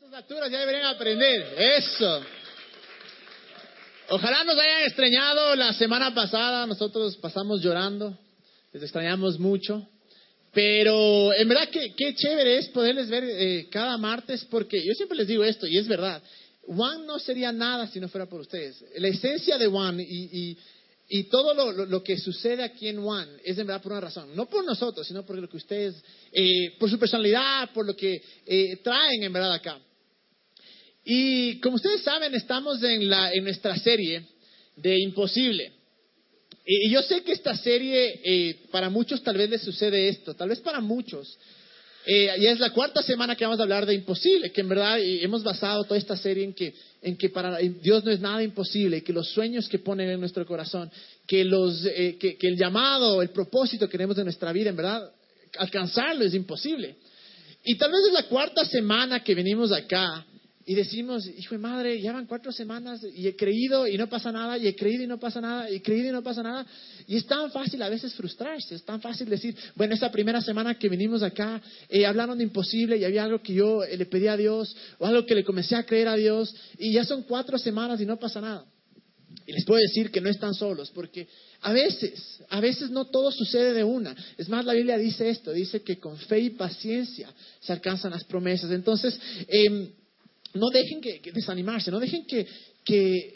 estas 0.00 0.14
alturas 0.14 0.48
ya 0.48 0.60
deberían 0.60 0.86
aprender. 0.86 1.54
Eso. 1.58 2.22
Ojalá 4.10 4.44
nos 4.44 4.56
hayan 4.56 4.82
extrañado 4.82 5.56
la 5.56 5.72
semana 5.72 6.14
pasada. 6.14 6.66
Nosotros 6.66 7.16
pasamos 7.16 7.60
llorando. 7.60 8.16
Les 8.72 8.84
extrañamos 8.84 9.40
mucho. 9.40 9.88
Pero 10.52 11.34
en 11.34 11.48
verdad 11.48 11.68
que 11.68 11.94
qué 11.96 12.14
chévere 12.14 12.58
es 12.58 12.68
poderles 12.68 13.08
ver 13.08 13.24
eh, 13.24 13.68
cada 13.70 13.98
martes 13.98 14.44
porque 14.44 14.80
yo 14.84 14.94
siempre 14.94 15.18
les 15.18 15.26
digo 15.26 15.42
esto 15.42 15.66
y 15.66 15.76
es 15.76 15.88
verdad. 15.88 16.22
One 16.68 17.04
no 17.04 17.18
sería 17.18 17.50
nada 17.50 17.88
si 17.88 17.98
no 17.98 18.08
fuera 18.08 18.26
por 18.26 18.40
ustedes. 18.40 18.84
La 18.98 19.08
esencia 19.08 19.58
de 19.58 19.66
One 19.66 20.06
y, 20.08 20.56
y, 21.08 21.24
todo 21.24 21.54
lo, 21.86 22.04
que 22.04 22.18
sucede 22.18 22.62
aquí 22.62 22.86
en 22.86 22.98
One 22.98 23.32
es 23.42 23.58
en 23.58 23.66
verdad 23.66 23.82
por 23.82 23.92
una 23.92 24.02
razón. 24.02 24.36
No 24.36 24.46
por 24.46 24.64
nosotros, 24.64 25.06
sino 25.08 25.24
por 25.26 25.36
lo 25.36 25.48
que 25.48 25.56
ustedes, 25.56 25.96
eh, 26.30 26.76
por 26.78 26.88
su 26.88 26.98
personalidad, 26.98 27.70
por 27.72 27.84
lo 27.86 27.96
que 27.96 28.22
eh, 28.46 28.76
traen 28.82 29.22
en 29.24 29.32
verdad 29.32 29.54
acá. 29.54 29.80
Y 31.10 31.58
como 31.60 31.76
ustedes 31.76 32.02
saben, 32.02 32.34
estamos 32.34 32.82
en, 32.82 33.08
la, 33.08 33.30
nuestra 33.40 33.74
serie 33.78 34.24
de 34.76 35.00
Imposible. 35.00 35.72
Y 36.66 36.90
yo 36.90 37.00
sé 37.00 37.22
que 37.22 37.32
esta 37.32 37.56
serie, 37.56 38.20
eh, 38.22 38.56
para 38.70 38.90
muchos 38.90 39.22
tal 39.22 39.38
vez 39.38 39.48
les 39.48 39.62
sucede 39.62 40.10
esto, 40.10 40.34
tal 40.34 40.50
vez 40.50 40.60
para 40.60 40.82
muchos. 40.82 41.38
Eh, 42.04 42.30
y 42.40 42.46
es 42.46 42.60
la 42.60 42.74
cuarta 42.74 43.02
semana 43.02 43.36
que 43.36 43.44
vamos 43.46 43.58
a 43.58 43.62
hablar 43.62 43.86
de 43.86 43.94
imposible, 43.94 44.52
que 44.52 44.60
en 44.60 44.68
verdad 44.68 44.98
hemos 45.00 45.42
basado 45.42 45.82
toda 45.84 45.96
esta 45.96 46.14
serie 46.14 46.44
en 46.44 46.52
que, 46.52 46.74
en 47.00 47.16
que 47.16 47.30
para 47.30 47.56
Dios 47.56 48.04
no 48.04 48.10
es 48.10 48.20
nada 48.20 48.42
imposible, 48.42 49.02
que 49.02 49.14
los 49.14 49.30
sueños 49.30 49.66
que 49.66 49.78
ponen 49.78 50.10
en 50.10 50.20
nuestro 50.20 50.44
corazón, 50.44 50.90
que, 51.26 51.42
los, 51.42 51.86
eh, 51.86 52.18
que 52.18 52.36
el 52.42 52.58
llamado, 52.58 53.22
el 53.22 53.30
propósito 53.30 53.86
que 53.86 53.92
tenemos 53.92 54.16
de 54.16 54.24
nuestra 54.24 54.52
vida, 54.52 54.68
en 54.68 54.76
verdad, 54.76 55.10
alcanzarlo 55.56 56.22
es 56.26 56.34
imposible. 56.34 56.96
Y 57.64 57.76
tal 57.76 57.90
vez 57.90 58.00
es 58.06 58.12
la 58.12 58.24
cuarta 58.24 58.64
semana 58.64 59.22
que 59.22 59.34
venimos 59.34 59.72
acá 59.72 60.26
y 60.68 60.74
decimos, 60.74 61.26
hijo 61.26 61.54
de 61.54 61.60
madre, 61.60 61.98
ya 61.98 62.12
van 62.12 62.26
cuatro 62.26 62.52
semanas 62.52 63.00
y 63.14 63.26
he 63.26 63.34
creído 63.34 63.86
y 63.86 63.96
no 63.96 64.06
pasa 64.06 64.30
nada, 64.30 64.58
y 64.58 64.66
he 64.66 64.76
creído 64.76 65.02
y 65.02 65.06
no 65.06 65.18
pasa 65.18 65.40
nada, 65.40 65.70
y 65.70 65.76
he 65.76 65.82
creído 65.82 66.10
y 66.10 66.12
no 66.12 66.22
pasa 66.22 66.42
nada. 66.42 66.66
Y 67.06 67.16
es 67.16 67.24
tan 67.24 67.50
fácil 67.50 67.80
a 67.80 67.88
veces 67.88 68.12
frustrarse, 68.12 68.74
es 68.74 68.84
tan 68.84 69.00
fácil 69.00 69.30
decir, 69.30 69.56
bueno, 69.76 69.94
esta 69.94 70.12
primera 70.12 70.42
semana 70.42 70.78
que 70.78 70.90
venimos 70.90 71.22
acá, 71.22 71.58
eh, 71.88 72.04
hablaron 72.04 72.36
de 72.36 72.44
imposible 72.44 72.98
y 72.98 73.04
había 73.04 73.24
algo 73.24 73.40
que 73.40 73.54
yo 73.54 73.82
eh, 73.82 73.96
le 73.96 74.04
pedí 74.04 74.26
a 74.26 74.36
Dios, 74.36 74.76
o 74.98 75.06
algo 75.06 75.24
que 75.24 75.34
le 75.34 75.42
comencé 75.42 75.74
a 75.74 75.86
creer 75.86 76.06
a 76.06 76.16
Dios, 76.16 76.54
y 76.76 76.92
ya 76.92 77.02
son 77.02 77.22
cuatro 77.22 77.56
semanas 77.56 77.98
y 78.02 78.04
no 78.04 78.18
pasa 78.18 78.42
nada. 78.42 78.66
Y 79.46 79.52
les 79.52 79.64
puedo 79.64 79.80
decir 79.80 80.10
que 80.10 80.20
no 80.20 80.28
están 80.28 80.52
solos, 80.52 80.90
porque 80.90 81.28
a 81.62 81.72
veces, 81.72 82.42
a 82.50 82.60
veces 82.60 82.90
no 82.90 83.06
todo 83.06 83.30
sucede 83.30 83.72
de 83.72 83.84
una. 83.84 84.14
Es 84.36 84.50
más, 84.50 84.66
la 84.66 84.74
Biblia 84.74 84.98
dice 84.98 85.30
esto, 85.30 85.50
dice 85.50 85.80
que 85.80 85.98
con 85.98 86.18
fe 86.18 86.40
y 86.40 86.50
paciencia 86.50 87.30
se 87.58 87.72
alcanzan 87.72 88.10
las 88.10 88.24
promesas. 88.24 88.70
Entonces, 88.70 89.18
eh, 89.48 89.92
no 90.54 90.70
dejen 90.70 91.00
que, 91.00 91.20
desanimarse, 91.32 91.90
no 91.90 92.00
dejen 92.00 92.24
que, 92.26 92.46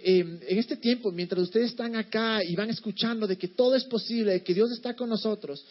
em, 0.05 0.41
en 0.49 0.59
este 0.59 0.77
tiempo, 0.77 1.11
mientras 1.13 1.43
ustedes 1.43 1.71
están 1.71 1.95
acá 1.97 2.41
y 2.43 2.55
van 2.55 2.71
escuchando 2.71 3.27
de 3.27 3.37
que 3.37 3.49
todo 3.49 3.75
es 3.75 3.85
posible, 3.85 4.33
de 4.33 4.43
que 4.43 4.55
Dios 4.55 4.71
está 4.73 4.95
con 4.95 5.09
nosotros, 5.09 5.65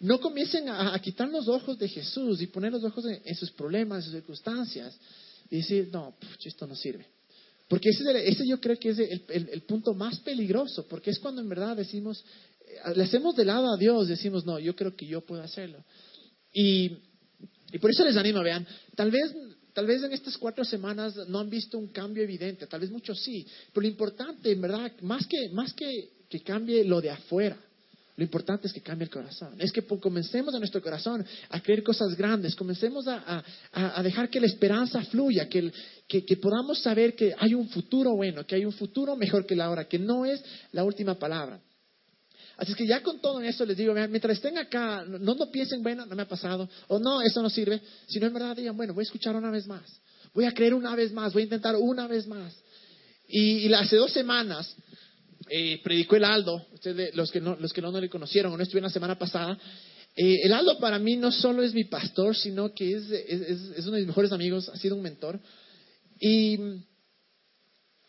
no 0.00 0.18
comiencen 0.18 0.68
a, 0.68 0.98
quitar 1.00 1.28
los 1.28 1.46
ojos 1.46 1.78
de 1.78 1.88
Jesús 1.88 2.40
y 2.40 2.46
poner 2.46 2.72
los 2.72 2.82
ojos 2.82 3.04
en, 3.06 3.34
sus 3.34 3.50
problemas, 3.52 3.98
en 3.98 4.04
sus 4.04 4.12
circunstancias 4.14 4.98
y 5.50 5.58
decir, 5.58 5.90
no, 5.92 6.16
esto 6.42 6.66
no 6.66 6.74
sirve. 6.74 7.06
Porque 7.68 7.90
ese, 7.90 8.46
yo 8.46 8.60
creo 8.60 8.76
que 8.78 8.88
es 8.88 8.98
el, 8.98 9.62
punto 9.62 9.94
más 9.94 10.18
peligroso, 10.20 10.86
porque 10.88 11.10
es 11.10 11.18
cuando 11.18 11.40
en 11.40 11.48
verdad 11.48 11.76
decimos, 11.76 12.24
eh, 12.66 12.94
le 12.96 13.04
hacemos 13.04 13.36
de 13.36 13.44
lado 13.44 13.72
a 13.72 13.76
Dios, 13.76 14.08
decimos, 14.08 14.44
no, 14.44 14.58
yo 14.58 14.74
creo 14.74 14.96
que 14.96 15.06
yo 15.06 15.20
puedo 15.20 15.42
hacerlo. 15.42 15.84
Y, 16.52 16.96
y 17.70 17.78
por 17.78 17.90
eso 17.90 18.04
les 18.04 18.16
animo, 18.16 18.42
vean, 18.42 18.66
tal 18.96 19.10
vez 19.10 19.32
Tal 19.72 19.86
vez 19.86 20.02
en 20.02 20.12
estas 20.12 20.36
cuatro 20.36 20.64
semanas 20.64 21.16
no 21.28 21.38
han 21.38 21.50
visto 21.50 21.78
un 21.78 21.88
cambio 21.88 22.22
evidente, 22.22 22.66
tal 22.66 22.80
vez 22.80 22.90
muchos 22.90 23.20
sí, 23.22 23.46
pero 23.72 23.82
lo 23.82 23.88
importante, 23.88 24.50
en 24.50 24.60
verdad, 24.60 24.92
más 25.02 25.26
que, 25.26 25.48
más 25.50 25.72
que, 25.72 26.10
que 26.28 26.40
cambie 26.40 26.84
lo 26.84 27.00
de 27.00 27.10
afuera, 27.10 27.56
lo 28.16 28.24
importante 28.24 28.66
es 28.66 28.72
que 28.74 28.82
cambie 28.82 29.04
el 29.04 29.10
corazón. 29.10 29.54
Es 29.58 29.72
que 29.72 29.82
comencemos 29.82 30.54
a 30.54 30.58
nuestro 30.58 30.82
corazón 30.82 31.24
a 31.48 31.60
creer 31.60 31.82
cosas 31.82 32.14
grandes, 32.14 32.54
comencemos 32.54 33.06
a, 33.08 33.42
a, 33.72 34.02
dejar 34.02 34.28
que 34.28 34.40
la 34.40 34.46
esperanza 34.46 35.02
fluya, 35.04 35.48
que, 35.48 35.72
que, 36.06 36.24
que, 36.26 36.36
podamos 36.36 36.82
saber 36.82 37.14
que 37.14 37.34
hay 37.38 37.54
un 37.54 37.68
futuro 37.70 38.14
bueno, 38.14 38.44
que 38.46 38.56
hay 38.56 38.66
un 38.66 38.72
futuro 38.72 39.16
mejor 39.16 39.46
que 39.46 39.56
la 39.56 39.70
hora, 39.70 39.88
que 39.88 39.98
no 39.98 40.26
es 40.26 40.44
la 40.72 40.84
última 40.84 41.14
palabra. 41.14 41.60
Así 42.60 42.74
que 42.74 42.86
ya 42.86 43.02
con 43.02 43.18
todo 43.22 43.40
eso 43.40 43.64
les 43.64 43.74
digo, 43.74 43.94
mientras 43.94 44.36
estén 44.36 44.58
acá, 44.58 45.02
no, 45.06 45.34
no 45.34 45.50
piensen, 45.50 45.82
bueno, 45.82 46.04
no 46.04 46.14
me 46.14 46.22
ha 46.24 46.28
pasado, 46.28 46.68
o 46.88 46.98
no, 46.98 47.22
eso 47.22 47.40
no 47.40 47.48
sirve, 47.48 47.80
sino 48.06 48.26
en 48.26 48.34
verdad 48.34 48.54
digan, 48.54 48.76
bueno, 48.76 48.92
voy 48.92 49.00
a 49.00 49.04
escuchar 49.04 49.34
una 49.34 49.50
vez 49.50 49.66
más, 49.66 49.82
voy 50.34 50.44
a 50.44 50.52
creer 50.52 50.74
una 50.74 50.94
vez 50.94 51.10
más, 51.10 51.32
voy 51.32 51.40
a 51.40 51.44
intentar 51.44 51.74
una 51.76 52.06
vez 52.06 52.26
más. 52.26 52.54
Y, 53.26 53.72
hace 53.72 53.96
dos 53.96 54.12
semanas 54.12 54.76
eh, 55.48 55.80
predicó 55.82 56.16
el 56.16 56.24
Aldo, 56.24 56.66
ustedes, 56.74 57.14
los 57.14 57.30
que 57.30 57.40
no, 57.40 57.56
los 57.56 57.72
que 57.72 57.80
no, 57.80 57.98
le 57.98 58.10
conocieron 58.10 58.52
o 58.52 58.58
no 58.58 58.62
estuvieron 58.62 58.88
la 58.88 58.92
semana 58.92 59.18
pasada, 59.18 59.58
eh, 60.14 60.40
el 60.42 60.52
Aldo 60.52 60.78
para 60.78 60.98
mí 60.98 61.16
no 61.16 61.32
solo 61.32 61.62
es 61.62 61.72
mi 61.72 61.84
pastor, 61.84 62.36
sino 62.36 62.74
que 62.74 62.92
es, 62.92 63.10
es, 63.10 63.70
es 63.74 63.86
uno 63.86 63.92
de 63.92 64.00
mis 64.00 64.08
mejores 64.08 64.32
amigos, 64.32 64.68
ha 64.68 64.76
sido 64.76 64.96
un 64.96 65.02
mentor. 65.02 65.40
Y 66.20 66.58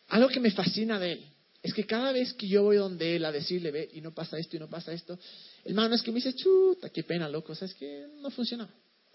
algo 0.08 0.28
que 0.28 0.40
me 0.40 0.50
fascina 0.50 0.98
de 0.98 1.12
él 1.12 1.31
es 1.62 1.72
que 1.72 1.84
cada 1.84 2.12
vez 2.12 2.34
que 2.34 2.48
yo 2.48 2.64
voy 2.64 2.76
donde 2.76 3.16
él 3.16 3.24
a 3.24 3.30
decirle, 3.30 3.70
ve, 3.70 3.88
y 3.92 4.00
no 4.00 4.12
pasa 4.12 4.38
esto 4.38 4.56
y 4.56 4.58
no 4.58 4.68
pasa 4.68 4.92
esto, 4.92 5.18
el 5.64 5.72
hermano 5.72 5.94
es 5.94 6.02
que 6.02 6.10
me 6.10 6.16
dice, 6.16 6.34
chuta, 6.34 6.90
qué 6.90 7.04
pena, 7.04 7.28
loco, 7.28 7.52
o 7.52 7.54
sea, 7.54 7.66
es 7.66 7.74
que 7.74 8.06
no 8.20 8.30
funciona. 8.30 8.68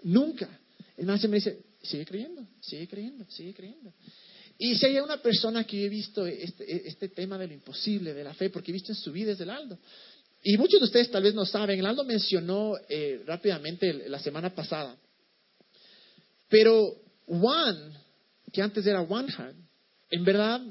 Nunca. 0.03 0.47
El 0.95 1.01
hermano 1.01 1.19
se 1.19 1.27
me 1.27 1.35
dice, 1.37 1.61
sigue 1.81 2.05
creyendo, 2.05 2.47
sigue 2.61 2.87
creyendo, 2.87 3.25
sigue 3.29 3.53
creyendo. 3.53 3.93
Y 4.57 4.75
si 4.75 4.85
hay 4.85 4.97
una 4.99 5.21
persona 5.21 5.65
que 5.65 5.85
he 5.85 5.89
visto 5.89 6.25
este, 6.25 6.87
este 6.87 7.09
tema 7.09 7.37
de 7.37 7.47
lo 7.47 7.53
imposible, 7.53 8.13
de 8.13 8.23
la 8.23 8.33
fe, 8.33 8.49
porque 8.49 8.71
he 8.71 8.73
visto 8.73 8.91
en 8.91 8.97
su 8.97 9.11
vida 9.11 9.33
es 9.33 9.39
el 9.39 9.49
Aldo. 9.49 9.77
Y 10.43 10.57
muchos 10.57 10.79
de 10.79 10.85
ustedes 10.85 11.11
tal 11.11 11.23
vez 11.23 11.33
no 11.33 11.45
saben, 11.45 11.77
el 11.77 11.85
Aldo 11.85 12.03
mencionó 12.05 12.75
eh, 12.87 13.23
rápidamente 13.25 14.07
la 14.07 14.19
semana 14.19 14.55
pasada. 14.55 14.95
Pero 16.47 16.95
Juan, 17.25 17.93
que 18.51 18.61
antes 18.61 18.85
era 18.85 19.01
One 19.01 19.31
Hand, 19.37 19.67
en 20.09 20.23
verdad 20.23 20.61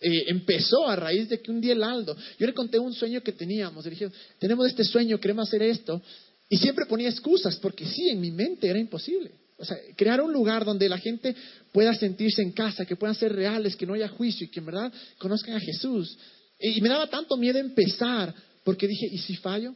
eh, 0.00 0.24
empezó 0.28 0.88
a 0.88 0.96
raíz 0.96 1.28
de 1.28 1.40
que 1.40 1.50
un 1.50 1.60
día 1.60 1.74
el 1.74 1.82
Aldo, 1.82 2.16
yo 2.38 2.46
le 2.46 2.54
conté 2.54 2.78
un 2.78 2.94
sueño 2.94 3.22
que 3.22 3.32
teníamos, 3.32 3.84
le 3.84 3.90
dije, 3.90 4.08
tenemos 4.38 4.66
este 4.66 4.84
sueño, 4.84 5.20
queremos 5.20 5.48
hacer 5.48 5.62
esto, 5.62 6.00
y 6.48 6.56
siempre 6.56 6.86
ponía 6.86 7.08
excusas, 7.08 7.56
porque 7.56 7.86
sí, 7.86 8.08
en 8.08 8.20
mi 8.20 8.30
mente 8.30 8.68
era 8.68 8.78
imposible. 8.78 9.30
O 9.58 9.64
sea, 9.64 9.76
crear 9.94 10.22
un 10.22 10.32
lugar 10.32 10.64
donde 10.64 10.88
la 10.88 10.98
gente 10.98 11.36
pueda 11.70 11.94
sentirse 11.94 12.40
en 12.40 12.52
casa, 12.52 12.86
que 12.86 12.96
puedan 12.96 13.14
ser 13.14 13.32
reales, 13.34 13.76
que 13.76 13.86
no 13.86 13.92
haya 13.92 14.08
juicio 14.08 14.46
y 14.46 14.50
que 14.50 14.60
en 14.60 14.66
verdad 14.66 14.92
conozcan 15.18 15.54
a 15.54 15.60
Jesús. 15.60 16.18
Y 16.58 16.80
me 16.80 16.88
daba 16.88 17.08
tanto 17.08 17.36
miedo 17.36 17.58
empezar, 17.58 18.34
porque 18.64 18.88
dije, 18.88 19.06
¿y 19.12 19.18
si 19.18 19.36
fallo? 19.36 19.74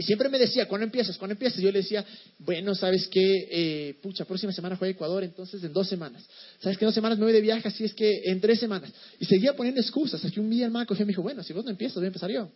Y 0.00 0.02
siempre 0.02 0.30
me 0.30 0.38
decía, 0.38 0.66
¿cuándo 0.66 0.86
empiezas? 0.86 1.18
¿Cuándo 1.18 1.34
empiezas? 1.34 1.60
Yo 1.60 1.70
le 1.70 1.80
decía, 1.80 2.02
bueno, 2.38 2.74
¿sabes 2.74 3.06
qué? 3.08 3.48
Eh, 3.50 3.94
pucha, 4.00 4.24
próxima 4.24 4.50
semana 4.50 4.74
juega 4.76 4.92
Ecuador, 4.92 5.22
entonces 5.22 5.62
en 5.62 5.74
dos 5.74 5.90
semanas. 5.90 6.24
¿Sabes 6.58 6.78
qué? 6.78 6.86
Dos 6.86 6.94
semanas 6.94 7.18
me 7.18 7.24
voy 7.24 7.34
de 7.34 7.42
viaje, 7.42 7.68
así 7.68 7.84
es 7.84 7.92
que 7.92 8.22
en 8.24 8.40
tres 8.40 8.58
semanas. 8.60 8.90
Y 9.18 9.26
seguía 9.26 9.54
poniendo 9.54 9.78
excusas. 9.78 10.14
Hasta 10.14 10.30
que 10.34 10.40
un 10.40 10.48
día 10.48 10.64
el 10.64 10.86
cogió 10.86 11.02
y 11.02 11.04
me 11.04 11.10
dijo, 11.10 11.20
bueno, 11.20 11.42
si 11.42 11.52
vos 11.52 11.66
no 11.66 11.70
empiezas, 11.70 11.96
voy 11.96 12.04
a 12.04 12.06
empezar 12.06 12.30
yo. 12.30 12.50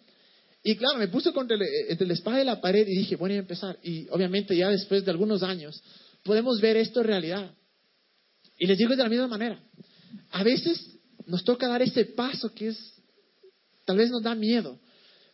Y 0.62 0.74
claro, 0.76 0.98
me 0.98 1.08
puse 1.08 1.34
contra 1.34 1.58
entre 1.90 2.06
la 2.06 2.14
espada 2.14 2.40
y 2.40 2.46
la 2.46 2.62
pared 2.62 2.88
y 2.88 2.96
dije, 2.96 3.16
bueno, 3.16 3.34
voy 3.34 3.36
a 3.36 3.40
empezar. 3.40 3.78
Y 3.82 4.08
obviamente 4.08 4.56
ya 4.56 4.70
después 4.70 5.04
de 5.04 5.10
algunos 5.10 5.42
años 5.42 5.82
podemos 6.22 6.62
ver 6.62 6.78
esto 6.78 7.02
en 7.02 7.06
realidad. 7.08 7.50
Y 8.58 8.66
les 8.66 8.78
digo 8.78 8.96
de 8.96 9.02
la 9.02 9.10
misma 9.10 9.28
manera. 9.28 9.60
A 10.30 10.42
veces 10.42 10.96
nos 11.26 11.44
toca 11.44 11.68
dar 11.68 11.82
ese 11.82 12.06
paso 12.06 12.54
que 12.54 12.68
es, 12.68 12.94
tal 13.84 13.98
vez 13.98 14.08
nos 14.08 14.22
da 14.22 14.34
miedo. 14.34 14.80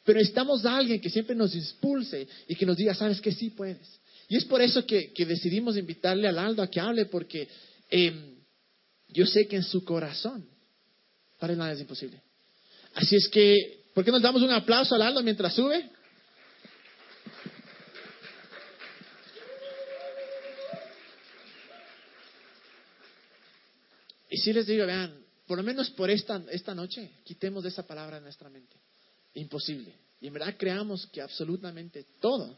Pero 0.05 0.19
necesitamos 0.19 0.65
a 0.65 0.77
alguien 0.77 1.00
que 1.00 1.11
siempre 1.11 1.37
nos 1.37 1.55
impulse 1.55 2.27
y 2.49 2.55
que 2.55 2.66
nos 2.66 2.77
diga, 2.77 2.94
sabes 2.94 3.21
que 3.21 3.33
sí 3.33 3.50
puedes. 3.50 4.00
Y 4.28 4.37
es 4.37 4.44
por 4.44 4.62
eso 4.62 4.87
que, 4.87 5.12
decidimos 5.27 5.77
invitarle 5.77 6.28
al 6.28 6.38
Aldo 6.38 6.62
a 6.62 6.71
que 6.71 6.81
hable, 6.81 7.06
porque 7.06 7.49
em, 7.91 8.37
yo 9.08 9.26
sé 9.26 9.47
que 9.47 9.56
en 9.56 9.64
su 9.64 9.85
corazón 9.85 10.49
para 11.38 11.52
él 11.52 11.58
nada 11.58 11.73
es 11.73 11.81
imposible. 11.81 12.20
Así 12.94 13.17
es 13.17 13.29
que, 13.29 13.85
¿por 13.94 14.05
qué 14.05 14.11
nos 14.11 14.23
damos 14.23 14.43
un 14.43 14.50
aplauso 14.50 14.94
al 14.94 15.02
Aldo 15.02 15.23
mientras 15.23 15.55
sube? 15.55 15.91
Y 24.31 24.38
si 24.38 24.53
les 24.53 24.67
digo, 24.67 24.87
vean, 24.87 25.25
por 25.46 25.58
lo 25.58 25.64
menos 25.64 25.91
por 25.91 26.08
esta, 26.08 26.43
esta 26.50 26.75
noche, 26.75 27.11
quitemos 27.25 27.64
esa 27.64 27.87
palabra 27.87 28.17
de 28.17 28.23
nuestra 28.23 28.49
mente 28.49 28.76
imposible. 29.35 29.94
Y 30.21 30.27
en 30.27 30.35
verdad 30.35 30.55
creamos 30.59 31.06
que 31.06 31.21
absolutamente 31.21 32.05
todo 32.21 32.56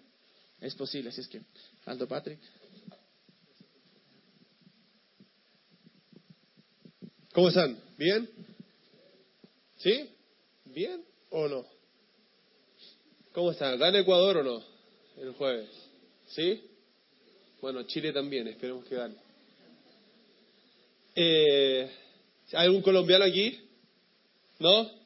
es 0.61 0.75
posible. 0.75 1.11
Así 1.11 1.21
es 1.21 1.29
que, 1.29 1.41
Aldo 1.87 2.09
Patrick. 2.09 2.39
¿Cómo 7.33 7.49
están? 7.49 7.79
¿Bien? 7.97 8.29
¿Sí? 9.79 10.11
¿Bien 10.67 11.03
o 11.31 11.49
no? 11.49 11.67
¿Cómo 13.33 13.53
están? 13.53 13.79
¿Gana 13.79 14.01
Ecuador 14.01 14.39
o 14.39 14.43
no? 14.43 14.63
El 15.17 15.33
jueves. 15.33 15.71
¿Sí? 16.29 16.63
Bueno, 17.61 17.85
Chile 17.85 18.13
también, 18.13 18.49
esperemos 18.49 18.85
que 18.85 18.97
gane. 18.97 19.15
Eh, 21.15 21.91
¿Hay 22.53 22.67
algún 22.67 22.83
colombiano 22.83 23.25
aquí? 23.25 23.59
¿No? 24.59 25.01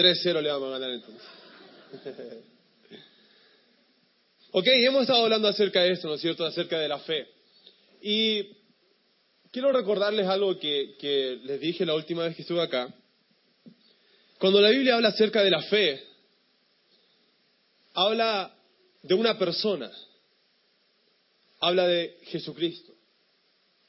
3-0 0.00 0.40
le 0.40 0.50
vamos 0.50 0.68
a 0.68 0.78
ganar 0.78 0.90
entonces. 0.90 1.28
ok, 4.52 4.66
hemos 4.66 5.02
estado 5.02 5.24
hablando 5.24 5.48
acerca 5.48 5.82
de 5.82 5.92
esto, 5.92 6.08
¿no 6.08 6.14
es 6.14 6.22
cierto? 6.22 6.46
Acerca 6.46 6.78
de 6.78 6.88
la 6.88 6.98
fe. 7.00 7.28
Y 8.00 8.56
quiero 9.50 9.72
recordarles 9.72 10.26
algo 10.26 10.58
que, 10.58 10.96
que 10.98 11.38
les 11.44 11.60
dije 11.60 11.84
la 11.84 11.94
última 11.94 12.24
vez 12.24 12.34
que 12.34 12.42
estuve 12.42 12.62
acá. 12.62 12.94
Cuando 14.38 14.62
la 14.62 14.70
Biblia 14.70 14.94
habla 14.94 15.08
acerca 15.08 15.44
de 15.44 15.50
la 15.50 15.60
fe, 15.62 16.02
habla 17.92 18.56
de 19.02 19.14
una 19.14 19.38
persona, 19.38 19.90
habla 21.60 21.86
de 21.86 22.16
Jesucristo. 22.22 22.94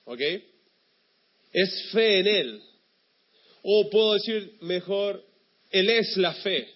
¿Ok? 0.03 0.19
Es 1.53 1.89
fe 1.93 2.19
en 2.19 2.27
Él. 2.27 2.63
O 3.63 3.89
puedo 3.89 4.13
decir 4.15 4.57
mejor, 4.61 5.23
Él 5.71 5.89
es 5.89 6.17
la 6.17 6.33
fe. 6.35 6.67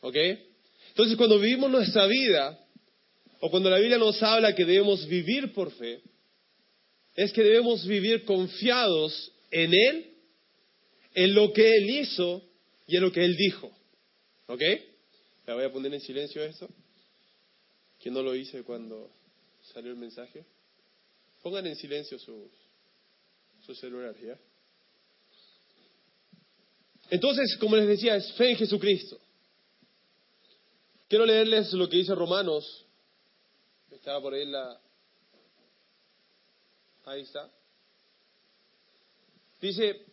¿Ok? 0.00 0.16
Entonces 0.88 1.16
cuando 1.16 1.38
vivimos 1.38 1.70
nuestra 1.70 2.06
vida, 2.06 2.58
o 3.40 3.50
cuando 3.50 3.70
la 3.70 3.78
Biblia 3.78 3.98
nos 3.98 4.22
habla 4.22 4.54
que 4.54 4.64
debemos 4.64 5.06
vivir 5.06 5.52
por 5.52 5.72
fe, 5.72 6.00
es 7.16 7.32
que 7.32 7.42
debemos 7.42 7.86
vivir 7.86 8.24
confiados 8.24 9.32
en 9.50 9.72
Él, 9.74 10.14
en 11.14 11.34
lo 11.34 11.52
que 11.52 11.76
Él 11.76 11.90
hizo 11.90 12.42
y 12.86 12.96
en 12.96 13.02
lo 13.02 13.12
que 13.12 13.24
Él 13.24 13.36
dijo. 13.36 13.70
¿Ok? 14.46 14.62
La 15.46 15.54
voy 15.54 15.64
a 15.64 15.72
poner 15.72 15.92
en 15.92 16.00
silencio 16.00 16.42
esto. 16.44 16.68
Que 17.98 18.10
no 18.10 18.22
lo 18.22 18.34
hice 18.34 18.62
cuando 18.62 19.10
salió 19.72 19.90
el 19.92 19.98
mensaje. 19.98 20.44
Pongan 21.42 21.66
en 21.66 21.76
silencio 21.76 22.18
sus, 22.18 22.50
su 23.64 23.74
celular, 23.74 24.14
¿ya? 24.20 24.38
Entonces, 27.12 27.58
como 27.58 27.76
les 27.76 27.86
decía, 27.86 28.16
es 28.16 28.32
fe 28.32 28.52
en 28.52 28.56
Jesucristo. 28.56 29.18
Quiero 31.08 31.26
leerles 31.26 31.70
lo 31.74 31.86
que 31.86 31.98
dice 31.98 32.14
Romanos. 32.14 32.86
Estaba 33.90 34.18
por 34.22 34.32
ahí 34.32 34.46
la... 34.46 34.80
Ahí 37.04 37.20
está. 37.20 37.50
Dice, 39.60 40.06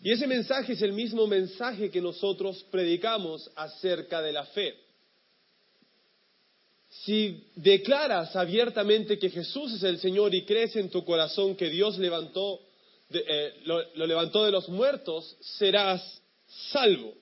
y 0.00 0.10
ese 0.10 0.26
mensaje 0.26 0.72
es 0.72 0.80
el 0.80 0.94
mismo 0.94 1.26
mensaje 1.26 1.90
que 1.90 2.00
nosotros 2.00 2.64
predicamos 2.70 3.50
acerca 3.54 4.22
de 4.22 4.32
la 4.32 4.46
fe. 4.46 4.74
Si 7.04 7.44
declaras 7.56 8.34
abiertamente 8.36 9.18
que 9.18 9.28
Jesús 9.28 9.74
es 9.74 9.82
el 9.82 9.98
Señor 9.98 10.34
y 10.34 10.46
crees 10.46 10.76
en 10.76 10.88
tu 10.88 11.04
corazón 11.04 11.56
que 11.56 11.68
Dios 11.68 11.98
levantó, 11.98 12.58
eh, 13.10 13.60
lo 13.64 14.06
levantó 14.06 14.46
de 14.46 14.50
los 14.50 14.70
muertos, 14.70 15.36
serás 15.58 16.21
salvo. 16.70 17.14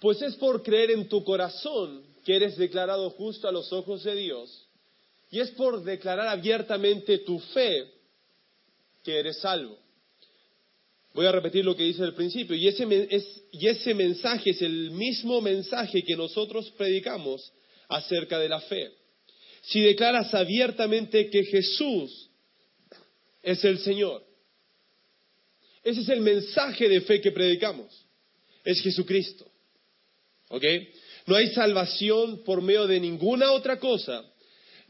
Pues 0.00 0.20
es 0.22 0.36
por 0.36 0.62
creer 0.62 0.90
en 0.90 1.08
tu 1.08 1.24
corazón 1.24 2.04
que 2.24 2.36
eres 2.36 2.56
declarado 2.56 3.10
justo 3.10 3.48
a 3.48 3.52
los 3.52 3.72
ojos 3.72 4.04
de 4.04 4.14
Dios, 4.14 4.66
y 5.30 5.40
es 5.40 5.50
por 5.52 5.82
declarar 5.82 6.28
abiertamente 6.28 7.18
tu 7.18 7.38
fe 7.38 7.90
que 9.02 9.18
eres 9.18 9.38
salvo. 9.38 9.78
Voy 11.14 11.24
a 11.24 11.32
repetir 11.32 11.64
lo 11.64 11.74
que 11.74 11.84
dice 11.84 12.02
al 12.02 12.14
principio. 12.14 12.54
Y 12.54 12.68
ese, 12.68 12.86
y 13.50 13.66
ese 13.66 13.94
mensaje 13.94 14.50
es 14.50 14.60
el 14.60 14.90
mismo 14.90 15.40
mensaje 15.40 16.02
que 16.02 16.14
nosotros 16.14 16.70
predicamos 16.72 17.52
acerca 17.88 18.38
de 18.38 18.50
la 18.50 18.60
fe. 18.60 18.92
Si 19.62 19.80
declaras 19.80 20.34
abiertamente 20.34 21.30
que 21.30 21.44
Jesús 21.44 22.28
es 23.42 23.64
el 23.64 23.78
Señor, 23.78 24.25
ese 25.86 26.00
es 26.00 26.08
el 26.08 26.20
mensaje 26.20 26.88
de 26.88 27.00
fe 27.02 27.20
que 27.20 27.30
predicamos. 27.30 27.86
Es 28.64 28.80
Jesucristo. 28.80 29.48
¿Ok? 30.48 30.64
No 31.26 31.36
hay 31.36 31.52
salvación 31.54 32.42
por 32.44 32.60
medio 32.60 32.88
de 32.88 32.98
ninguna 32.98 33.52
otra 33.52 33.78
cosa, 33.78 34.24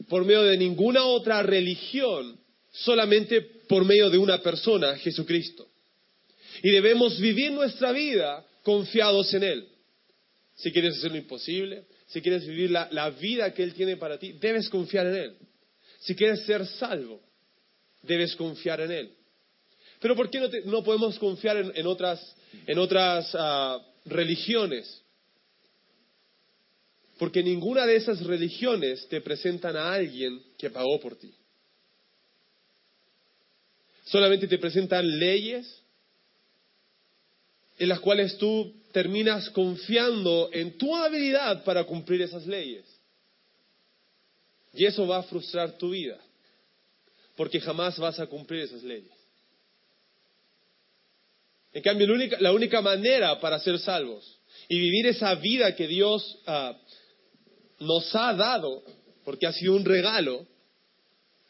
por 0.08 0.25
medio 0.25 0.43
de 0.44 0.56
ninguna 0.56 1.04
otra 1.04 1.43
religión, 1.43 2.40
solamente 2.72 3.43
por 3.69 3.84
medio 3.84 4.08
de 4.08 4.16
una 4.16 4.40
persona, 4.40 4.96
Jesucristo. 4.96 5.69
Y 6.62 6.70
debemos 6.70 7.20
vivir 7.20 7.52
nuestra 7.52 7.93
vida 7.93 8.46
confiados 8.62 9.34
en 9.34 9.43
Él. 9.43 9.69
Si 10.54 10.72
quieres 10.72 10.96
hacer 10.96 11.10
lo 11.10 11.19
imposible, 11.19 11.84
si 12.06 12.22
quieres 12.22 12.46
vivir 12.46 12.70
la, 12.70 13.10
vida 13.10 13.52
que 13.52 13.62
Él 13.62 13.75
tiene 13.75 13.98
para 13.98 14.19
ti, 14.19 14.32
debes 14.32 14.70
confiar 14.70 15.08
en 15.08 15.16
Él. 15.16 15.37
Si 16.00 16.14
quieres 16.14 16.46
ser 16.46 16.64
salvo, 16.64 17.20
debes 18.00 18.34
confiar 18.34 18.81
en 18.81 18.93
Él. 18.93 19.15
Pero 20.00 20.14
¿por 20.14 20.31
qué 20.31 20.62
no, 20.64 20.82
podemos 20.82 21.19
confiar 21.19 21.56
en, 21.75 21.87
otras, 21.87 23.34
ah, 23.34 23.81
religiones? 24.04 25.02
Porque 27.19 27.43
ninguna 27.43 27.87
de 27.87 27.96
esas 27.96 28.22
religiones 28.25 29.08
te 29.08 29.20
presentan 29.20 29.76
a 29.76 29.94
alguien 29.94 30.43
que 30.58 30.70
pagó 30.70 31.00
por 31.00 31.16
ti. 31.16 31.32
Solamente 34.04 34.46
te 34.46 34.58
presentan 34.58 35.19
leyes 35.19 35.82
en 37.78 37.88
las 37.88 38.00
cuales 38.00 38.37
tú 38.38 38.72
terminas 38.93 39.50
confiando 39.50 40.50
en 40.52 40.78
tu 40.78 40.94
habilidad 40.94 41.64
para 41.64 41.84
cumplir 41.84 42.22
esas 42.22 42.46
leyes. 42.46 42.84
Y 44.72 44.84
eso 44.84 45.06
va 45.06 45.19
a 45.19 45.22
frustrar 45.22 45.76
tu 45.78 45.90
vida, 45.90 46.19
porque 47.34 47.60
jamás 47.60 47.98
vas 47.98 48.20
a 48.20 48.26
cumplir 48.26 48.62
esas 48.62 48.82
leyes. 48.82 49.15
En 51.72 51.82
cambio, 51.82 52.06
la 52.40 52.52
única, 52.52 52.80
manera 52.80 53.38
para 53.40 53.58
ser 53.58 53.78
salvos 53.78 54.38
y 54.68 54.78
vivir 54.78 55.06
esa 55.06 55.34
vida 55.34 55.74
que 55.76 55.86
Dios 55.86 56.38
ah, 56.46 56.76
nos 57.80 58.14
ha 58.14 58.32
dado, 58.34 58.82
porque 59.24 59.46
ha 59.46 59.52
sido 59.52 59.74
un 59.74 59.84
regalo, 59.84 60.46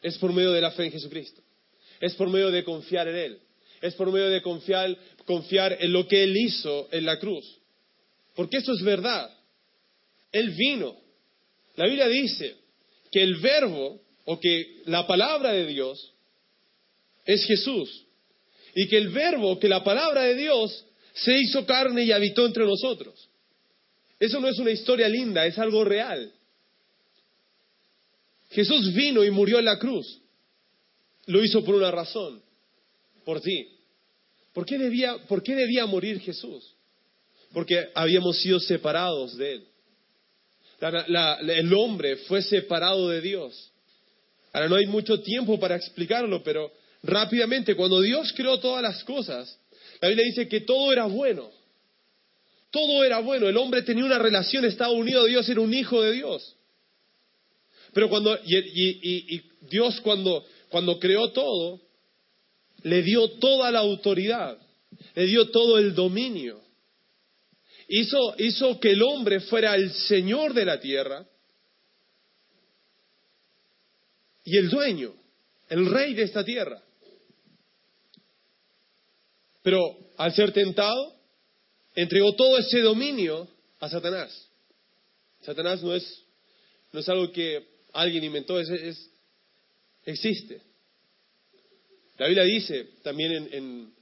es 0.01 0.17
por 0.17 0.33
medio 0.33 0.51
de 0.51 0.61
la 0.61 0.71
fe 0.71 0.85
en 0.85 0.91
Jesucristo. 0.91 1.41
Es 1.99 2.13
por 2.15 2.29
medio 2.29 2.51
de 2.51 2.63
confiar 2.63 3.07
en 3.07 3.15
Él. 3.15 3.39
Es 3.81 3.95
por 3.95 4.11
medio 4.11 4.29
de 4.29 4.41
confiar, 4.41 4.95
confiar 5.25 5.77
en 5.79 5.93
lo 5.93 6.07
que 6.07 6.23
Él 6.23 6.35
hizo 6.35 6.87
en 6.91 7.05
la 7.05 7.19
cruz. 7.19 7.45
Porque 8.35 8.57
eso 8.57 8.73
es 8.73 8.81
verdad. 8.83 9.29
Él 10.31 10.51
vino. 10.51 10.95
La 11.75 11.85
Biblia 11.85 12.07
dice 12.07 12.55
que 13.11 13.23
el 13.23 13.35
verbo 13.37 14.01
o 14.25 14.39
que 14.39 14.81
la 14.85 15.07
palabra 15.07 15.51
de 15.51 15.65
Dios 15.65 16.13
es 17.25 17.45
Jesús. 17.45 18.06
Y 18.79 18.87
que 18.87 18.95
el 18.95 19.09
verbo, 19.09 19.57
que 19.57 19.67
la 19.67 19.83
palabra 19.83 20.21
de 20.21 20.35
Dios 20.35 20.85
se 21.11 21.35
hizo 21.35 21.65
carne 21.65 22.03
y 22.03 22.11
habitó 22.11 22.45
entre 22.45 22.63
nosotros. 22.63 23.27
Eso 24.19 24.39
no 24.39 24.47
es 24.47 24.59
una 24.59 24.69
historia 24.69 25.09
linda, 25.09 25.47
es 25.47 25.57
algo 25.57 25.83
real. 25.83 26.31
Jesús 28.51 28.93
vino 28.93 29.23
y 29.23 29.31
murió 29.31 29.57
en 29.57 29.65
la 29.65 29.79
cruz. 29.79 30.21
Lo 31.25 31.43
hizo 31.43 31.65
por 31.65 31.73
una 31.73 31.89
razón, 31.89 32.39
por 33.25 33.41
ti. 33.41 33.67
¿Por 34.53 34.63
qué 34.63 34.77
debía, 34.77 35.17
por 35.27 35.41
qué 35.41 35.55
debía 35.55 35.87
morir 35.87 36.19
Jesús? 36.19 36.75
Porque 37.53 37.89
habíamos 37.95 38.37
sido 38.37 38.59
separados 38.59 39.35
de 39.37 39.53
Él. 39.53 39.67
el 41.49 41.73
hombre 41.73 42.17
fue 42.17 42.43
separado 42.43 43.09
de 43.09 43.21
Dios. 43.21 43.71
Ahora 44.53 44.69
no 44.69 44.75
hay 44.75 44.85
mucho 44.85 45.19
tiempo 45.19 45.59
para 45.59 45.75
explicarlo, 45.75 46.43
pero 46.43 46.71
rápidamente, 47.03 47.75
cuando 47.75 48.01
Dios 48.01 48.33
creó 48.35 48.59
todas 48.59 48.81
las 48.81 49.03
cosas, 49.03 49.59
la 50.01 50.09
Biblia 50.09 50.25
dice 50.25 50.47
que 50.47 50.61
todo 50.61 50.91
era 50.91 51.05
bueno. 51.05 51.49
Todo 52.71 53.03
era 53.03 53.19
bueno. 53.19 53.47
El 53.47 53.57
hombre 53.57 53.81
tenía 53.81 54.05
una 54.05 54.19
relación, 54.19 54.65
estaba 54.65 54.91
unido 54.91 55.21
a 55.21 55.25
Dios, 55.25 55.47
era 55.49 55.61
un 55.61 55.73
hijo 55.73 56.01
de 56.01 56.11
Dios. 56.13 56.55
Pero 57.93 58.09
cuando, 58.09 58.37
y, 58.43 59.41
Dios 59.61 59.99
cuando, 60.01 60.45
cuando 60.69 60.99
creó 60.99 61.31
todo, 61.31 61.81
le 62.83 63.01
dio 63.01 63.31
toda 63.39 63.71
la 63.71 63.79
autoridad, 63.79 64.57
le 65.15 65.25
dio 65.25 65.49
todo 65.49 65.77
el 65.79 65.95
dominio. 65.95 66.61
Hizo, 67.87 68.35
hizo 68.37 68.79
que 68.79 68.91
el 68.91 69.01
hombre 69.01 69.39
fuera 69.39 69.75
el 69.75 69.91
Señor 69.91 70.53
de 70.53 70.65
la 70.65 70.79
tierra 70.79 71.25
y 74.43 74.57
el 74.57 74.69
dueño, 74.69 75.15
el 75.69 75.85
rey 75.87 76.13
de 76.13 76.23
esta 76.23 76.43
tierra. 76.43 76.83
Pero 79.67 79.97
al 80.15 80.33
ser 80.33 80.53
tentado, 80.53 81.13
entregó 81.93 82.33
todo 82.35 82.57
ese 82.57 82.79
dominio 82.79 83.49
a 83.81 83.89
Satanás. 83.89 84.49
Satanás 85.41 85.83
no 85.83 85.93
es, 85.93 86.23
no 86.93 87.01
es 87.01 87.09
algo 87.09 87.29
que 87.33 87.67
alguien 87.91 88.23
inventó, 88.23 88.61
es, 88.61 89.09
existe. 90.05 90.61
La 92.17 92.27
Biblia 92.27 92.45
dice 92.45 92.91
también 93.03 93.49
en, 93.51 93.93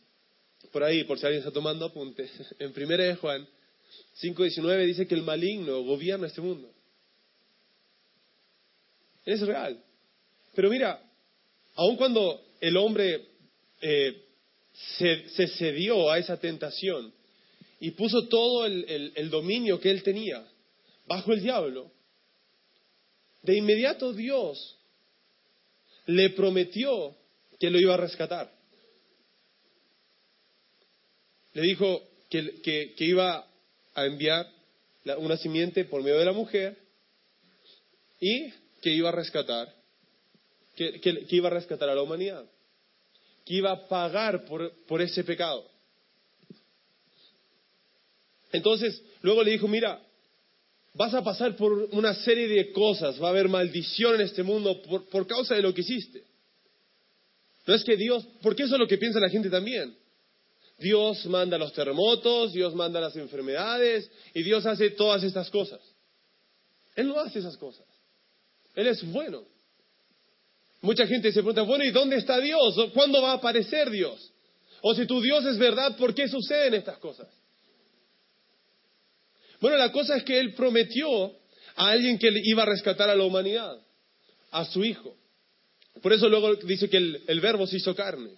por 0.71 0.83
ahí, 0.83 1.03
por 1.03 1.17
si 1.17 1.25
alguien 1.25 1.39
está 1.39 1.51
tomando 1.51 1.85
apuntes, 1.85 2.29
en 2.59 2.71
1 2.71 2.97
de 2.97 3.15
Juan 3.15 3.47
5.19 4.21 4.85
dice 4.85 5.07
que 5.07 5.15
el 5.15 5.23
maligno 5.23 5.81
gobierna 5.81 6.27
este 6.27 6.41
mundo. 6.41 6.71
Es 9.25 9.41
real. 9.41 9.83
Pero 10.53 10.69
mira, 10.69 11.01
aun 11.73 11.97
cuando 11.97 12.39
el 12.61 12.77
hombre 12.77 13.29
eh, 13.81 14.24
se, 14.97 15.47
cedió 15.57 16.09
a 16.09 16.17
esa 16.17 16.37
tentación 16.37 17.13
y 17.79 17.91
puso 17.91 18.27
todo 18.27 18.65
el, 18.65 19.29
dominio 19.29 19.79
que 19.79 19.91
él 19.91 20.03
tenía 20.03 20.45
bajo 21.07 21.33
el 21.33 21.41
diablo, 21.41 21.91
de 23.43 23.57
inmediato 23.57 24.11
Dios 24.11 24.77
le 26.07 26.31
prometió 26.31 27.15
que 27.59 27.69
lo 27.69 27.79
iba 27.79 27.93
a 27.93 27.97
rescatar. 27.97 28.51
Le 31.53 31.61
dijo 31.61 32.01
que, 32.29 32.95
iba 32.97 33.47
a 33.93 34.05
enviar 34.05 34.51
una 35.17 35.37
simiente 35.37 35.85
por 35.85 36.01
medio 36.01 36.19
de 36.19 36.25
la 36.25 36.33
mujer 36.33 36.77
y 38.19 38.51
que 38.81 38.89
iba 38.89 39.09
a 39.09 39.13
rescatar, 39.13 39.73
que, 40.75 41.25
iba 41.29 41.47
a 41.47 41.53
rescatar 41.53 41.89
a 41.89 41.95
la 41.95 42.01
humanidad, 42.01 42.45
que 43.45 43.53
iba 43.53 43.71
a 43.71 43.87
pagar 43.87 44.45
por, 44.45 44.71
por 44.85 45.01
ese 45.01 45.23
pecado. 45.23 45.63
Entonces, 48.51 49.01
luego 49.21 49.43
le 49.43 49.51
dijo, 49.51 49.67
mira, 49.67 50.01
vas 50.95 51.13
a 51.13 51.23
pasar 51.23 51.55
por 51.55 51.71
una 51.91 52.13
serie 52.13 52.47
de 52.47 52.71
cosas, 52.71 53.21
va 53.21 53.27
a 53.27 53.31
haber 53.31 53.49
maldición 53.49 54.15
en 54.15 54.21
este 54.21 54.43
mundo 54.43 54.81
por, 54.81 55.27
causa 55.27 55.55
de 55.55 55.61
lo 55.61 55.73
que 55.73 55.81
hiciste. 55.81 56.23
No 57.67 57.75
es 57.75 57.83
que 57.83 57.97
Dios, 57.97 58.25
porque 58.41 58.63
eso 58.63 58.75
es 58.75 58.79
lo 58.79 58.87
que 58.87 58.97
piensa 58.97 59.19
la 59.19 59.29
gente 59.29 59.49
también. 59.49 59.95
Dios 60.77 61.25
manda 61.25 61.57
los 61.57 61.73
terremotos, 61.73 62.53
Dios 62.53 62.73
manda 62.75 62.99
las 62.99 63.15
enfermedades 63.15 64.09
y 64.33 64.43
Dios 64.43 64.65
hace 64.65 64.91
todas 64.91 65.23
estas 65.23 65.49
cosas. 65.49 65.81
Él 66.95 67.07
no 67.07 67.19
hace 67.19 67.39
esas 67.39 67.57
cosas. 67.57 67.85
Él 68.73 68.87
es 68.87 69.03
bueno. 69.11 69.43
Mucha 70.85 71.07
gente 71.07 71.29
se 71.29 71.39
pregunta, 71.39 71.63
bueno, 71.63 71.83
¿y 71.83 71.89
dónde 71.89 72.17
está 72.17 72.39
Dios? 72.39 72.75
¿Cuándo 72.93 73.19
va 73.19 73.31
a 73.31 73.35
aparecer 73.35 73.89
Dios? 73.89 74.31
O 74.81 74.93
si 74.93 75.07
tu 75.07 75.19
Dios 75.19 75.43
es 75.45 75.57
verdad, 75.57 75.97
¿por 75.97 76.13
qué 76.13 76.27
suceden 76.27 76.75
estas 76.75 76.99
cosas? 76.99 77.27
Bueno, 79.59 79.77
la 79.77 79.91
cosa 79.91 80.15
es 80.15 80.23
que 80.23 80.39
él 80.39 80.53
prometió 80.53 81.25
a 81.75 81.89
alguien 81.89 82.19
que 82.19 82.29
iba 82.43 82.61
a 82.61 82.67
rescatar 82.67 83.09
a 83.09 83.15
la 83.15 83.23
humanidad, 83.23 83.75
a 84.51 84.65
su 84.65 84.85
hijo. 84.85 85.17
Por 86.03 86.13
eso 86.13 86.29
luego 86.29 86.53
dice 86.55 86.87
que 86.87 86.97
el, 86.97 87.39
verbo 87.41 87.65
se 87.65 87.77
hizo 87.77 87.95
carne. 87.95 88.31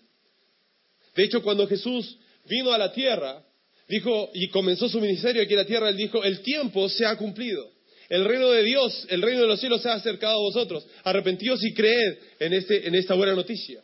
De 1.15 1.23
hecho, 1.25 1.43
cuando 1.43 1.67
Jesús 1.67 2.17
vino 2.45 2.71
a 2.71 2.77
la 2.77 2.93
tierra, 2.93 3.43
dijo 3.89 4.29
y 4.33 4.47
comenzó 4.49 4.87
su 4.87 5.01
ministerio 5.01 5.41
aquí 5.41 5.51
en 5.51 5.59
la 5.59 5.65
tierra, 5.65 5.89
él 5.89 5.97
dijo, 5.97 6.23
el 6.23 6.39
tiempo 6.41 6.87
se 6.87 7.05
ha 7.05 7.17
cumplido. 7.17 7.76
El 8.09 8.25
reino 8.25 8.49
de 8.49 8.63
Dios, 8.63 9.05
el 9.09 9.21
reino 9.21 9.41
de 9.41 9.47
los 9.47 9.59
cielos 9.59 9.81
se 9.81 9.89
ha 9.89 9.93
acercado 9.93 10.37
a 10.37 10.41
vosotros. 10.41 10.85
Arrepentidos 11.03 11.63
y 11.63 11.73
creed 11.73 12.17
en, 12.39 12.53
este, 12.53 12.87
en 12.87 12.95
esta 12.95 13.15
buena 13.15 13.33
noticia. 13.33 13.83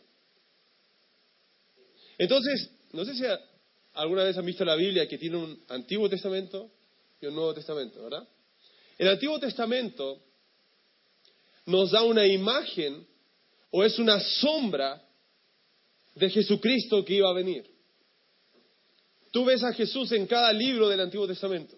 Entonces, 2.16 2.70
no 2.92 3.04
sé 3.04 3.14
si 3.14 3.24
alguna 3.94 4.24
vez 4.24 4.36
han 4.36 4.46
visto 4.46 4.64
la 4.64 4.76
Biblia 4.76 5.06
que 5.08 5.18
tiene 5.18 5.36
un 5.36 5.62
Antiguo 5.68 6.08
Testamento 6.08 6.70
y 7.20 7.26
un 7.26 7.34
Nuevo 7.34 7.54
Testamento, 7.54 8.02
¿verdad? 8.02 8.26
El 8.96 9.08
Antiguo 9.08 9.38
Testamento 9.38 10.22
nos 11.66 11.90
da 11.90 12.02
una 12.02 12.26
imagen 12.26 13.06
o 13.70 13.84
es 13.84 13.98
una 13.98 14.20
sombra 14.20 15.02
de 16.14 16.30
Jesucristo 16.30 17.04
que 17.04 17.14
iba 17.14 17.28
a 17.28 17.34
venir. 17.34 17.68
Tú 19.32 19.44
ves 19.44 19.64
a 19.64 19.72
Jesús 19.72 20.12
en 20.12 20.26
cada 20.26 20.52
libro 20.52 20.88
del 20.88 21.00
Antiguo 21.00 21.26
Testamento. 21.26 21.76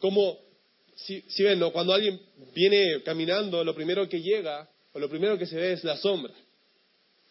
Como, 0.00 0.38
si, 0.96 1.22
ven, 1.42 1.60
cuando 1.70 1.92
alguien 1.92 2.20
viene 2.54 3.02
caminando, 3.02 3.64
lo 3.64 3.74
primero 3.74 4.08
que 4.08 4.20
llega, 4.20 4.68
o 4.92 4.98
lo 4.98 5.08
primero 5.08 5.38
que 5.38 5.46
se 5.46 5.56
ve 5.56 5.72
es 5.72 5.84
la 5.84 5.96
sombra, 5.96 6.34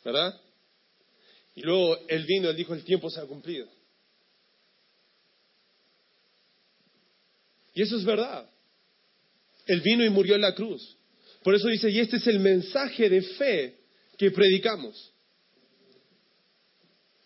¿verdad? 0.03 0.39
Y 1.55 1.61
luego 1.61 1.97
él 2.07 2.25
vino, 2.25 2.49
él 2.49 2.55
dijo, 2.55 2.73
el 2.73 2.83
tiempo 2.83 3.09
se 3.09 3.19
ha 3.19 3.25
cumplido. 3.25 3.67
Y 7.73 7.81
eso 7.81 7.95
es 7.95 8.03
verdad. 8.03 8.49
Él 9.65 9.81
vino 9.81 10.03
y 10.03 10.09
murió 10.09 10.35
en 10.35 10.41
la 10.41 10.55
cruz. 10.55 10.97
Por 11.43 11.55
eso 11.55 11.67
dice, 11.67 11.89
y 11.89 11.99
este 11.99 12.17
es 12.17 12.27
el 12.27 12.39
mensaje 12.39 13.09
de 13.09 13.21
fe 13.21 13.77
que 14.17 14.31
predicamos. 14.31 15.13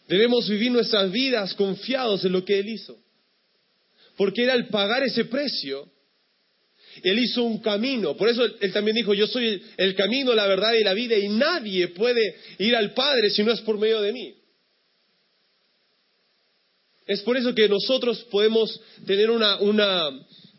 Debemos 0.07 0.49
vivir 0.49 0.71
nuestras 0.71 1.11
vidas 1.11 1.53
confiados 1.53 2.25
en 2.25 2.33
lo 2.33 2.43
que 2.43 2.59
Él 2.59 2.67
hizo. 2.67 3.00
Porque 4.17 4.43
Él 4.43 4.49
al 4.49 4.67
pagar 4.67 5.03
ese 5.03 5.25
precio, 5.25 5.89
Él 7.03 7.19
hizo 7.19 7.43
un 7.43 7.59
camino. 7.59 8.15
Por 8.15 8.29
eso 8.29 8.43
Él 8.59 8.73
también 8.73 8.95
dijo, 8.95 9.13
yo 9.13 9.27
soy 9.27 9.61
el 9.77 9.95
camino, 9.95 10.33
la 10.33 10.47
verdad 10.47 10.73
y 10.73 10.83
la 10.83 10.93
vida, 10.93 11.17
y 11.17 11.29
nadie 11.29 11.89
puede 11.89 12.35
ir 12.59 12.75
al 12.75 12.93
Padre 12.93 13.29
si 13.29 13.43
no 13.43 13.51
es 13.51 13.61
por 13.61 13.77
medio 13.77 14.01
de 14.01 14.13
mí. 14.13 14.35
Es 17.07 17.21
por 17.21 17.35
eso 17.35 17.53
que 17.53 17.67
nosotros 17.67 18.25
podemos 18.31 18.79
tener 19.05 19.29
una, 19.29 19.57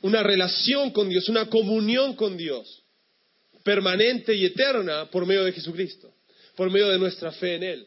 una 0.03 0.23
relación 0.23 0.91
con 0.91 1.09
Dios, 1.09 1.29
una 1.29 1.49
comunión 1.49 2.15
con 2.15 2.37
Dios, 2.37 2.83
permanente 3.63 4.35
y 4.35 4.45
eterna 4.45 5.07
por 5.07 5.25
medio 5.25 5.45
de 5.45 5.53
Jesucristo, 5.53 6.13
por 6.57 6.71
medio 6.71 6.89
de 6.89 6.99
nuestra 6.99 7.33
fe 7.33 7.55
en 7.55 7.63
Él, 7.63 7.87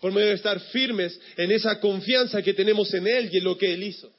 por 0.00 0.12
medio 0.12 0.28
de 0.28 0.34
estar 0.34 0.58
firmes 0.70 1.20
en 1.36 1.50
esa 1.50 1.80
confianza 1.80 2.42
que 2.42 2.54
tenemos 2.54 2.92
en 2.94 3.06
Él 3.06 3.28
y 3.32 3.38
en 3.38 3.44
lo 3.44 3.58
que 3.58 3.74
Él 3.74 3.82
hizo. 3.82 4.15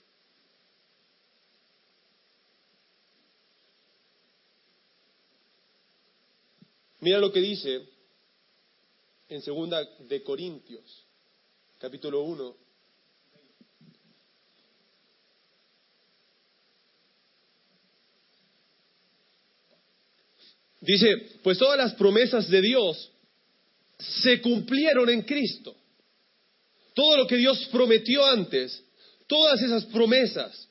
Mira 7.00 7.20
lo 7.20 7.32
que 7.32 7.42
dice 7.42 7.88
en 9.30 9.42
segunda 9.42 9.84
de 9.84 10.24
Corintios, 10.24 11.06
capítulo 11.80 12.24
1, 12.24 12.68
Dice, 20.80 21.18
pues 21.44 21.58
todas 21.58 21.78
las 21.78 21.96
promesas 21.96 22.48
de 22.50 22.62
Dios 22.62 23.12
se 23.98 24.40
cumplieron 24.42 25.10
en 25.10 25.24
Cristo. 25.24 25.76
Todo 26.94 27.18
lo 27.18 27.28
que 27.28 27.36
Dios 27.36 27.68
prometió 27.72 28.26
antes, 28.26 28.84
todas 29.28 29.62
esas 29.62 29.84
promesas 29.86 30.70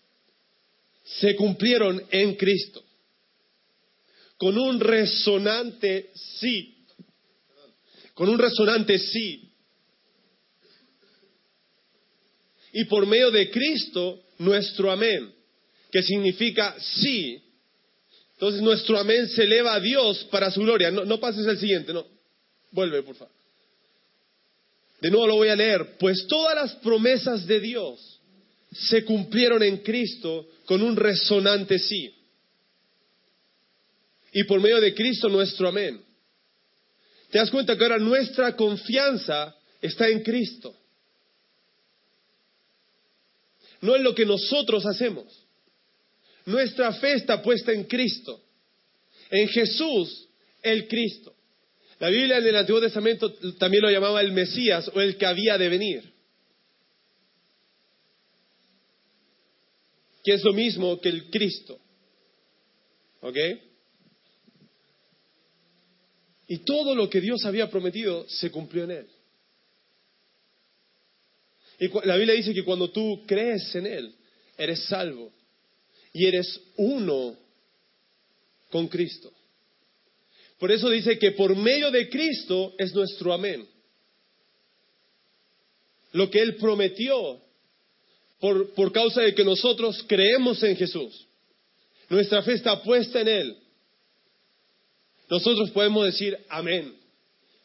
se 1.04 1.36
cumplieron 1.36 2.02
en 2.10 2.34
Cristo. 2.36 2.82
Con 4.36 4.58
un 4.58 4.80
resonante 4.80 6.10
sí. 6.14 6.84
Con 8.14 8.28
un 8.28 8.38
resonante 8.38 8.98
sí. 8.98 9.50
Y 12.72 12.84
por 12.84 13.06
medio 13.06 13.30
de 13.30 13.50
Cristo, 13.50 14.22
nuestro 14.38 14.90
amén, 14.90 15.32
que 15.90 16.02
significa 16.02 16.76
sí, 16.78 17.42
entonces 18.36 18.60
nuestro 18.60 18.98
amén 18.98 19.28
se 19.28 19.44
eleva 19.44 19.74
a 19.74 19.80
Dios 19.80 20.24
para 20.30 20.50
su 20.50 20.60
gloria. 20.60 20.90
No, 20.90 21.18
pases 21.18 21.46
al 21.46 21.58
siguiente, 21.58 21.92
no. 21.92 22.06
Vuelve, 22.70 23.02
por 23.02 23.16
favor. 23.16 23.34
De 25.00 25.10
nuevo 25.10 25.26
lo 25.26 25.36
voy 25.36 25.48
a 25.48 25.56
leer. 25.56 25.96
Pues 25.98 26.26
todas 26.26 26.54
las 26.54 26.74
promesas 26.76 27.46
de 27.46 27.60
Dios 27.60 28.20
se 28.72 29.04
cumplieron 29.06 29.62
en 29.62 29.78
Cristo 29.78 30.46
con 30.66 30.82
un 30.82 30.96
resonante 30.96 31.78
sí. 31.78 32.14
Y 34.36 34.44
por 34.44 34.60
medio 34.60 34.82
de 34.82 34.94
Cristo 34.94 35.30
nuestro 35.30 35.66
amén. 35.66 35.98
¿Te 37.30 37.38
das 37.38 37.50
cuenta 37.50 37.74
que 37.74 37.82
ahora 37.82 37.96
nuestra 37.96 38.54
confianza 38.54 39.56
está 39.80 40.08
en 40.08 40.22
Cristo? 40.22 40.76
No 43.80 43.96
en 43.96 44.02
lo 44.02 44.14
que 44.14 44.26
nosotros 44.26 44.84
hacemos. 44.84 45.24
Nuestra 46.44 46.92
fe 46.92 47.14
está 47.14 47.40
puesta 47.42 47.72
en 47.72 47.84
Cristo, 47.84 48.38
en 49.30 49.48
Jesús, 49.48 50.28
el 50.62 50.86
Cristo. 50.86 51.34
La 51.98 52.10
Biblia 52.10 52.36
en 52.36 52.46
el 52.46 52.56
Antiguo 52.56 52.82
Testamento 52.82 53.32
también 53.54 53.84
lo 53.84 53.90
llamaba 53.90 54.20
el 54.20 54.32
Mesías 54.32 54.90
o 54.94 55.00
el 55.00 55.16
que 55.16 55.24
había 55.24 55.56
de 55.56 55.70
venir. 55.70 56.12
Que 60.22 60.34
es 60.34 60.44
lo 60.44 60.52
mismo 60.52 61.00
que 61.00 61.08
el 61.08 61.30
Cristo. 61.30 61.80
¿Ok? 63.22 63.38
Y 66.48 66.58
todo 66.58 66.94
lo 66.94 67.10
que 67.10 67.20
Dios 67.20 67.44
había 67.44 67.70
prometido 67.70 68.26
se 68.28 68.50
cumplió 68.50 68.84
en 68.84 68.90
Él. 68.92 69.06
Y 71.78 71.88
la 72.06 72.16
Biblia 72.16 72.34
dice 72.34 72.54
que 72.54 72.64
cuando 72.64 72.90
tú 72.90 73.24
crees 73.26 73.74
en 73.74 73.86
Él, 73.86 74.14
eres 74.56 74.84
salvo 74.84 75.32
y 76.12 76.24
eres 76.24 76.60
uno 76.76 77.36
con 78.70 78.88
Cristo. 78.88 79.32
Por 80.58 80.72
eso 80.72 80.88
dice 80.88 81.18
que 81.18 81.32
por 81.32 81.54
medio 81.54 81.90
de 81.90 82.08
Cristo 82.08 82.74
es 82.78 82.94
nuestro 82.94 83.32
amén. 83.32 83.66
Lo 86.12 86.30
que 86.30 86.40
Él 86.40 86.56
prometió 86.56 87.42
por, 88.40 88.72
por 88.72 88.90
causa 88.92 89.20
de 89.22 89.34
que 89.34 89.44
nosotros 89.44 90.02
creemos 90.08 90.62
en 90.62 90.76
Jesús. 90.76 91.26
Nuestra 92.08 92.42
fe 92.42 92.54
está 92.54 92.82
puesta 92.82 93.20
en 93.20 93.28
Él. 93.28 93.56
Nosotros 95.28 95.70
podemos 95.70 96.04
decir 96.06 96.38
amén. 96.48 96.96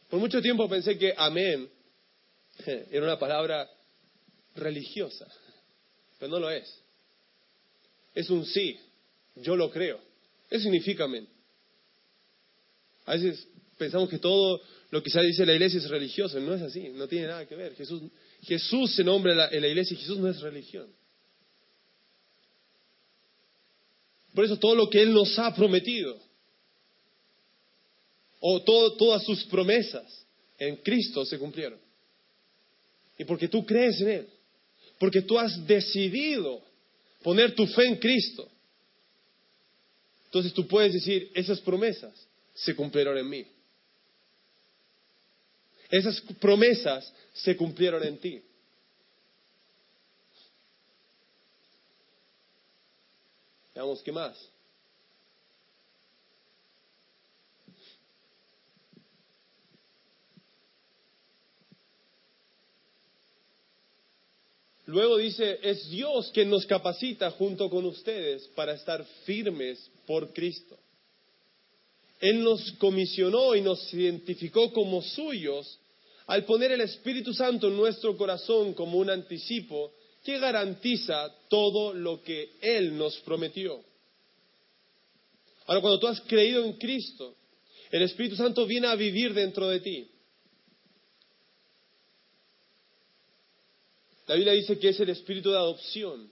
Por 0.09 0.19
mucho 0.19 0.41
tiempo 0.41 0.67
pensé 0.67 0.97
que 0.97 1.13
amén 1.15 1.69
era 2.65 3.05
una 3.05 3.19
palabra 3.19 3.69
religiosa, 4.55 5.27
pero 6.19 6.31
no 6.31 6.39
lo 6.39 6.49
es. 6.49 6.81
Es 8.13 8.29
un 8.29 8.45
sí, 8.45 8.77
yo 9.35 9.55
lo 9.55 9.69
creo. 9.71 9.99
Eso 10.49 10.63
significa 10.63 11.05
amén. 11.05 11.27
A 13.05 13.13
veces 13.13 13.47
pensamos 13.77 14.09
que 14.09 14.19
todo 14.19 14.61
lo 14.89 15.01
que 15.01 15.09
se 15.09 15.21
dice 15.21 15.45
la 15.45 15.53
iglesia 15.53 15.79
es 15.79 15.89
religioso, 15.89 16.39
no 16.39 16.53
es 16.53 16.61
así, 16.61 16.89
no 16.89 17.07
tiene 17.07 17.27
nada 17.27 17.47
que 17.47 17.55
ver. 17.55 17.75
Jesús, 17.75 18.03
Jesús 18.43 18.93
se 18.93 19.03
nombra 19.03 19.49
en 19.49 19.61
la 19.61 19.67
iglesia 19.67 19.95
y 19.95 19.97
Jesús 19.97 20.17
no 20.17 20.29
es 20.29 20.39
religión. 20.41 20.87
Por 24.33 24.45
eso 24.45 24.57
todo 24.57 24.75
lo 24.75 24.89
que 24.89 25.01
Él 25.01 25.13
nos 25.13 25.37
ha 25.39 25.53
prometido, 25.53 26.17
o 28.41 28.61
todas 28.61 29.23
sus 29.23 29.45
promesas 29.45 30.25
en 30.57 30.75
Cristo 30.77 31.23
se 31.23 31.37
cumplieron. 31.37 31.79
Y 33.17 33.23
porque 33.23 33.47
tú 33.47 33.63
crees 33.65 34.01
en 34.01 34.09
Él, 34.09 34.29
porque 34.99 35.21
tú 35.21 35.37
has 35.37 35.65
decidido 35.65 36.61
poner 37.21 37.53
tu 37.53 37.67
fe 37.67 37.85
en 37.85 37.97
Cristo, 37.97 38.49
entonces 40.25 40.53
tú 40.53 40.67
puedes 40.67 40.93
decir, 40.93 41.31
esas 41.35 41.59
promesas 41.61 42.13
se 42.55 42.75
cumplieron 42.75 43.17
en 43.17 43.29
mí. 43.29 43.45
Esas 45.89 46.19
promesas 46.39 47.13
se 47.33 47.55
cumplieron 47.55 48.03
en 48.03 48.17
ti. 48.17 48.41
Veamos 53.75 54.01
qué 54.01 54.11
más. 54.11 54.37
Luego 64.91 65.15
dice, 65.15 65.57
es 65.63 65.89
Dios 65.89 66.31
quien 66.33 66.49
nos 66.49 66.65
capacita 66.65 67.31
junto 67.31 67.69
con 67.69 67.85
ustedes 67.85 68.45
para 68.55 68.73
estar 68.73 69.01
firmes 69.23 69.89
por 70.05 70.33
Cristo. 70.33 70.77
Él 72.19 72.43
nos 72.43 72.73
comisionó 72.73 73.55
y 73.55 73.61
nos 73.61 73.93
identificó 73.93 74.73
como 74.73 75.01
suyos 75.01 75.79
al 76.27 76.43
poner 76.43 76.73
el 76.73 76.81
Espíritu 76.81 77.33
Santo 77.33 77.69
en 77.69 77.77
nuestro 77.77 78.17
corazón 78.17 78.73
como 78.73 78.97
un 78.97 79.09
anticipo 79.09 79.93
que 80.25 80.37
garantiza 80.39 81.33
todo 81.47 81.93
lo 81.93 82.21
que 82.21 82.49
Él 82.61 82.97
nos 82.97 83.17
prometió. 83.21 83.81
Ahora, 85.67 85.79
cuando 85.79 85.99
tú 85.99 86.07
has 86.07 86.19
creído 86.19 86.65
en 86.65 86.73
Cristo, 86.73 87.33
el 87.91 88.01
Espíritu 88.01 88.35
Santo 88.35 88.65
viene 88.65 88.87
a 88.87 88.95
vivir 88.95 89.33
dentro 89.33 89.69
de 89.69 89.79
ti. 89.79 90.11
La 94.31 94.37
Biblia 94.37 94.53
dice 94.53 94.79
que 94.79 94.87
es 94.87 94.99
el 95.01 95.09
espíritu 95.09 95.51
de 95.51 95.57
adopción 95.57 96.31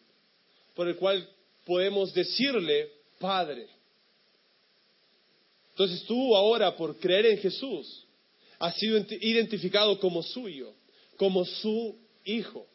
por 0.73 0.87
el 0.87 0.95
cual 0.95 1.29
podemos 1.65 2.13
decirle 2.13 2.89
Padre. 3.19 3.67
Entonces 5.71 6.03
tú 6.03 6.33
ahora, 6.33 6.77
por 6.77 6.97
creer 6.97 7.25
en 7.25 7.39
Jesús, 7.39 8.05
has 8.57 8.73
sido 8.77 9.05
identificado 9.19 9.99
como 9.99 10.23
suyo, 10.23 10.71
como 11.17 11.43
su 11.43 11.97
hijo. 12.23 12.65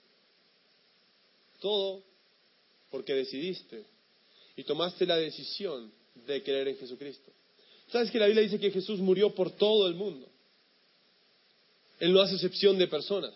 Todo 1.58 2.02
porque 2.90 3.14
decidiste 3.14 3.82
y 4.56 4.64
tomaste 4.64 5.06
la 5.06 5.16
decisión 5.16 5.90
de 6.26 6.42
creer 6.42 6.68
en 6.68 6.76
Jesucristo. 6.76 7.32
¿Sabes 7.90 8.10
que 8.10 8.18
la 8.18 8.26
Biblia 8.26 8.42
dice 8.42 8.60
que 8.60 8.70
Jesús 8.70 9.00
murió 9.00 9.34
por 9.34 9.52
todo 9.52 9.88
el 9.88 9.94
mundo? 9.94 10.28
Él 11.98 12.12
no 12.12 12.20
hace 12.20 12.34
excepción 12.34 12.76
de 12.76 12.88
personas. 12.88 13.32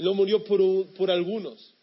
No 0.00 0.14
murió 0.14 0.42
por, 0.44 1.10
algunos. 1.10 1.74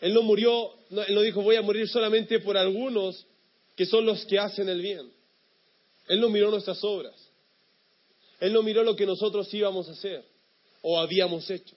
Él 0.00 0.14
no 0.14 0.22
murió, 0.22 0.72
él 0.90 1.14
no 1.14 1.20
dijo 1.22 1.42
voy 1.42 1.56
a 1.56 1.62
morir 1.62 1.88
solamente 1.88 2.38
por 2.38 2.56
algunos 2.56 3.26
que 3.74 3.84
son 3.86 4.06
los 4.06 4.24
que 4.26 4.38
hacen 4.38 4.68
el 4.68 4.80
bien. 4.80 5.10
Él 6.06 6.20
no 6.20 6.28
miró 6.28 6.50
nuestras 6.50 6.82
obras. 6.84 7.14
Él 8.38 8.52
no 8.52 8.62
miró 8.62 8.84
lo 8.84 8.94
que 8.94 9.04
nosotros 9.04 9.52
íbamos 9.52 9.88
a 9.88 9.92
hacer 9.92 10.24
o 10.82 10.98
habíamos 10.98 11.50
hecho. 11.50 11.74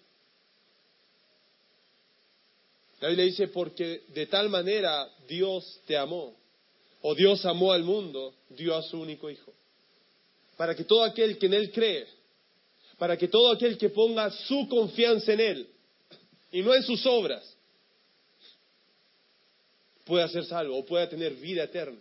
La 3.00 3.08
Biblia 3.08 3.26
dice, 3.26 3.48
porque 3.48 4.04
de 4.10 4.28
tal 4.28 4.48
manera 4.50 5.10
Dios 5.28 5.82
te 5.88 5.98
amó, 5.98 6.36
o 7.02 7.16
Dios 7.16 7.44
amó 7.46 7.72
al 7.72 7.84
mundo, 7.84 8.36
dio 8.50 8.76
a 8.76 8.84
su 8.84 9.00
único 9.00 9.28
Hijo, 9.28 9.52
para 10.56 10.76
que 10.76 10.84
todo 10.84 11.04
aquel 11.04 11.40
que 11.40 11.48
en 11.48 11.56
Él 11.56 11.72
cree 11.72 12.20
para 13.02 13.18
que 13.18 13.28
todo 13.28 13.52
aquel 13.52 13.80
que 13.80 13.90
ponga 13.90 14.30
su 14.30 14.68
confianza 14.68 15.34
en 15.34 15.40
Él 15.40 15.68
y 16.52 16.62
no 16.62 16.76
en 16.76 16.84
sus 16.84 17.04
obras 17.08 17.58
pueda 20.06 20.28
ser 20.28 20.46
salvo 20.46 20.78
o 20.78 20.86
pueda 20.86 21.10
tener 21.10 21.34
vida 21.34 21.64
eterna. 21.64 22.00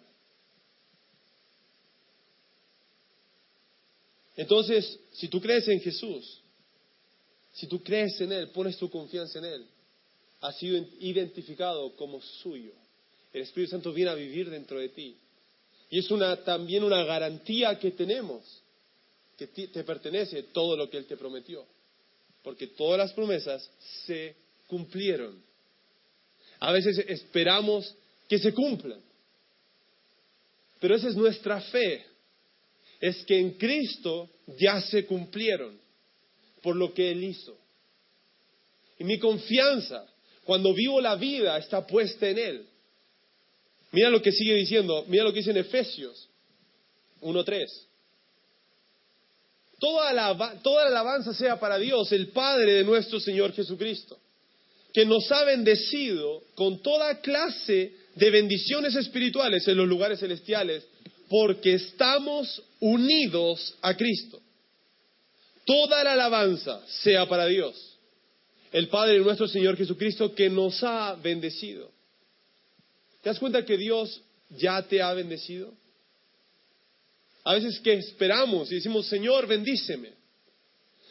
Entonces, 4.37 5.01
si 5.13 5.29
tú 5.29 5.41
crees 5.41 5.67
en 5.69 5.81
Jesús, 5.81 6.43
si 7.55 7.67
tú 7.67 7.83
crees 7.83 8.21
en 8.21 8.33
Él, 8.33 8.51
pones 8.51 8.77
tu 8.77 8.91
confianza 8.91 9.39
en 9.39 9.47
Él, 9.47 9.67
has 10.43 10.59
sido 10.59 10.87
identificado 10.99 11.97
como 11.97 12.21
suyo. 12.21 12.73
El 13.33 13.41
Espíritu 13.41 13.71
Santo 13.71 13.95
viene 13.95 14.11
a 14.11 14.15
vivir 14.15 14.51
dentro 14.51 14.79
de 14.79 14.91
ti. 14.91 15.17
Y 15.89 15.99
es 15.99 16.11
una, 16.11 16.45
también 16.45 16.85
una 16.85 17.05
garantía 17.05 17.79
que 17.79 17.93
tenemos 17.93 18.45
que 19.47 19.69
te 19.69 19.85
pertenece 19.85 20.43
todo 20.53 20.77
lo 20.77 20.91
que 20.91 20.99
Él 20.99 21.07
te 21.07 21.17
prometió. 21.17 21.65
Porque 22.43 22.67
todas 22.67 22.99
las 22.99 23.13
promesas 23.13 23.71
se 24.07 24.35
cumplieron. 24.67 25.43
A 26.59 26.73
veces 26.73 26.99
esperamos 27.09 27.95
que 28.29 28.39
se 28.39 28.53
cumplan. 28.53 29.01
Pero 30.79 30.95
esa 30.95 31.09
es 31.09 31.17
nuestra 31.17 31.61
fe. 31.61 32.05
Es 33.01 33.25
que 33.25 33.39
en 33.39 33.53
Cristo 33.53 34.29
ya 34.59 34.81
se 34.83 35.07
cumplieron 35.07 35.79
por 36.63 36.77
lo 36.77 36.93
que 36.93 37.11
Él 37.11 37.25
hizo. 37.25 37.57
Y 38.99 39.05
mi 39.05 39.19
confianza, 39.19 40.07
cuando 40.45 40.75
vivo 40.75 41.01
la 41.01 41.15
vida, 41.17 41.57
está 41.57 41.87
puesta 41.87 42.29
en 42.29 42.39
Él. 42.39 42.67
Mira 43.93 44.11
lo 44.11 44.21
que 44.21 44.33
sigue 44.33 44.55
diciendo, 44.55 45.05
mira 45.09 45.25
lo 45.25 45.33
que 45.33 45.39
dice 45.39 45.51
en 45.51 45.57
Efesios 45.57 46.29
1.3. 47.23 47.90
Toda 49.81 50.13
la, 50.13 50.61
toda 50.63 50.85
la 50.85 50.91
alabanza 50.91 51.33
sea 51.33 51.59
para 51.59 51.79
Dios, 51.79 52.13
el 52.13 52.29
Padre 52.29 52.75
de 52.75 52.85
nuestro 52.85 53.19
Señor 53.19 53.55
Jesucristo, 53.55 54.19
que 54.93 55.07
nos 55.07 55.33
ha 55.33 55.43
bendecido 55.45 56.43
con 56.55 56.83
toda 56.83 57.21
clase 57.21 57.95
de 58.15 58.31
bendiciones 58.31 58.95
espirituales 58.95 59.67
en 59.67 59.79
los 59.79 59.89
lugares 59.89 60.21
celestiales, 60.21 60.87
porque 61.31 61.75
estamos 61.75 62.63
unidos 62.81 63.75
a 63.81 63.97
Cristo. 63.97 64.41
Toda 65.65 66.05
la 66.05 66.13
alabanza 66.13 66.83
sea 67.03 67.27
para 67.27 67.47
Dios, 67.47 67.75
el 68.73 68.89
Padre 68.89 69.15
de 69.15 69.21
nuestro 69.21 69.49
Señor 69.49 69.79
Jesucristo, 69.79 70.35
que 70.35 70.51
nos 70.51 70.85
ha 70.85 71.15
bendecido. 71.15 71.91
¿Te 73.23 73.31
das 73.31 73.39
cuenta 73.39 73.65
que 73.65 73.79
Dios 73.79 74.21
ya 74.51 74.83
te 74.83 75.01
ha 75.01 75.15
bendecido? 75.15 75.73
A 77.45 77.55
veces 77.55 77.81
que 77.81 77.95
esperamos 77.95 78.71
y 78.71 78.77
decimos, 78.77 79.07
Señor, 79.07 79.47
bendíceme. 79.47 80.11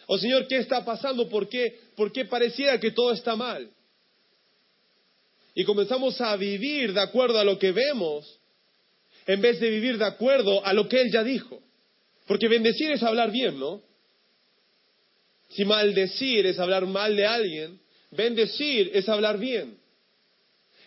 O 0.08 0.18
Señor, 0.18 0.48
¿qué 0.48 0.58
está 0.58 0.84
pasando? 0.84 1.30
¿Por 1.30 1.48
qué? 1.48 1.80
¿Por 1.96 2.12
qué 2.12 2.26
pareciera 2.26 2.80
que 2.80 2.92
todo 2.92 3.12
está 3.12 3.36
mal? 3.36 3.70
Y 5.54 5.64
comenzamos 5.64 6.20
a 6.22 6.36
vivir 6.36 6.94
de 6.94 7.02
acuerdo 7.02 7.40
a 7.40 7.44
lo 7.44 7.60
que 7.60 7.72
vemos 7.72 8.40
en 9.28 9.42
vez 9.42 9.60
de 9.60 9.70
vivir 9.70 9.98
de 9.98 10.06
acuerdo 10.06 10.66
a 10.66 10.74
lo 10.74 10.88
que 10.88 11.02
Él 11.02 11.12
ya 11.12 11.24
dijo. 11.24 11.62
Porque 12.26 12.48
bendecir 12.48 12.92
es 12.92 13.04
hablar 13.04 13.32
bien, 13.32 13.60
¿no? 13.60 13.82
Si 15.50 15.66
maldecir 15.66 16.46
es 16.48 16.58
hablar 16.58 16.88
mal 16.88 17.16
de 17.16 17.28
alguien, 17.28 17.80
bendecir 18.12 18.90
es 18.94 19.08
hablar 19.08 19.38
bien. 19.38 19.78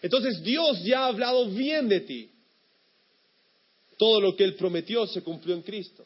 Entonces 0.02 0.42
Dios 0.42 0.82
ya 0.82 1.04
ha 1.04 1.06
hablado 1.06 1.48
bien 1.50 1.88
de 1.88 2.00
ti. 2.00 2.31
Todo 4.02 4.20
lo 4.20 4.34
que 4.34 4.42
Él 4.42 4.56
prometió 4.56 5.06
se 5.06 5.22
cumplió 5.22 5.54
en 5.54 5.62
Cristo. 5.62 6.04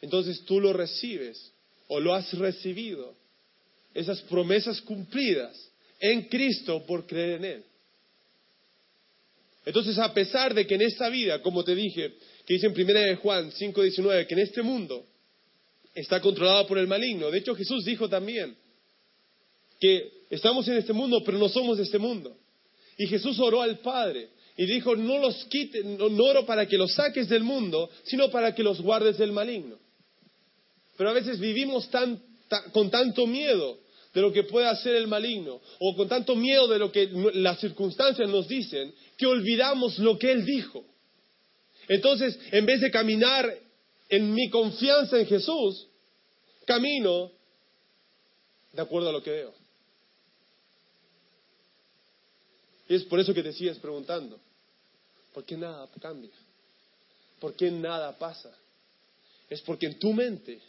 Entonces 0.00 0.44
tú 0.44 0.60
lo 0.60 0.72
recibes 0.72 1.52
o 1.88 1.98
lo 1.98 2.14
has 2.14 2.32
recibido, 2.34 3.16
esas 3.92 4.22
promesas 4.22 4.80
cumplidas 4.82 5.68
en 5.98 6.28
Cristo 6.28 6.86
por 6.86 7.08
creer 7.08 7.38
en 7.38 7.44
Él. 7.44 7.64
Entonces, 9.66 9.98
a 9.98 10.14
pesar 10.14 10.54
de 10.54 10.64
que 10.64 10.76
en 10.76 10.82
esta 10.82 11.08
vida, 11.08 11.42
como 11.42 11.64
te 11.64 11.74
dije, 11.74 12.14
que 12.46 12.54
dice 12.54 12.68
en 12.68 12.72
1 12.72 13.16
Juan 13.16 13.50
5:19, 13.50 14.28
que 14.28 14.34
en 14.34 14.40
este 14.42 14.62
mundo 14.62 15.04
está 15.92 16.20
controlado 16.20 16.68
por 16.68 16.78
el 16.78 16.86
maligno, 16.86 17.32
de 17.32 17.38
hecho 17.38 17.56
Jesús 17.56 17.84
dijo 17.84 18.08
también 18.08 18.56
que 19.80 20.08
estamos 20.30 20.68
en 20.68 20.76
este 20.76 20.92
mundo, 20.92 21.24
pero 21.24 21.36
no 21.36 21.48
somos 21.48 21.78
de 21.78 21.82
este 21.82 21.98
mundo. 21.98 22.36
Y 22.96 23.08
Jesús 23.08 23.40
oró 23.40 23.60
al 23.60 23.80
Padre 23.80 24.28
Y 24.60 24.66
dijo, 24.66 24.94
no 24.94 25.16
los 25.16 25.46
quite, 25.46 25.82
no, 25.82 26.04
oro 26.22 26.44
para 26.44 26.66
que 26.66 26.76
los 26.76 26.92
saques 26.92 27.30
del 27.30 27.42
mundo, 27.42 27.88
sino 28.02 28.30
para 28.30 28.54
que 28.54 28.62
los 28.62 28.82
guardes 28.82 29.16
del 29.16 29.32
maligno. 29.32 29.78
Pero 30.98 31.08
a 31.08 31.14
veces 31.14 31.40
vivimos 31.40 31.88
con 32.70 32.90
tanto 32.90 33.26
miedo 33.26 33.78
de 34.12 34.20
lo 34.20 34.30
que 34.30 34.42
puede 34.42 34.66
hacer 34.66 34.96
el 34.96 35.08
maligno, 35.08 35.62
o 35.78 35.96
con 35.96 36.08
tanto 36.08 36.36
miedo 36.36 36.68
de 36.68 36.78
lo 36.78 36.92
que 36.92 37.08
las 37.36 37.58
circunstancias 37.58 38.28
nos 38.28 38.48
dicen, 38.48 38.92
que 39.16 39.24
olvidamos 39.24 39.98
lo 39.98 40.18
que 40.18 40.30
Él 40.30 40.44
dijo. 40.44 40.84
Entonces, 41.88 42.38
en 42.52 42.66
vez 42.66 42.82
de 42.82 42.90
caminar 42.90 43.50
en 44.10 44.34
mi 44.34 44.50
confianza 44.50 45.18
en 45.18 45.26
Jesús, 45.26 45.86
camino 46.66 47.32
de 48.74 48.82
acuerdo 48.82 49.08
a 49.08 49.12
lo 49.12 49.22
que 49.22 49.30
veo. 49.30 49.54
Y 52.90 52.96
es 52.96 53.04
por 53.04 53.20
eso 53.20 53.32
que 53.32 53.42
te 53.42 53.54
sigues 53.54 53.78
preguntando, 53.78 54.38
¿por 55.32 55.44
qué 55.44 55.56
nada 55.56 55.88
cambia? 56.00 56.30
¿Por 57.40 57.54
qué 57.54 57.70
nada 57.70 58.16
pasa? 58.18 58.50
Es 59.48 59.60
porque 59.62 59.86
en 59.86 59.98
tu 59.98 60.12
mente 60.12 60.60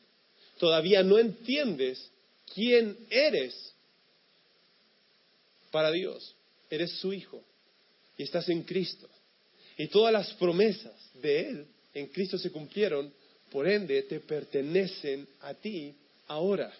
todavía 0.58 1.04
no 1.04 1.20
entiendes 1.20 2.10
quién 2.54 2.98
eres 3.10 3.74
para 5.72 5.92
Dios. 5.92 6.36
Eres 6.70 6.92
su 7.00 7.14
hijo 7.14 7.44
y 8.18 8.24
estás 8.24 8.48
en 8.50 8.64
Cristo. 8.64 9.10
Y 9.78 9.88
todas 9.88 10.14
las 10.14 10.34
promesas 10.34 10.94
de 11.16 11.50
Él 11.50 11.68
en 11.94 12.08
Cristo 12.08 12.38
se 12.38 12.52
cumplieron, 12.52 13.14
por 13.52 13.68
ende 13.68 14.04
te 14.04 14.20
pertenecen 14.20 15.28
a 15.42 15.54
ti 15.54 15.94
ahora. 16.28 16.72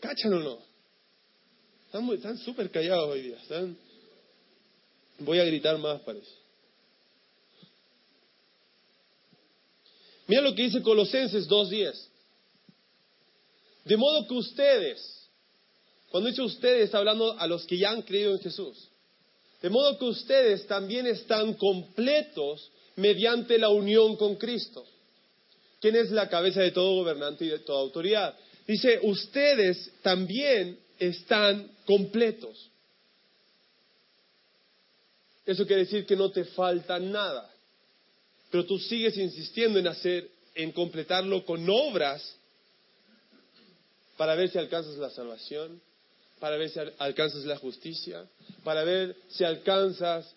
¿Cachan 0.00 0.34
o 0.34 0.40
no? 0.40 0.71
Están 1.92 2.38
súper 2.38 2.70
callados 2.70 3.10
hoy 3.10 3.20
día. 3.20 3.36
Están... 3.36 3.76
Voy 5.18 5.38
a 5.38 5.44
gritar 5.44 5.76
más, 5.76 6.00
parece. 6.00 6.30
Mira 10.26 10.40
lo 10.40 10.54
que 10.54 10.62
dice 10.62 10.80
Colosenses 10.80 11.46
2.10. 11.46 11.92
De 13.84 13.96
modo 13.98 14.26
que 14.26 14.34
ustedes, 14.34 15.28
cuando 16.10 16.30
dice 16.30 16.40
ustedes, 16.40 16.84
está 16.84 16.98
hablando 16.98 17.38
a 17.38 17.46
los 17.46 17.66
que 17.66 17.76
ya 17.76 17.90
han 17.90 18.02
creído 18.02 18.32
en 18.32 18.40
Jesús. 18.40 18.88
De 19.60 19.68
modo 19.68 19.98
que 19.98 20.06
ustedes 20.06 20.66
también 20.66 21.06
están 21.06 21.52
completos 21.54 22.70
mediante 22.96 23.58
la 23.58 23.68
unión 23.68 24.16
con 24.16 24.36
Cristo. 24.36 24.82
¿Quién 25.78 25.96
es 25.96 26.10
la 26.10 26.28
cabeza 26.30 26.62
de 26.62 26.70
todo 26.70 26.94
gobernante 26.94 27.44
y 27.44 27.48
de 27.48 27.58
toda 27.58 27.80
autoridad? 27.80 28.34
Dice, 28.66 28.98
ustedes 29.02 29.92
también 30.00 30.78
están 31.08 31.70
completos. 31.84 32.70
Eso 35.44 35.66
quiere 35.66 35.82
decir 35.82 36.06
que 36.06 36.14
no 36.16 36.30
te 36.30 36.44
falta 36.44 36.98
nada. 36.98 37.50
Pero 38.50 38.64
tú 38.66 38.78
sigues 38.78 39.16
insistiendo 39.16 39.78
en 39.78 39.88
hacer, 39.88 40.28
en 40.54 40.70
completarlo 40.72 41.44
con 41.44 41.68
obras 41.68 42.36
para 44.16 44.34
ver 44.34 44.50
si 44.50 44.58
alcanzas 44.58 44.96
la 44.98 45.10
salvación, 45.10 45.80
para 46.38 46.56
ver 46.56 46.70
si 46.70 46.78
al- 46.78 46.94
alcanzas 46.98 47.44
la 47.44 47.56
justicia, 47.56 48.24
para 48.62 48.84
ver 48.84 49.16
si 49.30 49.42
alcanzas 49.42 50.32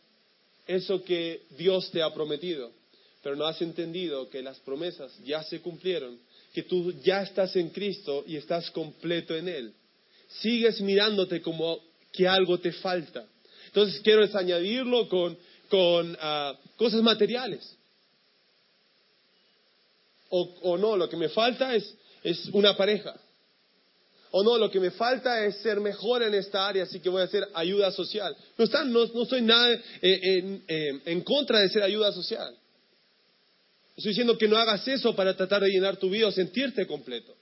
eso 0.65 1.03
que 1.03 1.43
Dios 1.57 1.91
te 1.91 2.01
ha 2.01 2.11
prometido. 2.13 2.71
Pero 3.21 3.35
no 3.35 3.45
has 3.45 3.61
entendido 3.61 4.29
que 4.29 4.41
las 4.41 4.57
promesas 4.59 5.11
ya 5.23 5.43
se 5.43 5.61
cumplieron, 5.61 6.17
que 6.53 6.63
tú 6.63 6.91
ya 7.03 7.21
estás 7.21 7.55
en 7.55 7.69
Cristo 7.69 8.23
y 8.25 8.37
estás 8.37 8.71
completo 8.71 9.35
en 9.35 9.49
Él. 9.49 9.73
Sigues 10.41 10.81
mirándote 10.81 11.41
como 11.41 11.79
que 12.11 12.27
algo 12.27 12.59
te 12.59 12.71
falta. 12.71 13.25
Entonces 13.67 13.99
quiero 14.01 14.25
añadirlo 14.37 15.09
con, 15.09 15.37
con 15.69 16.17
ah, 16.19 16.57
cosas 16.77 17.01
materiales. 17.01 17.75
O, 20.29 20.77
no, 20.77 20.97
lo 20.97 21.07
que 21.07 21.15
me 21.15 21.29
falta 21.29 21.73
es, 21.75 21.95
es 22.23 22.47
una 22.51 22.75
pareja. 22.75 23.15
O 24.31 24.43
no, 24.43 24.57
lo 24.57 24.69
que 24.69 24.81
me 24.81 24.91
falta 24.91 25.45
es 25.45 25.57
ser 25.61 25.79
mejor 25.79 26.23
en 26.23 26.33
esta 26.33 26.67
área, 26.67 26.83
así 26.83 26.99
que 26.99 27.07
voy 27.07 27.21
a 27.21 27.25
hacer 27.25 27.47
ayuda 27.53 27.89
social. 27.91 28.35
No, 28.57 28.65
están, 28.65 28.91
no, 28.91 29.05
no 29.05 29.23
estoy 29.23 29.41
nada 29.41 29.71
eh, 29.71 29.79
en, 30.01 30.63
eh, 30.67 31.01
en 31.05 31.21
contra 31.21 31.59
de 31.59 31.69
ser 31.69 31.83
ayuda 31.83 32.11
social. 32.11 32.53
Estoy 33.95 34.09
diciendo 34.09 34.37
que 34.37 34.49
no 34.49 34.57
hagas 34.57 34.85
eso 34.89 35.15
para 35.15 35.37
tratar 35.37 35.61
de 35.61 35.69
llenar 35.69 35.95
tu 35.95 36.09
vida 36.09 36.27
o 36.27 36.31
sentirte 36.31 36.85
completo. 36.85 37.33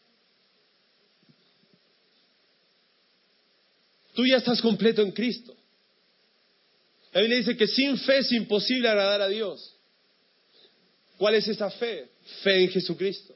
Tú 4.13 4.26
ya 4.26 4.38
estás 4.38 4.62
completo 4.62 5.02
en 5.02 5.12
Cristo. 5.12 5.56
La 7.12 7.21
Biblia 7.21 7.38
dice 7.38 7.58
que 7.58 7.67
sin 7.67 7.97
fe 7.97 8.19
es 8.19 8.32
imposible 8.32 8.89
agradar 8.89 9.21
a 9.21 9.28
Dios. 9.28 9.76
¿Cuál 11.17 11.36
es 11.36 11.47
esa 11.47 11.69
fe? 11.69 12.10
Fe 12.41 12.63
en 12.63 12.69
Jesucristo. 12.69 13.36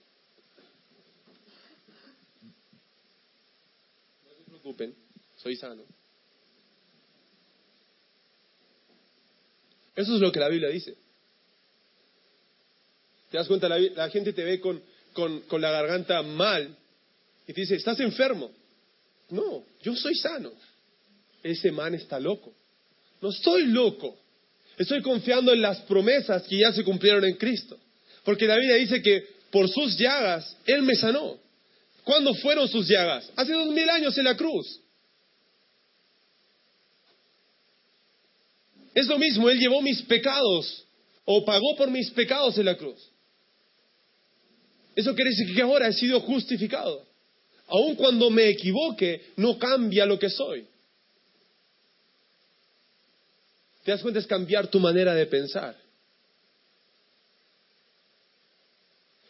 No 4.23 4.33
se 4.35 4.43
preocupen, 4.45 4.95
soy 5.37 5.55
sano. 5.55 5.83
Eso 9.95 10.15
es 10.15 10.21
lo 10.21 10.31
que 10.31 10.39
la 10.39 10.49
Biblia 10.49 10.69
dice. 10.69 10.95
Te 13.31 13.37
das 13.37 13.47
cuenta, 13.47 13.67
la, 13.67 13.79
la 13.79 14.09
gente 14.09 14.31
te 14.31 14.43
ve 14.43 14.59
con, 14.59 14.81
con, 15.13 15.41
con 15.41 15.59
la 15.59 15.71
garganta 15.71 16.21
mal 16.21 16.75
y 17.47 17.53
te 17.53 17.61
dice, 17.61 17.75
¿estás 17.75 17.99
enfermo? 17.99 18.51
No, 19.29 19.65
yo 19.81 19.95
soy 19.95 20.15
sano. 20.15 20.51
Ese 21.43 21.71
man 21.71 21.95
está 21.95 22.19
loco. 22.19 22.53
No 23.21 23.29
estoy 23.29 23.65
loco. 23.67 24.17
Estoy 24.77 25.01
confiando 25.01 25.53
en 25.53 25.61
las 25.61 25.79
promesas 25.81 26.43
que 26.43 26.59
ya 26.59 26.71
se 26.71 26.83
cumplieron 26.83 27.25
en 27.25 27.35
Cristo. 27.35 27.77
Porque 28.23 28.45
la 28.45 28.55
Biblia 28.55 28.75
dice 28.75 29.01
que 29.01 29.25
por 29.51 29.69
sus 29.69 29.97
llagas 29.97 30.55
Él 30.65 30.83
me 30.83 30.95
sanó. 30.95 31.37
¿Cuándo 32.03 32.33
fueron 32.35 32.67
sus 32.67 32.87
llagas? 32.87 33.29
Hace 33.35 33.53
dos 33.53 33.67
mil 33.67 33.89
años 33.89 34.17
en 34.17 34.25
la 34.25 34.37
cruz. 34.37 34.79
Es 38.93 39.07
lo 39.07 39.19
mismo, 39.19 39.49
Él 39.49 39.59
llevó 39.59 39.81
mis 39.81 40.01
pecados 40.03 40.85
o 41.25 41.43
pagó 41.45 41.75
por 41.75 41.91
mis 41.91 42.09
pecados 42.11 42.57
en 42.57 42.65
la 42.65 42.77
cruz. 42.77 42.97
Eso 44.95 45.13
quiere 45.13 45.29
decir 45.29 45.53
que 45.53 45.61
ahora 45.61 45.87
he 45.87 45.93
sido 45.93 46.19
justificado. 46.21 47.05
Aun 47.67 47.95
cuando 47.95 48.29
me 48.29 48.47
equivoque, 48.47 49.21
no 49.35 49.59
cambia 49.59 50.05
lo 50.05 50.17
que 50.17 50.29
soy. 50.29 50.65
¿Te 53.87 53.91
das 53.91 54.01
cuenta? 54.01 54.19
Es 54.19 54.27
cambiar 54.27 54.67
tu 54.67 54.81
manera 54.81 55.15
de 55.15 55.25
pensar. 55.27 55.73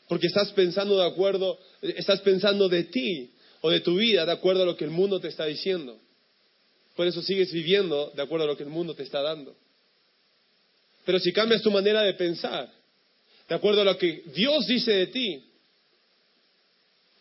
Porque 0.07 0.25
estás 0.25 0.51
pensando 0.53 0.97
de 0.97 1.05
acuerdo, 1.05 1.59
estás 1.79 2.21
pensando 2.21 2.67
de 2.67 2.85
ti 2.85 3.29
o 3.61 3.69
de 3.69 3.81
tu 3.81 3.97
vida 3.97 4.25
de 4.25 4.31
acuerdo 4.31 4.63
a 4.63 4.65
lo 4.65 4.75
que 4.75 4.85
el 4.85 4.89
mundo 4.89 5.19
te 5.19 5.27
está 5.27 5.45
diciendo. 5.45 5.99
Por 6.95 7.05
eso 7.05 7.21
sigues 7.21 7.51
viviendo 7.51 8.11
de 8.15 8.21
acuerdo 8.23 8.45
a 8.45 8.47
lo 8.47 8.57
que 8.57 8.63
el 8.63 8.69
mundo 8.69 8.95
te 8.95 9.03
está 9.03 9.21
dando. 9.21 9.55
Pero 11.05 11.19
si 11.19 11.31
cambias 11.31 11.61
tu 11.61 11.69
manera 11.69 12.01
de 12.01 12.15
pensar, 12.15 12.67
de 13.47 13.53
acuerdo 13.53 13.81
a 13.81 13.85
lo 13.85 13.95
que 13.99 14.23
Dios 14.33 14.65
dice 14.65 14.91
de 14.91 15.05
ti, 15.05 15.43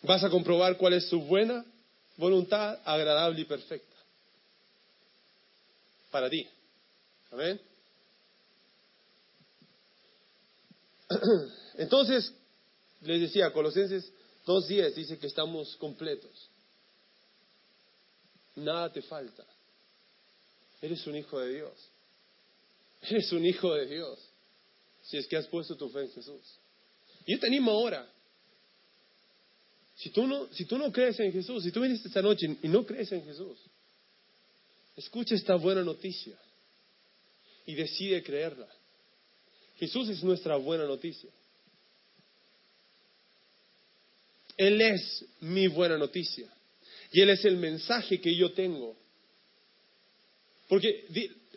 vas 0.00 0.24
a 0.24 0.30
comprobar 0.30 0.78
cuál 0.78 0.94
es 0.94 1.06
su 1.06 1.20
buena 1.20 1.66
voluntad, 2.16 2.80
agradable 2.82 3.42
y 3.42 3.44
perfecta. 3.44 3.94
Para 6.10 6.30
ti. 6.30 6.48
Amén. 7.30 7.60
Entonces, 11.78 12.32
les 13.02 13.20
decía, 13.20 13.52
Colosenses 13.52 14.12
2.10 14.46 14.94
dice 14.94 15.18
que 15.18 15.26
estamos 15.26 15.76
completos. 15.76 16.50
Nada 18.56 18.92
te 18.92 19.02
falta. 19.02 19.44
Eres 20.80 21.06
un 21.06 21.16
hijo 21.16 21.38
de 21.40 21.54
Dios. 21.54 21.90
Eres 23.02 23.30
un 23.32 23.44
hijo 23.44 23.74
de 23.74 23.86
Dios. 23.86 24.18
Si 25.02 25.16
es 25.16 25.26
que 25.26 25.36
has 25.36 25.46
puesto 25.46 25.76
tu 25.76 25.88
fe 25.90 26.02
en 26.02 26.10
Jesús. 26.10 26.42
Y 27.26 27.32
yo 27.32 27.40
te 27.40 27.46
animo 27.46 27.70
ahora. 27.72 28.08
Si 29.96 30.10
tú 30.10 30.26
no, 30.26 30.52
si 30.52 30.64
tú 30.64 30.78
no 30.78 30.92
crees 30.92 31.18
en 31.20 31.32
Jesús, 31.32 31.62
si 31.62 31.72
tú 31.72 31.80
viniste 31.80 32.08
esta 32.08 32.22
noche 32.22 32.56
y 32.62 32.68
no 32.68 32.84
crees 32.84 33.10
en 33.12 33.24
Jesús, 33.24 33.58
escucha 34.96 35.34
esta 35.34 35.56
buena 35.56 35.82
noticia 35.82 36.38
y 37.66 37.74
decide 37.74 38.22
creerla. 38.22 38.68
Jesús 39.78 40.08
es 40.08 40.22
nuestra 40.22 40.56
buena 40.56 40.84
noticia. 40.84 41.30
Él 44.56 44.80
es 44.80 45.24
mi 45.40 45.66
buena 45.66 45.98
noticia. 45.98 46.48
Y 47.12 47.20
Él 47.20 47.30
es 47.30 47.44
el 47.44 47.56
mensaje 47.56 48.20
que 48.20 48.34
yo 48.34 48.52
tengo. 48.52 48.96
Porque 50.68 51.06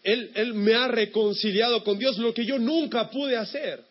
él, 0.04 0.32
él 0.36 0.54
me 0.54 0.76
ha 0.76 0.88
reconciliado 0.88 1.84
con 1.84 1.98
Dios, 1.98 2.18
lo 2.18 2.34
que 2.34 2.46
yo 2.46 2.60
nunca 2.60 3.10
pude 3.10 3.36
hacer. 3.38 3.84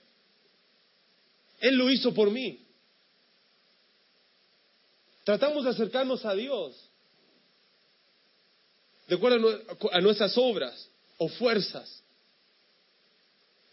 Él 1.61 1.74
lo 1.74 1.90
hizo 1.90 2.14
por 2.14 2.31
mí. 2.31 2.61
Tratamos 5.24 5.64
de 5.64 5.70
acercarnos 5.70 6.24
a 6.24 6.35
Dios. 6.35 6.76
de 9.09 9.16
acuerdo 9.16 9.61
a 9.90 10.00
nuestras 10.00 10.37
obras 10.37 10.88
o 11.16 11.28
fuerzas 11.28 12.02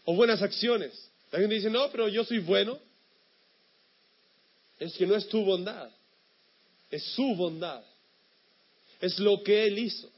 o 0.06 0.14
buenas 0.14 0.40
acciones. 0.40 1.10
La 1.30 1.40
gente 1.40 1.56
dice, 1.56 1.68
no, 1.68 1.90
pero 1.90 2.08
yo 2.08 2.24
soy 2.24 2.38
bueno. 2.38 2.78
Es 4.78 4.94
que 4.94 5.06
no 5.06 5.16
es 5.16 5.28
tu 5.28 5.44
bondad, 5.44 5.90
es 6.90 7.02
su 7.14 7.34
bondad. 7.34 7.82
Es 9.00 9.18
lo 9.18 9.42
que 9.42 9.66
Él 9.66 9.78
hizo. 9.78 10.10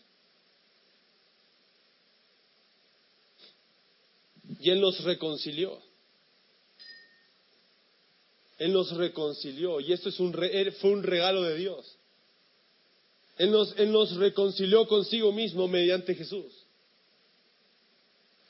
Y 4.61 4.71
Él 4.71 4.81
nos 4.81 5.03
reconcilió. 5.03 5.81
Él 8.59 8.73
nos 8.73 8.91
reconcilió. 8.97 9.81
Y 9.81 9.93
esto 9.93 10.09
es 10.09 10.21
un 10.21 10.33
fue 10.81 10.91
un 10.91 11.03
regalo 11.03 11.43
de 11.43 11.57
Dios. 11.57 11.97
Él 13.39 13.53
nos, 13.53 13.77
él 13.79 13.93
nos 13.93 14.17
reconcilió 14.17 14.87
consigo 14.89 15.33
mismo 15.33 15.69
mediante 15.69 16.15
Jesús. 16.15 16.58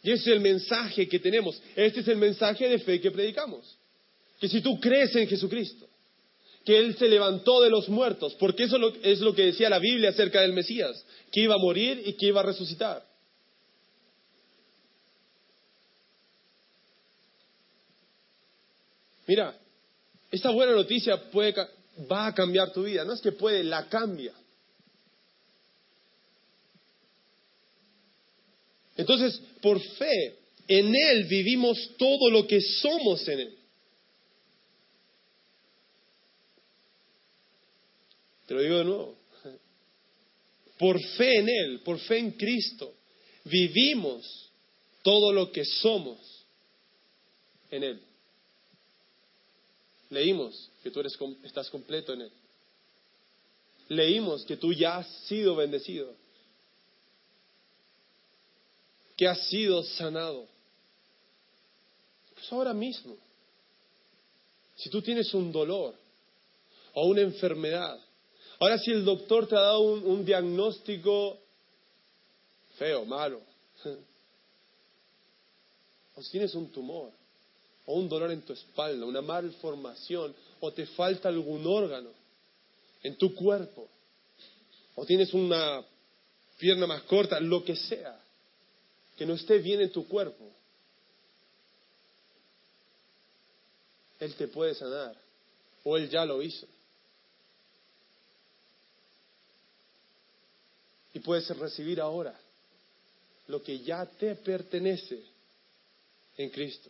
Y 0.02 0.12
ese 0.12 0.30
es 0.30 0.36
el 0.36 0.40
mensaje 0.40 1.08
que 1.08 1.18
tenemos. 1.18 1.60
Este 1.74 2.00
es 2.00 2.08
el 2.08 2.16
mensaje 2.16 2.68
de 2.68 2.78
fe 2.78 3.00
que 3.00 3.10
predicamos. 3.10 3.76
Que 4.40 4.48
si 4.48 4.60
tú 4.60 4.78
crees 4.78 5.14
en 5.16 5.26
Jesucristo, 5.26 5.88
que 6.64 6.78
Él 6.78 6.96
se 6.96 7.08
levantó 7.08 7.60
de 7.62 7.70
los 7.70 7.88
muertos, 7.88 8.34
porque 8.38 8.64
eso 8.64 8.76
es 9.02 9.20
lo 9.20 9.34
que 9.34 9.46
decía 9.46 9.68
la 9.70 9.78
Biblia 9.78 10.10
acerca 10.10 10.40
del 10.40 10.52
Mesías, 10.52 11.04
que 11.32 11.40
iba 11.40 11.54
a 11.54 11.58
morir 11.58 12.02
y 12.04 12.12
que 12.12 12.26
iba 12.26 12.40
a 12.40 12.44
resucitar. 12.44 13.04
Mira, 19.26 19.54
esta 20.30 20.50
buena 20.50 20.72
noticia 20.72 21.30
puede, 21.30 21.54
va 22.10 22.28
a 22.28 22.34
cambiar 22.34 22.72
tu 22.72 22.84
vida. 22.84 23.04
No 23.04 23.12
es 23.12 23.20
que 23.20 23.32
puede, 23.32 23.62
la 23.62 23.88
cambia. 23.88 24.32
Entonces, 28.98 29.40
por 29.62 29.80
fe, 29.80 30.36
en 30.66 30.94
Él 30.94 31.24
vivimos 31.24 31.78
todo 31.96 32.28
lo 32.30 32.46
que 32.46 32.60
somos 32.60 33.26
en 33.28 33.40
Él. 33.40 33.58
Te 38.46 38.54
lo 38.54 38.60
digo 38.60 38.78
de 38.78 38.84
nuevo. 38.84 39.18
Por 40.78 41.00
fe 41.00 41.38
en 41.38 41.48
Él, 41.48 41.80
por 41.80 41.98
fe 42.00 42.18
en 42.18 42.32
Cristo, 42.32 42.92
vivimos 43.44 44.50
todo 45.02 45.32
lo 45.32 45.52
que 45.52 45.64
somos 45.64 46.18
en 47.70 47.84
Él. 47.84 48.00
Leímos 50.10 50.70
que 50.82 50.90
tú 50.90 51.00
eres, 51.00 51.16
estás 51.44 51.70
completo 51.70 52.14
en 52.14 52.22
Él. 52.22 52.32
Leímos 53.90 54.44
que 54.44 54.56
tú 54.56 54.72
ya 54.72 54.98
has 54.98 55.06
sido 55.26 55.54
bendecido 55.54 56.14
que 59.18 59.26
ha 59.26 59.34
sido 59.34 59.82
sanado. 59.82 60.46
Pues 62.34 62.52
ahora 62.52 62.72
mismo, 62.72 63.16
si 64.76 64.88
tú 64.88 65.02
tienes 65.02 65.34
un 65.34 65.50
dolor 65.50 65.96
o 66.94 67.08
una 67.08 67.22
enfermedad, 67.22 67.98
ahora 68.60 68.78
si 68.78 68.92
el 68.92 69.04
doctor 69.04 69.48
te 69.48 69.56
ha 69.56 69.60
dado 69.60 69.80
un, 69.80 70.24
diagnóstico 70.24 71.36
feo, 72.78 73.04
malo, 73.04 73.40
o 76.14 76.22
si 76.22 76.30
tienes 76.30 76.54
un 76.54 76.70
tumor, 76.70 77.10
o 77.86 77.94
un 77.94 78.08
dolor 78.08 78.30
en 78.30 78.42
tu 78.42 78.52
espalda, 78.52 79.04
una 79.04 79.20
malformación, 79.20 80.32
o 80.60 80.72
te 80.72 80.86
falta 80.86 81.28
algún 81.28 81.66
órgano 81.66 82.10
en 83.02 83.16
tu 83.16 83.34
cuerpo, 83.34 83.88
o 84.94 85.04
tienes 85.04 85.34
una 85.34 85.84
pierna 86.56 86.86
más 86.86 87.02
corta, 87.02 87.40
lo 87.40 87.64
que 87.64 87.74
sea 87.74 88.27
que 89.18 89.26
no 89.26 89.34
esté 89.34 89.58
bien 89.58 89.80
en 89.80 89.90
tu 89.90 90.06
cuerpo, 90.06 90.48
Él 94.20 94.32
te 94.36 94.46
puede 94.46 94.76
sanar 94.76 95.16
o 95.82 95.96
Él 95.96 96.08
ya 96.08 96.24
lo 96.24 96.40
hizo. 96.40 96.66
Y 101.14 101.18
puedes 101.18 101.48
recibir 101.58 102.00
ahora 102.00 102.38
lo 103.48 103.60
que 103.60 103.80
ya 103.80 104.06
te 104.06 104.36
pertenece 104.36 105.20
en 106.36 106.50
Cristo. 106.50 106.88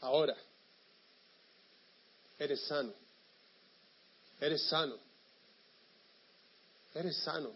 Ahora, 0.00 0.36
eres 2.38 2.60
sano. 2.62 2.94
Eres 4.40 4.62
sano. 4.62 5.03
Eres 6.94 7.16
sano. 7.16 7.50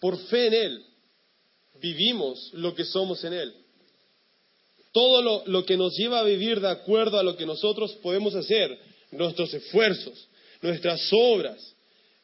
Por 0.00 0.18
fe 0.26 0.48
en 0.48 0.54
Él 0.54 0.86
vivimos 1.80 2.50
lo 2.54 2.74
que 2.74 2.84
somos 2.84 3.24
en 3.24 3.32
Él. 3.32 3.54
Todo 4.92 5.44
lo, 5.46 5.64
que 5.64 5.76
nos 5.76 5.96
lleva 5.96 6.20
a 6.20 6.24
vivir 6.24 6.60
de 6.60 6.68
acuerdo 6.68 7.18
a 7.18 7.22
lo 7.22 7.36
que 7.36 7.46
nosotros 7.46 7.92
podemos 8.02 8.34
hacer, 8.34 8.78
nuestros 9.12 9.54
esfuerzos, 9.54 10.28
nuestras 10.60 11.08
obras, 11.12 11.74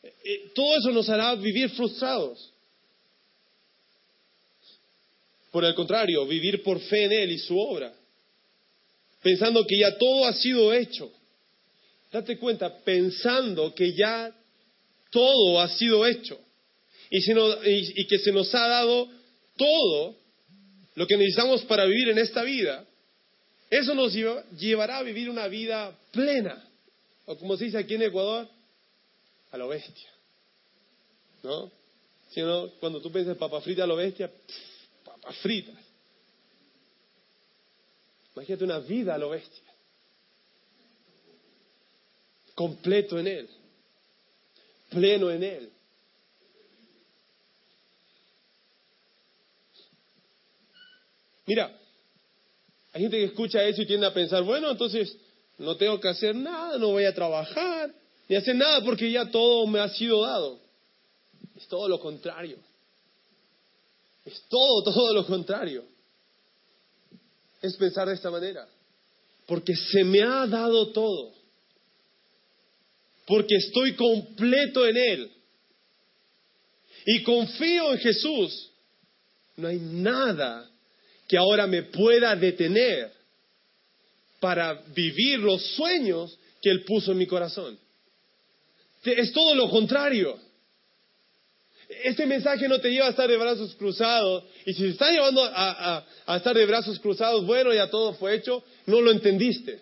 eh, 0.03 0.15
eh, 0.25 0.51
todo 0.55 0.77
eso 0.77 0.91
nos 0.91 1.09
hará 1.09 1.35
vivir 1.37 1.71
frustrados. 1.71 2.53
Por 5.51 5.65
el 5.65 5.75
contrario, 5.75 6.27
vivir 6.27 6.63
por 6.63 6.79
fe 6.81 7.05
en 7.05 7.13
Él 7.13 7.33
y 7.33 7.39
su 7.39 7.59
obra 7.59 7.98
pensando 9.23 9.67
que 9.67 9.79
ya 9.79 9.97
todo 9.97 10.27
ha 10.27 10.33
sido 10.33 10.73
hecho. 10.73 11.11
Date 12.11 12.39
cuenta, 12.39 12.79
pensando 12.85 13.75
que 13.75 13.93
ya 13.93 14.35
todo 15.11 15.61
ha 15.61 15.69
sido 15.69 16.07
hecho 16.07 16.39
y, 17.11 18.07
que 18.07 18.19
se 18.19 18.33
nos 18.33 18.55
ha 18.55 18.67
dado 18.67 19.09
todo 19.57 20.17
lo 20.95 21.07
que 21.07 21.17
necesitamos 21.17 21.63
para 21.63 21.85
vivir 21.85 22.11
en 22.11 22.19
esta 22.19 22.43
vida, 22.43 22.85
eso 23.71 23.95
nos 23.95 24.15
llevará 24.59 24.99
a 24.99 25.03
vivir 25.03 25.29
una 25.29 25.47
vida 25.49 25.97
plena, 26.13 26.65
o 27.27 27.37
como 27.37 27.57
se 27.57 27.67
dice 27.67 27.79
aquí 27.79 27.95
en 27.95 28.03
Ecuador, 28.03 28.49
a 29.51 29.57
lo 29.57 29.69
bestia. 29.69 30.09
¿No? 31.43 31.71
Si 32.31 32.41
no, 32.41 32.69
cuando 32.81 33.01
tú 33.01 33.11
piensas 33.13 33.37
papa 33.37 33.61
frita 33.61 33.85
a 33.85 33.87
lo 33.87 33.97
bestia, 33.97 34.31
papas 35.05 35.37
fritas. 35.37 35.77
Imagínate 38.39 38.65
una 38.65 38.79
vida 38.79 39.17
a 39.17 39.19
lo 39.19 39.31
bestia. 39.31 39.65
Completo 42.55 43.19
en 43.19 43.27
Él. 43.27 43.49
Pleno 44.91 45.29
en 45.29 45.43
Él. 45.43 45.73
Mira, 51.47 51.77
hay 52.93 53.03
gente 53.03 53.17
que 53.17 53.25
escucha 53.25 53.65
eso 53.65 53.83
y 53.83 53.87
tiende 53.87 54.07
a 54.07 54.15
pensar, 54.15 54.45
bueno, 54.45 54.71
entonces 54.71 55.17
no 55.59 55.77
tengo 55.77 55.99
que 55.99 56.09
hacer 56.09 56.37
nada, 56.37 56.79
no 56.79 56.91
voy 56.91 57.07
a 57.07 57.15
trabajar, 57.15 57.93
ni 58.29 58.37
hacer 58.37 58.55
nada 58.55 58.85
porque 58.85 59.11
ya 59.11 59.29
todo 59.29 59.67
me 59.67 59.81
ha 59.81 59.89
sido 59.89 60.23
dado. 60.23 60.61
Es 61.57 61.67
todo 61.67 61.89
lo 61.89 61.99
contrario. 61.99 62.57
Es 64.25 64.41
todo, 64.49 64.85
todo 64.85 65.13
lo 65.13 65.27
contrario 65.27 65.98
es 67.61 67.77
pensar 67.77 68.09
de 68.09 68.15
esta 68.15 68.31
manera. 68.31 68.67
Porque 69.47 69.75
se 69.75 70.05
me 70.05 70.23
ha 70.23 70.47
dado 70.47 70.89
todo. 70.93 71.33
Porque 73.27 73.57
estoy 73.57 73.95
completo 73.95 74.87
en 74.87 74.97
Él. 74.97 75.31
Y 77.07 77.23
confío 77.23 77.93
en 77.93 77.99
Jesús. 77.99 78.71
No 79.57 79.69
hay 79.69 79.79
nada 79.79 80.71
que 81.27 81.37
ahora 81.37 81.67
me 81.67 81.83
pueda 81.85 82.37
detener 82.37 83.13
para 84.41 84.75
vivir 84.95 85.39
los 85.41 85.63
sueños 85.75 86.39
que 86.63 86.71
Él 86.71 86.85
puso 86.85 87.13
en 87.13 87.19
mi 87.19 87.27
corazón. 87.27 87.79
Es 89.05 89.33
todo 89.33 89.55
lo 89.55 89.69
contrario. 89.71 90.39
Este 91.89 92.27
mensaje 92.27 92.69
no 92.69 92.81
te 92.81 92.91
lleva 92.91 93.07
a 93.07 93.11
estar 93.11 93.29
de 93.29 93.37
brazos 93.39 93.75
cruzados. 93.77 94.45
Y 94.67 94.75
si 94.75 94.83
te 94.83 94.89
está 94.91 95.11
llevando 95.11 95.43
a, 95.43 96.05
estar 96.37 96.55
de 96.55 96.67
brazos 96.67 96.99
cruzados, 97.01 97.47
bueno, 97.47 97.73
ya 97.73 97.89
todo 97.89 98.13
fue 98.15 98.35
hecho, 98.35 98.63
no 98.87 99.01
lo 99.01 99.11
entendiste. 99.11 99.81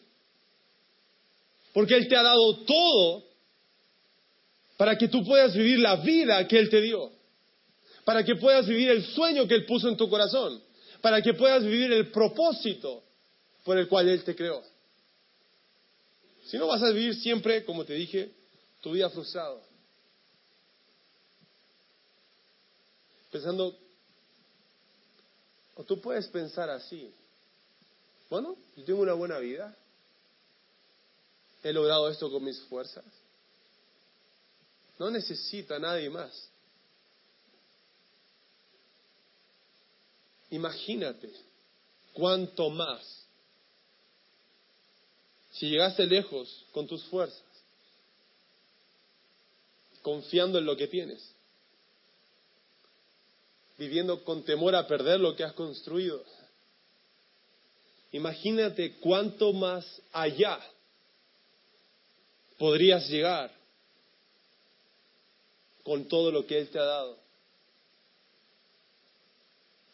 Porque 1.73 1.97
Él 1.97 2.09
te 2.09 2.16
ha 2.16 2.23
dado 2.23 2.59
todo 2.64 3.25
para 4.77 4.97
que 4.97 5.09
tú 5.09 5.25
puedas 5.25 5.55
vivir 5.55 5.81
la 5.81 5.97
vida 5.97 6.47
que 6.47 6.59
Él 6.59 6.71
te 6.71 6.81
dio. 6.81 7.11
Para 8.05 8.25
que 8.25 8.37
puedas 8.37 8.69
vivir 8.69 8.88
el 8.88 9.05
sueño 9.05 9.49
que 9.49 9.55
Él 9.55 9.66
puso 9.66 9.88
en 9.88 9.97
tu 9.97 10.09
corazón. 10.09 10.62
Para 11.01 11.21
que 11.21 11.35
puedas 11.35 11.64
vivir 11.64 11.92
el 11.92 12.12
propósito 12.12 13.03
por 13.64 13.77
el 13.79 13.88
cual 13.88 14.09
Él 14.09 14.23
te 14.23 14.37
creó. 14.37 14.62
Si 16.45 16.57
no 16.57 16.69
vas 16.69 16.83
a 16.85 16.90
vivir 16.90 17.16
siempre, 17.16 17.64
como 17.64 17.85
te 17.85 17.95
dije, 17.95 18.31
tu 18.81 18.92
vida 18.92 19.11
frustrado. 19.11 19.61
Pensando 23.37 23.77
O 25.75 25.85
tú 25.85 26.01
puedes 26.01 26.27
pensar 26.29 26.70
así. 26.70 27.12
Bueno, 28.31 28.57
yo 28.77 28.85
tengo 28.85 29.03
una 29.03 29.12
buena 29.12 29.38
vida. 29.38 29.77
He 31.62 31.72
logrado 31.72 32.09
esto 32.09 32.31
con 32.31 32.42
mis 32.42 32.59
fuerzas. 32.62 33.05
No 34.99 35.11
necesito 35.11 35.75
a 35.75 35.79
nadie 35.79 36.09
más. 36.09 36.49
Imagínate 40.51 41.31
cuánto 42.14 42.70
más 42.70 43.27
si 45.53 45.68
llegaste 45.68 46.07
lejos 46.07 46.64
con 46.72 46.87
tus 46.87 47.03
fuerzas, 47.05 47.42
confiando 50.03 50.59
en 50.59 50.66
lo 50.66 50.77
que 50.77 50.87
tienes, 50.87 51.36
viviendo 53.79 54.25
con 54.25 54.43
temor 54.43 54.75
a 54.75 54.87
perder 54.87 55.21
lo 55.21 55.35
que 55.37 55.45
has 55.45 55.53
construido. 55.53 56.23
Imagínate 58.12 58.97
cuánto 58.99 59.53
más 59.53 59.85
allá 60.12 60.59
podrías 62.59 63.09
llegar 63.09 63.53
con 65.83 66.07
todo 66.07 66.31
lo 66.31 66.47
que 66.47 66.59
Él 66.59 66.69
te 66.71 66.79
ha 66.79 66.85
dado. 66.85 67.19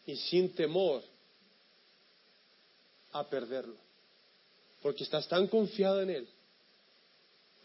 Y 0.05 0.15
sin 0.15 0.53
temor 0.53 1.03
a 3.11 3.23
perderlo. 3.25 3.75
Porque 4.81 5.03
estás 5.03 5.27
tan 5.27 5.47
confiado 5.47 6.01
en 6.01 6.09
Él 6.09 6.27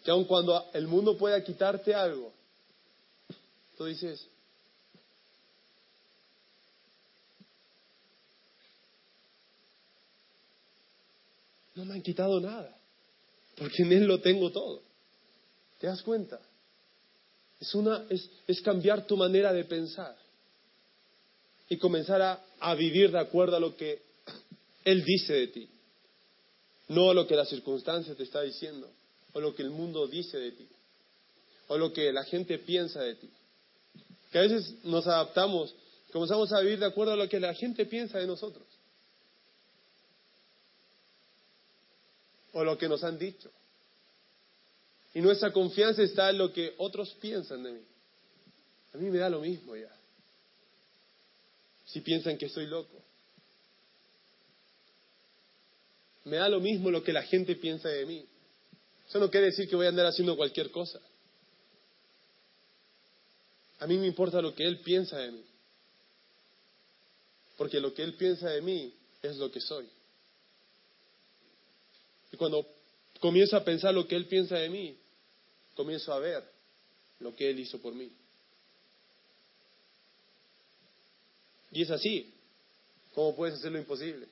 que 0.05 0.11
aun 0.11 0.25
cuando 0.25 0.71
el 0.73 0.87
mundo 0.87 1.17
pueda 1.19 1.43
quitarte 1.43 1.95
algo, 1.95 2.33
tú 3.77 3.85
dices, 3.85 4.27
no 11.79 11.85
me 11.85 11.95
han 11.95 12.03
quitado 12.03 12.41
nada, 12.41 12.77
porque 13.57 13.85
en 13.85 13.93
Él 13.93 14.05
lo 14.05 14.21
tengo 14.21 14.51
todo. 14.51 14.83
¿Te 15.79 15.87
das 15.87 16.03
cuenta? 16.03 16.41
Es, 17.61 17.73
una, 17.73 18.05
es, 18.11 18.29
es 18.49 18.61
cambiar 18.63 19.07
tu 19.07 19.17
manera 19.17 19.53
de 19.53 19.65
pensar 19.65 20.17
y 21.69 21.77
comenzar 21.77 22.21
a, 22.21 22.45
a 22.59 22.75
vivir 22.75 23.13
de 23.13 23.21
acuerdo 23.21 23.57
a 23.57 23.61
lo 23.61 23.77
que 23.77 24.03
Él 24.85 25.05
dice 25.05 25.35
de 25.35 25.47
ti, 25.47 25.69
no 26.89 27.11
a 27.11 27.15
lo 27.15 27.29
que 27.29 27.37
la 27.37 27.45
circunstancia 27.45 28.17
te 28.17 28.25
está 28.25 28.43
diciendo, 28.43 28.91
o 29.33 29.41
lo 29.41 29.55
que 29.55 29.63
el 29.63 29.71
mundo 29.71 30.09
dice 30.09 30.37
de 30.37 30.51
ti, 30.51 30.69
o 31.69 31.79
lo 31.79 31.93
que 31.93 32.13
la 32.13 32.25
gente 32.25 32.59
piensa 32.59 33.01
de 33.03 33.15
ti. 33.15 33.31
Que 34.33 34.39
a 34.39 34.43
veces 34.43 34.85
nos 34.85 35.07
adaptamos, 35.07 35.73
comenzamos 36.13 36.53
a 36.53 36.61
vivir 36.61 36.81
de 36.81 36.87
acuerdo 36.87 37.13
a 37.13 37.17
lo 37.17 37.29
que 37.29 37.39
la 37.39 37.55
gente 37.55 37.87
piensa 37.87 38.19
de 38.19 38.27
nosotros, 38.27 38.67
o 42.53 42.65
lo 42.65 42.79
que 42.79 42.89
nos 42.89 43.05
han 43.05 43.19
dicho. 43.19 43.51
Y 45.15 45.21
nuestra 45.21 45.53
confianza 45.53 46.03
está 46.03 46.31
en 46.31 46.39
lo 46.39 46.53
que 46.53 46.75
otros 46.79 47.15
piensan 47.21 47.63
de 47.63 47.73
mí. 47.73 47.83
A 48.95 48.99
mí 48.99 49.11
me 49.11 49.19
da 49.19 49.31
lo 49.31 49.41
mismo 49.41 49.77
ya. 49.77 49.95
Si 51.87 52.01
piensan 52.01 52.37
que 52.37 52.47
estoy 52.47 52.67
loco. 52.67 53.03
Me 56.25 56.37
da 56.37 56.49
lo 56.49 56.61
mismo 56.61 56.91
lo 56.91 57.03
que 57.03 57.13
la 57.13 57.23
gente 57.23 57.57
piensa 57.57 57.89
de 57.89 58.05
mí. 58.05 58.27
Eso 59.09 59.19
no 59.19 59.31
quiere 59.31 59.47
decir 59.47 59.69
que 59.69 59.77
voy 59.77 59.87
a 59.87 59.89
andar 59.89 60.07
haciendo 60.07 60.37
cualquier 60.37 60.71
cosa. 60.71 61.01
A 63.81 63.87
mí 63.87 63.97
me 63.97 64.07
importa 64.07 64.43
lo 64.43 64.55
que 64.55 64.65
Él 64.65 64.81
piensa 64.81 65.19
de 65.19 65.33
mí. 65.33 65.45
Porque 67.57 67.81
lo 67.81 67.95
que 67.95 68.03
Él 68.03 68.15
piensa 68.15 68.51
de 68.51 68.61
mí 68.61 68.93
es 69.23 69.37
lo 69.37 69.51
que 69.51 69.61
soy. 69.61 69.89
Y 72.33 72.37
cuando 72.37 72.67
comienzo 73.21 73.57
a 73.57 73.65
pensar 73.65 73.95
lo 73.95 74.07
que 74.07 74.17
Él 74.17 74.27
piensa 74.27 74.57
de 74.57 74.69
mí, 74.69 74.97
comienzo 75.75 76.13
a 76.13 76.19
ver 76.19 76.43
lo 77.21 77.35
que 77.35 77.51
Él 77.51 77.61
hizo 77.61 77.79
por 77.79 77.95
mí. 77.95 78.11
Y 81.73 81.83
es 81.83 81.91
así. 81.91 82.33
¿Cómo 83.15 83.35
puedes 83.35 83.57
hacer 83.57 83.73
lo 83.73 83.79
imposible? 83.79 84.27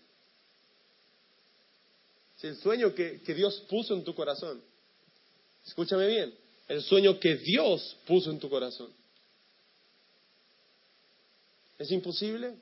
Si 2.36 2.46
el 2.46 2.56
sueño 2.58 2.94
que, 2.94 3.20
que 3.22 3.34
Dios 3.34 3.62
puso 3.68 3.94
en 3.94 4.04
tu 4.04 4.14
corazón, 4.14 4.62
escúchame 5.66 6.06
bien, 6.06 6.34
el 6.68 6.82
sueño 6.82 7.18
que 7.18 7.36
Dios 7.36 7.96
puso 8.06 8.30
en 8.30 8.38
tu 8.38 8.48
corazón, 8.48 8.92
¿es 11.78 11.90
imposible? 11.90 12.54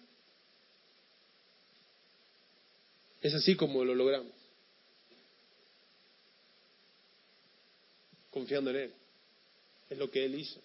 Es 3.20 3.34
así 3.34 3.56
como 3.56 3.84
lo 3.84 3.94
logramos. 3.94 4.33
Confiando 8.34 8.70
en 8.70 8.76
Él. 8.76 8.92
Es 9.88 9.96
lo 9.96 10.10
que 10.10 10.24
Él 10.24 10.34
hizo. 10.34 10.60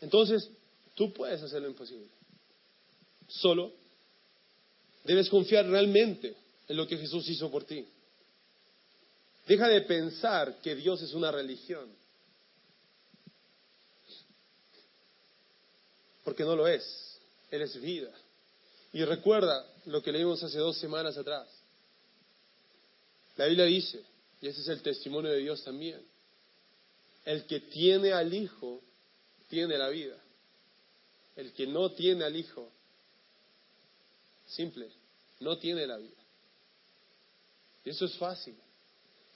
Entonces, 0.00 0.48
tú 0.94 1.12
puedes 1.12 1.42
hacer 1.42 1.60
lo 1.60 1.68
imposible. 1.68 2.06
Solo 3.26 3.72
debes 5.04 5.28
confiar 5.28 5.66
realmente 5.66 6.36
en 6.68 6.76
lo 6.76 6.86
que 6.86 6.96
Jesús 6.96 7.28
hizo 7.28 7.50
por 7.50 7.64
ti. 7.64 7.84
Deja 9.48 9.66
de 9.66 9.80
pensar 9.80 10.60
que 10.62 10.76
Dios 10.76 11.02
es 11.02 11.14
una 11.14 11.32
religión. 11.32 11.90
Porque 16.30 16.44
no 16.44 16.54
lo 16.54 16.68
es. 16.68 17.18
Él 17.50 17.62
es 17.62 17.80
vida. 17.80 18.08
Y 18.92 19.04
recuerda 19.04 19.66
lo 19.86 20.00
que 20.00 20.12
leímos 20.12 20.40
hace 20.44 20.58
dos 20.58 20.78
semanas 20.78 21.18
atrás. 21.18 21.48
La 23.36 23.46
Biblia 23.46 23.64
dice, 23.64 24.00
y 24.40 24.46
ese 24.46 24.60
es 24.60 24.68
el 24.68 24.80
testimonio 24.80 25.32
de 25.32 25.38
Dios 25.38 25.64
también, 25.64 26.00
el 27.24 27.46
que 27.46 27.58
tiene 27.58 28.12
al 28.12 28.32
Hijo 28.32 28.80
tiene 29.48 29.76
la 29.76 29.88
vida. 29.88 30.16
El 31.34 31.52
que 31.52 31.66
no 31.66 31.90
tiene 31.90 32.22
al 32.22 32.36
Hijo, 32.36 32.70
simple, 34.46 34.88
no 35.40 35.58
tiene 35.58 35.84
la 35.84 35.96
vida. 35.96 36.22
Y 37.84 37.90
eso 37.90 38.04
es 38.04 38.14
fácil. 38.18 38.54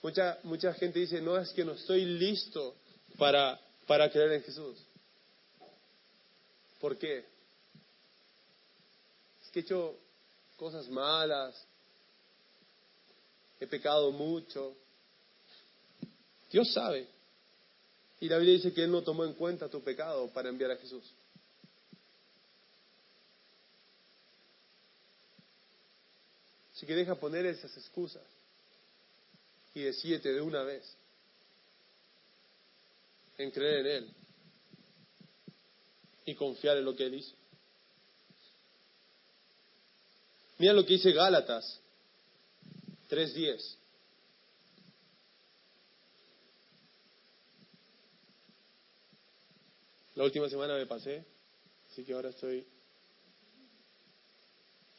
Mucha, 0.01 0.39
mucha 0.43 0.73
gente 0.75 0.99
dice, 0.99 1.19
no, 1.19 1.37
es 1.37 1.49
que 1.49 1.65
no 1.65 1.73
estoy 1.73 2.05
listo 2.05 2.77
para, 3.17 3.59
para 3.85 4.09
creer 4.09 4.31
en 4.31 4.43
Jesús. 4.43 4.77
¿Por 6.79 6.97
qué? 6.97 7.25
Es 9.43 9.51
que 9.51 9.59
he 9.59 9.63
hecho 9.63 9.97
cosas 10.57 10.87
malas, 10.89 11.55
he 13.59 13.67
pecado 13.67 14.11
mucho. 14.11 14.75
Dios 16.51 16.71
sabe. 16.73 17.07
Y 18.19 18.29
la 18.29 18.37
Biblia 18.37 18.55
dice 18.55 18.73
que 18.73 18.83
Él 18.83 18.91
no 18.91 19.01
tomó 19.03 19.25
en 19.25 19.33
cuenta 19.33 19.69
tu 19.69 19.81
pecado 19.81 20.29
para 20.29 20.49
enviar 20.49 20.71
a 20.71 20.77
Jesús. 20.77 21.03
Así 26.73 26.85
que 26.85 26.95
deja 26.95 27.15
poner 27.15 27.45
esas 27.45 27.75
excusas 27.77 28.23
y 29.73 29.81
decídete 29.81 30.33
de 30.33 30.41
una 30.41 30.63
vez 30.63 30.83
en 33.37 33.51
creer 33.51 33.79
en 33.79 33.87
Él 33.87 34.24
y 36.25 36.35
confiar 36.35 36.77
en 36.77 36.85
lo 36.85 36.95
que 36.95 37.05
Él 37.05 37.15
hizo. 37.15 37.35
Mira 40.57 40.73
lo 40.73 40.85
que 40.85 40.93
dice 40.93 41.11
Gálatas 41.11 41.79
3.10. 43.09 43.75
La 50.15 50.23
última 50.23 50.47
semana 50.49 50.75
me 50.75 50.85
pasé, 50.85 51.25
así 51.91 52.05
que 52.05 52.13
ahora 52.13 52.29
estoy 52.29 52.65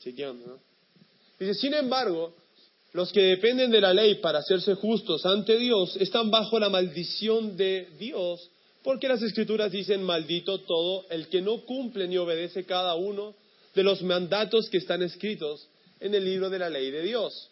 chequeando, 0.01 0.47
¿no? 0.47 0.61
Dice, 1.39 1.55
sin 1.55 1.73
embargo, 1.73 2.35
los 2.93 3.13
que 3.13 3.23
dependen 3.23 3.71
de 3.71 3.81
la 3.81 3.95
ley 3.95 4.17
para 4.17 4.41
hacerse 4.41 4.75
justos 4.75 5.25
ante 5.25 5.59
Dios 5.59 5.97
están 5.97 6.31
bajo 6.31 6.59
la 6.59 6.69
maldición 6.69 7.57
de 7.57 7.89
Dios, 7.99 8.51
porque 8.87 9.09
las 9.09 9.21
escrituras 9.21 9.73
dicen, 9.73 10.05
maldito 10.05 10.61
todo 10.61 11.07
el 11.11 11.27
que 11.27 11.43
no 11.43 11.63
cumple 11.63 12.07
ni 12.07 12.19
obedece 12.19 12.65
cada 12.65 12.95
uno 12.95 13.35
de 13.75 13.83
los 13.83 14.01
mandatos 14.01 14.71
que 14.71 14.79
están 14.79 15.03
escritos 15.03 15.67
en 15.99 16.15
el 16.15 16.25
libro 16.25 16.49
de 16.49 16.61
la 16.61 16.71
ley 16.71 16.93
de 16.93 17.03
Dios. 17.03 17.51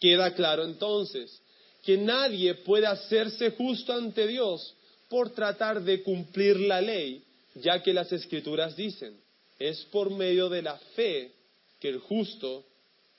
Queda 0.00 0.34
claro 0.34 0.64
entonces 0.64 1.40
que 1.84 1.96
nadie 1.96 2.54
puede 2.54 2.88
hacerse 2.88 3.52
justo 3.52 3.92
ante 3.92 4.26
Dios 4.26 4.74
por 5.08 5.30
tratar 5.30 5.80
de 5.82 6.02
cumplir 6.02 6.58
la 6.58 6.80
ley, 6.80 7.22
ya 7.54 7.80
que 7.80 7.94
las 7.94 8.10
escrituras 8.10 8.74
dicen, 8.74 9.16
es 9.60 9.84
por 9.92 10.10
medio 10.10 10.48
de 10.48 10.62
la 10.62 10.76
fe 10.96 11.30
que 11.78 11.88
el 11.88 12.00
justo 12.00 12.64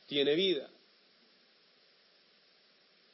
tiene 0.07 0.35
vida. 0.35 0.69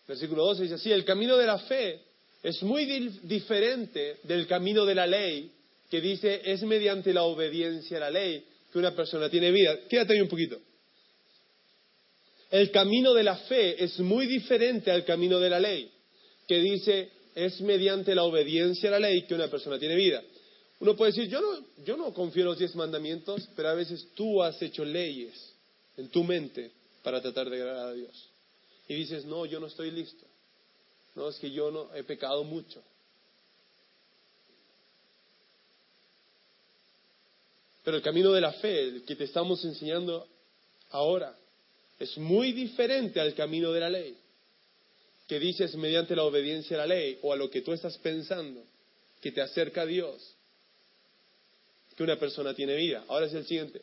Versículo 0.07 0.45
12 0.45 0.63
dice 0.63 0.73
así, 0.73 0.91
el 0.91 1.05
camino 1.05 1.37
de 1.37 1.45
la 1.45 1.59
fe 1.59 2.12
es 2.43 2.61
muy 2.61 2.85
diferente 3.23 4.17
del 4.23 4.45
camino 4.47 4.85
de 4.85 4.93
la 4.93 5.07
ley, 5.07 5.49
que 5.89 6.01
dice 6.01 6.41
es 6.43 6.61
mediante 6.63 7.13
la 7.13 7.23
obediencia 7.23 7.97
a 7.97 8.01
la 8.01 8.11
ley 8.11 8.43
que 8.71 8.79
una 8.79 8.93
persona 8.93 9.29
tiene 9.29 9.49
vida. 9.49 9.79
Quédate 9.87 10.13
ahí 10.13 10.21
un 10.21 10.27
poquito. 10.27 10.59
El 12.51 12.69
camino 12.69 13.13
de 13.13 13.23
la 13.23 13.37
fe 13.37 13.81
es 13.81 13.97
muy 13.99 14.27
diferente 14.27 14.91
al 14.91 15.05
camino 15.05 15.39
de 15.39 15.49
la 15.49 15.59
ley, 15.59 15.89
que 16.45 16.59
dice 16.59 17.09
es 17.33 17.61
mediante 17.61 18.13
la 18.13 18.23
obediencia 18.23 18.89
a 18.89 18.91
la 18.91 18.99
ley 18.99 19.23
que 19.23 19.33
una 19.33 19.47
persona 19.47 19.79
tiene 19.79 19.95
vida. 19.95 20.21
Uno 20.81 20.97
puede 20.97 21.13
decir, 21.13 21.29
yo 21.29 21.39
no, 21.39 21.65
yo 21.85 21.95
no 21.95 22.13
confío 22.13 22.41
en 22.41 22.49
los 22.49 22.59
diez 22.59 22.75
mandamientos, 22.75 23.47
pero 23.55 23.69
a 23.69 23.73
veces 23.73 24.09
tú 24.15 24.43
has 24.43 24.61
hecho 24.61 24.83
leyes 24.83 25.33
en 25.95 26.09
tu 26.09 26.23
mente 26.25 26.71
para 27.01 27.21
tratar 27.21 27.49
de 27.49 27.55
agradar 27.55 27.87
a 27.87 27.93
Dios. 27.93 28.29
Y 28.89 28.95
dices, 28.95 29.23
no, 29.23 29.45
yo 29.45 29.61
no 29.61 29.67
estoy 29.67 29.91
listo. 29.91 30.25
No, 31.15 31.29
es 31.29 31.37
que 31.37 31.51
yo 31.51 31.71
no 31.71 31.93
he 31.93 32.03
pecado 32.03 32.43
mucho. 32.43 32.83
Pero 37.83 37.97
el 37.97 38.03
camino 38.03 38.31
de 38.31 38.41
la 38.41 38.53
fe, 38.53 38.81
el 38.81 39.03
que 39.03 39.15
te 39.15 39.25
estamos 39.25 39.63
enseñando 39.65 40.27
ahora, 40.89 41.35
es 41.99 42.17
muy 42.17 42.53
diferente 42.53 43.19
al 43.19 43.33
camino 43.33 43.71
de 43.71 43.79
la 43.79 43.89
ley, 43.89 44.17
que 45.27 45.39
dices 45.39 45.75
mediante 45.75 46.15
la 46.15 46.23
obediencia 46.23 46.77
a 46.77 46.85
la 46.85 46.95
ley 46.95 47.19
o 47.21 47.33
a 47.33 47.35
lo 47.35 47.49
que 47.49 47.61
tú 47.61 47.73
estás 47.73 47.97
pensando, 47.97 48.63
que 49.21 49.31
te 49.31 49.41
acerca 49.41 49.81
a 49.81 49.85
Dios, 49.85 50.35
que 51.95 52.03
una 52.03 52.17
persona 52.17 52.53
tiene 52.53 52.75
vida. 52.75 53.03
Ahora 53.07 53.27
es 53.27 53.33
el 53.33 53.45
siguiente. 53.45 53.81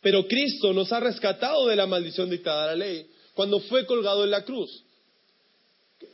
Pero 0.00 0.26
Cristo 0.26 0.72
nos 0.72 0.92
ha 0.92 1.00
rescatado 1.00 1.66
de 1.66 1.76
la 1.76 1.86
maldición 1.86 2.30
dictada 2.30 2.64
a 2.64 2.66
la 2.68 2.76
ley 2.76 3.10
cuando 3.34 3.58
fue 3.60 3.86
colgado 3.86 4.24
en 4.24 4.30
la 4.30 4.44
cruz. 4.44 4.85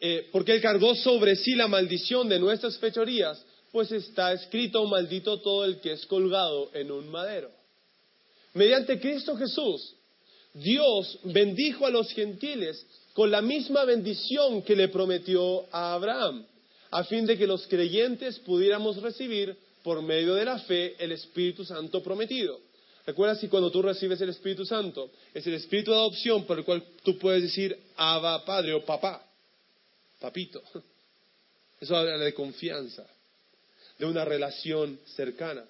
Eh, 0.00 0.28
porque 0.30 0.52
Él 0.52 0.60
cargó 0.60 0.94
sobre 0.94 1.36
sí 1.36 1.54
la 1.54 1.68
maldición 1.68 2.28
de 2.28 2.38
nuestras 2.38 2.78
fechorías, 2.78 3.44
pues 3.72 3.90
está 3.90 4.32
escrito, 4.32 4.84
maldito 4.86 5.40
todo 5.40 5.64
el 5.64 5.80
que 5.80 5.92
es 5.92 6.06
colgado 6.06 6.70
en 6.74 6.90
un 6.90 7.08
madero. 7.08 7.50
Mediante 8.54 9.00
Cristo 9.00 9.36
Jesús, 9.36 9.94
Dios 10.54 11.18
bendijo 11.24 11.86
a 11.86 11.90
los 11.90 12.12
gentiles 12.12 12.84
con 13.14 13.30
la 13.30 13.40
misma 13.40 13.84
bendición 13.84 14.62
que 14.62 14.76
le 14.76 14.88
prometió 14.88 15.64
a 15.72 15.94
Abraham, 15.94 16.44
a 16.90 17.04
fin 17.04 17.24
de 17.24 17.38
que 17.38 17.46
los 17.46 17.66
creyentes 17.66 18.38
pudiéramos 18.40 19.00
recibir 19.00 19.56
por 19.82 20.02
medio 20.02 20.34
de 20.34 20.44
la 20.44 20.58
fe 20.58 20.94
el 20.98 21.12
Espíritu 21.12 21.64
Santo 21.64 22.02
prometido. 22.02 22.60
Recuerda 23.06 23.34
si 23.34 23.48
cuando 23.48 23.70
tú 23.70 23.82
recibes 23.82 24.20
el 24.20 24.28
Espíritu 24.28 24.64
Santo, 24.64 25.10
es 25.34 25.46
el 25.46 25.54
Espíritu 25.54 25.90
de 25.90 25.96
adopción 25.96 26.44
por 26.44 26.58
el 26.58 26.64
cual 26.64 26.84
tú 27.02 27.18
puedes 27.18 27.42
decir 27.42 27.76
Abba 27.96 28.44
Padre 28.44 28.74
o 28.74 28.84
Papá, 28.84 29.26
Papito. 30.22 30.62
Eso 31.80 31.96
habla 31.96 32.16
de 32.16 32.32
confianza, 32.32 33.04
de 33.98 34.06
una 34.06 34.24
relación 34.24 35.00
cercana. 35.16 35.64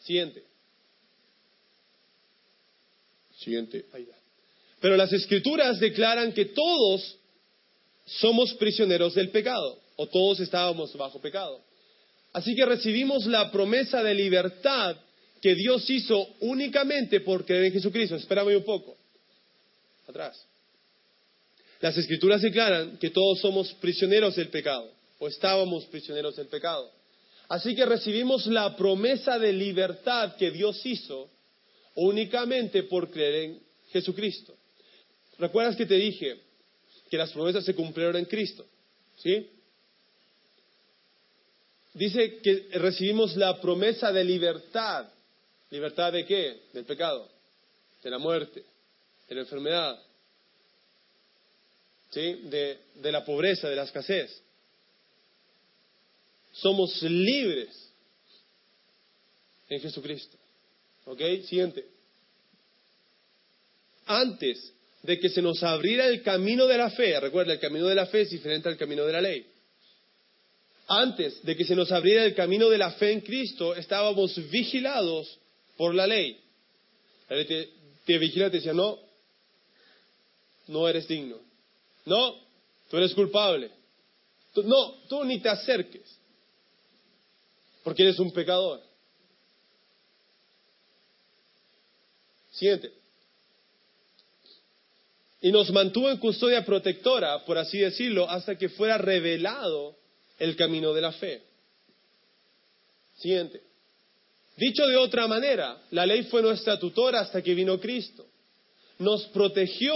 Siguiente. 0.00 0.44
Siguiente. 3.38 3.86
Pero 4.78 4.96
las 4.96 5.10
escrituras 5.10 5.80
declaran 5.80 6.34
que 6.34 6.44
todos 6.44 7.16
somos 8.04 8.52
prisioneros 8.54 9.14
del 9.14 9.30
pecado, 9.30 9.80
o 9.96 10.06
todos 10.06 10.40
estábamos 10.40 10.94
bajo 10.98 11.18
pecado. 11.18 11.62
Así 12.34 12.54
que 12.54 12.66
recibimos 12.66 13.24
la 13.24 13.50
promesa 13.50 14.02
de 14.02 14.12
libertad 14.12 14.98
que 15.40 15.54
Dios 15.54 15.88
hizo 15.88 16.28
únicamente 16.40 17.20
por 17.20 17.46
creer 17.46 17.64
en 17.64 17.72
Jesucristo. 17.72 18.16
Espérame 18.16 18.56
un 18.56 18.64
poco. 18.64 18.98
Atrás. 20.06 20.47
Las 21.80 21.96
escrituras 21.96 22.42
declaran 22.42 22.98
que 22.98 23.10
todos 23.10 23.40
somos 23.40 23.72
prisioneros 23.74 24.36
del 24.36 24.48
pecado, 24.48 24.90
o 25.18 25.28
estábamos 25.28 25.84
prisioneros 25.86 26.36
del 26.36 26.48
pecado. 26.48 26.90
Así 27.48 27.74
que 27.74 27.86
recibimos 27.86 28.46
la 28.46 28.76
promesa 28.76 29.38
de 29.38 29.52
libertad 29.52 30.36
que 30.36 30.50
Dios 30.50 30.84
hizo 30.84 31.30
únicamente 31.94 32.82
por 32.84 33.10
creer 33.10 33.34
en 33.44 33.60
Jesucristo. 33.90 34.54
¿Recuerdas 35.38 35.76
que 35.76 35.86
te 35.86 35.94
dije 35.94 36.40
que 37.10 37.16
las 37.16 37.32
promesas 37.32 37.64
se 37.64 37.74
cumplieron 37.74 38.16
en 38.16 38.26
Cristo? 38.26 38.66
¿Sí? 39.16 39.48
Dice 41.94 42.38
que 42.42 42.68
recibimos 42.74 43.36
la 43.36 43.60
promesa 43.60 44.12
de 44.12 44.24
libertad. 44.24 45.08
¿Libertad 45.70 46.12
de 46.12 46.24
qué? 46.24 46.62
Del 46.72 46.84
pecado, 46.84 47.28
de 48.02 48.10
la 48.10 48.18
muerte, 48.18 48.62
de 49.28 49.34
la 49.34 49.40
enfermedad, 49.42 49.98
de, 52.12 52.78
de 52.94 53.12
la 53.12 53.24
pobreza, 53.24 53.68
de 53.68 53.76
la 53.76 53.84
escasez. 53.84 54.42
Somos 56.52 57.02
libres 57.02 57.88
en 59.68 59.80
Jesucristo. 59.80 60.36
¿Ok? 61.04 61.20
Siguiente. 61.44 61.86
Antes 64.06 64.72
de 65.02 65.18
que 65.18 65.28
se 65.28 65.42
nos 65.42 65.62
abriera 65.62 66.06
el 66.06 66.22
camino 66.22 66.66
de 66.66 66.78
la 66.78 66.90
fe, 66.90 67.18
recuerda, 67.20 67.52
el 67.52 67.60
camino 67.60 67.86
de 67.86 67.94
la 67.94 68.06
fe 68.06 68.22
es 68.22 68.30
diferente 68.30 68.68
al 68.68 68.76
camino 68.76 69.04
de 69.04 69.12
la 69.12 69.20
ley. 69.20 69.46
Antes 70.88 71.42
de 71.42 71.54
que 71.54 71.64
se 71.64 71.76
nos 71.76 71.92
abriera 71.92 72.24
el 72.24 72.34
camino 72.34 72.70
de 72.70 72.78
la 72.78 72.92
fe 72.92 73.12
en 73.12 73.20
Cristo, 73.20 73.74
estábamos 73.74 74.34
vigilados 74.50 75.38
por 75.76 75.94
la 75.94 76.06
ley. 76.06 76.40
La 77.28 77.36
ley 77.36 77.44
te, 77.44 77.68
te 78.06 78.18
vigila, 78.18 78.50
te 78.50 78.56
decía, 78.56 78.72
no, 78.72 78.98
no 80.66 80.88
eres 80.88 81.06
digno. 81.06 81.47
No, 82.08 82.36
tú 82.90 82.96
eres 82.96 83.12
culpable. 83.12 83.70
no, 84.64 84.94
tú 85.08 85.24
ni 85.24 85.40
te 85.40 85.48
acerques, 85.48 86.18
porque 87.84 88.02
eres 88.02 88.18
un 88.18 88.32
pecador. 88.32 88.80
Siguiente. 92.52 92.92
Y 95.40 95.52
nos 95.52 95.70
mantuvo 95.70 96.10
en 96.10 96.16
custodia 96.16 96.64
protectora, 96.64 97.44
por 97.44 97.58
así 97.58 97.78
decirlo, 97.78 98.28
hasta 98.28 98.58
que 98.58 98.70
fuera 98.70 98.98
revelado 98.98 99.96
el 100.38 100.56
camino 100.56 100.92
de 100.92 101.00
la 101.00 101.12
fe. 101.12 101.42
Siguiente. 103.18 103.62
Dicho 104.56 104.84
de 104.86 104.96
otra 104.96 105.28
manera, 105.28 105.80
la 105.90 106.06
ley 106.06 106.24
fue 106.24 106.42
nuestra 106.42 106.78
tutora 106.80 107.20
hasta 107.20 107.42
que 107.42 107.54
vino 107.54 107.78
Cristo. 107.78 108.26
Nos 108.98 109.26
protegió 109.26 109.94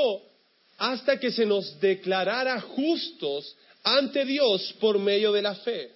hasta 0.83 1.17
que 1.17 1.31
se 1.31 1.47
nos 1.47 1.79
declarara 1.79 2.61
justos 2.61 3.55
ante 3.85 4.25
Dios 4.25 4.75
por 4.81 4.99
medio 4.99 5.31
de 5.31 5.41
la 5.41 5.55
fe. 5.55 5.93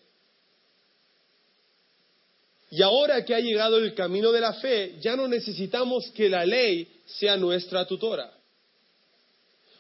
Y 2.70 2.82
ahora 2.82 3.24
que 3.24 3.34
ha 3.34 3.40
llegado 3.40 3.78
el 3.78 3.96
camino 3.96 4.30
de 4.30 4.40
la 4.40 4.52
fe, 4.52 4.94
ya 5.00 5.16
no 5.16 5.26
necesitamos 5.26 6.08
que 6.12 6.28
la 6.28 6.46
ley 6.46 6.86
sea 7.04 7.36
nuestra 7.36 7.84
tutora. 7.84 8.32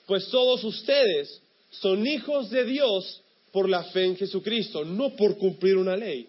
Pues 0.06 0.28
todos 0.28 0.64
ustedes 0.64 1.40
son 1.70 2.04
hijos 2.04 2.50
de 2.50 2.64
Dios 2.64 3.22
por 3.52 3.68
la 3.68 3.84
fe 3.84 4.06
en 4.06 4.16
Jesucristo, 4.16 4.84
no 4.84 5.14
por 5.14 5.38
cumplir 5.38 5.76
una 5.76 5.94
ley. 5.94 6.28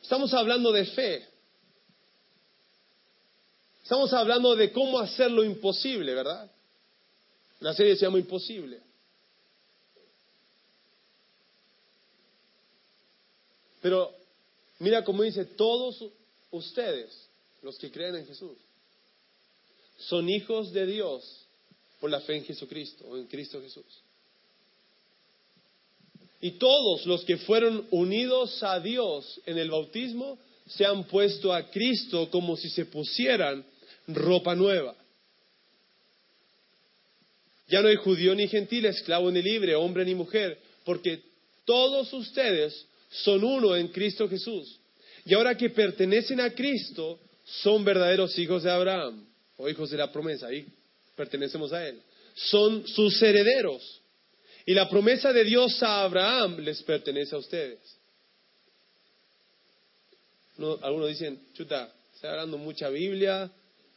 Estamos 0.00 0.32
hablando 0.32 0.72
de 0.72 0.86
fe. 0.86 1.28
Estamos 3.82 4.10
hablando 4.14 4.56
de 4.56 4.72
cómo 4.72 4.98
hacer 4.98 5.30
lo 5.30 5.44
imposible, 5.44 6.14
¿verdad? 6.14 6.50
La 7.60 7.74
serie 7.74 7.96
se 7.96 8.04
llama 8.04 8.18
Imposible. 8.18 8.80
Pero 13.80 14.14
mira 14.78 15.04
cómo 15.04 15.22
dice, 15.22 15.44
todos 15.44 16.02
ustedes, 16.50 17.28
los 17.62 17.78
que 17.78 17.90
creen 17.90 18.16
en 18.16 18.26
Jesús, 18.26 18.56
son 19.98 20.28
hijos 20.28 20.72
de 20.72 20.86
Dios 20.86 21.44
por 22.00 22.10
la 22.10 22.20
fe 22.20 22.36
en 22.36 22.44
Jesucristo 22.44 23.04
o 23.06 23.16
en 23.16 23.26
Cristo 23.26 23.60
Jesús. 23.60 23.84
Y 26.40 26.52
todos 26.52 27.06
los 27.06 27.24
que 27.24 27.38
fueron 27.38 27.86
unidos 27.90 28.62
a 28.62 28.80
Dios 28.80 29.40
en 29.46 29.58
el 29.58 29.70
bautismo 29.70 30.38
se 30.66 30.84
han 30.84 31.04
puesto 31.04 31.52
a 31.52 31.70
Cristo 31.70 32.30
como 32.30 32.56
si 32.56 32.68
se 32.68 32.86
pusieran 32.86 33.64
ropa 34.08 34.54
nueva. 34.54 34.94
Ya 37.68 37.80
no 37.80 37.88
hay 37.88 37.96
judío 37.96 38.34
ni 38.34 38.48
gentil, 38.48 38.86
esclavo 38.86 39.30
ni 39.30 39.42
libre, 39.42 39.74
hombre 39.74 40.04
ni 40.04 40.14
mujer, 40.14 40.58
porque 40.84 41.20
todos 41.64 42.12
ustedes 42.12 42.86
son 43.10 43.42
uno 43.42 43.74
en 43.74 43.88
Cristo 43.88 44.28
Jesús. 44.28 44.78
Y 45.24 45.34
ahora 45.34 45.56
que 45.56 45.70
pertenecen 45.70 46.40
a 46.40 46.50
Cristo, 46.50 47.18
son 47.44 47.84
verdaderos 47.84 48.38
hijos 48.38 48.62
de 48.62 48.70
Abraham, 48.70 49.26
o 49.56 49.68
hijos 49.68 49.90
de 49.90 49.96
la 49.96 50.12
promesa, 50.12 50.48
ahí 50.48 50.66
pertenecemos 51.16 51.72
a 51.72 51.86
Él. 51.86 52.00
Son 52.34 52.86
sus 52.86 53.22
herederos. 53.22 54.00
Y 54.66 54.74
la 54.74 54.88
promesa 54.88 55.32
de 55.32 55.44
Dios 55.44 55.82
a 55.82 56.02
Abraham 56.02 56.58
les 56.60 56.82
pertenece 56.82 57.34
a 57.34 57.38
ustedes. 57.38 57.78
algunos 60.82 61.08
dicen, 61.08 61.38
chuta, 61.54 61.92
está 62.14 62.30
hablando 62.30 62.58
mucha 62.58 62.88
Biblia, 62.88 63.50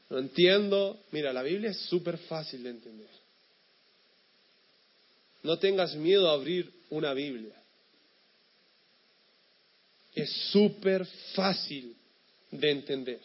No 0.10 0.20
entiendo. 0.20 1.00
Mira, 1.12 1.34
la 1.34 1.44
Biblia 1.44 1.72
es 1.72 1.80
súper 1.88 2.18
fácil 2.18 2.64
de 2.64 2.70
entender. 2.70 3.10
No 5.48 5.58
tengas 5.58 5.96
miedo 5.96 6.30
a 6.30 6.34
abrir 6.34 6.70
una 6.90 7.14
Biblia. 7.14 7.56
Es 10.14 10.30
súper 10.52 11.06
fácil 11.36 11.96
de 12.52 12.70
entender. 12.70 13.22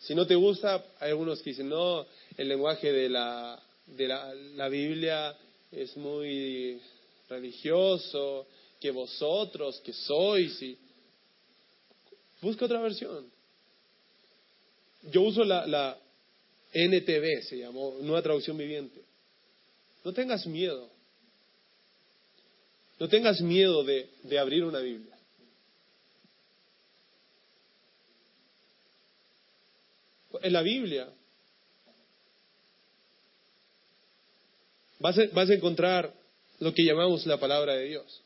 Si 0.00 0.16
no 0.16 0.26
te 0.26 0.34
gusta, 0.34 0.84
hay 0.98 1.10
algunos 1.10 1.40
que 1.42 1.50
dicen, 1.50 1.68
no, 1.68 2.04
el 2.36 2.48
lenguaje 2.48 2.90
de 2.90 3.08
la, 3.08 3.62
de 3.86 4.08
la, 4.08 4.68
Biblia 4.68 5.36
es 5.70 5.96
muy 5.96 6.80
religioso, 7.28 8.48
que 8.80 8.90
vosotros, 8.90 9.80
que 9.84 9.92
sois, 9.92 10.60
y 10.60 10.76
busca 12.42 12.64
otra 12.64 12.80
versión. 12.80 13.30
Yo 15.02 15.22
uso 15.22 15.44
la, 15.44 15.64
la 15.68 15.96
NTV, 16.78 17.42
se 17.42 17.58
llamó, 17.58 17.96
Nueva 18.00 18.22
Traducción 18.22 18.56
Viviente. 18.56 19.02
No 20.04 20.12
tengas 20.12 20.46
miedo. 20.46 20.90
No 22.98 23.08
tengas 23.08 23.40
miedo 23.40 23.84
de, 23.84 24.08
de 24.22 24.38
abrir 24.38 24.64
una 24.64 24.80
Biblia. 24.80 25.16
En 30.42 30.52
la 30.52 30.62
Biblia 30.62 31.08
vas 34.98 35.18
a, 35.18 35.22
vas 35.32 35.50
a 35.50 35.54
encontrar 35.54 36.12
lo 36.60 36.72
que 36.72 36.84
llamamos 36.84 37.26
la 37.26 37.38
palabra 37.38 37.74
de 37.74 37.84
Dios. 37.84 38.22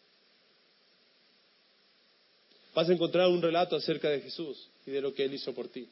Vas 2.75 2.89
a 2.89 2.93
encontrar 2.93 3.29
un 3.29 3.43
relato 3.43 3.77
acerca 3.77 4.09
de 4.09 4.21
Jesús 4.21 4.69
y 4.87 4.91
de 4.91 5.01
lo 5.01 5.15
que 5.15 5.25
Él 5.25 5.35
hizo 5.35 5.55
por 5.55 5.69
ti. 5.69 5.89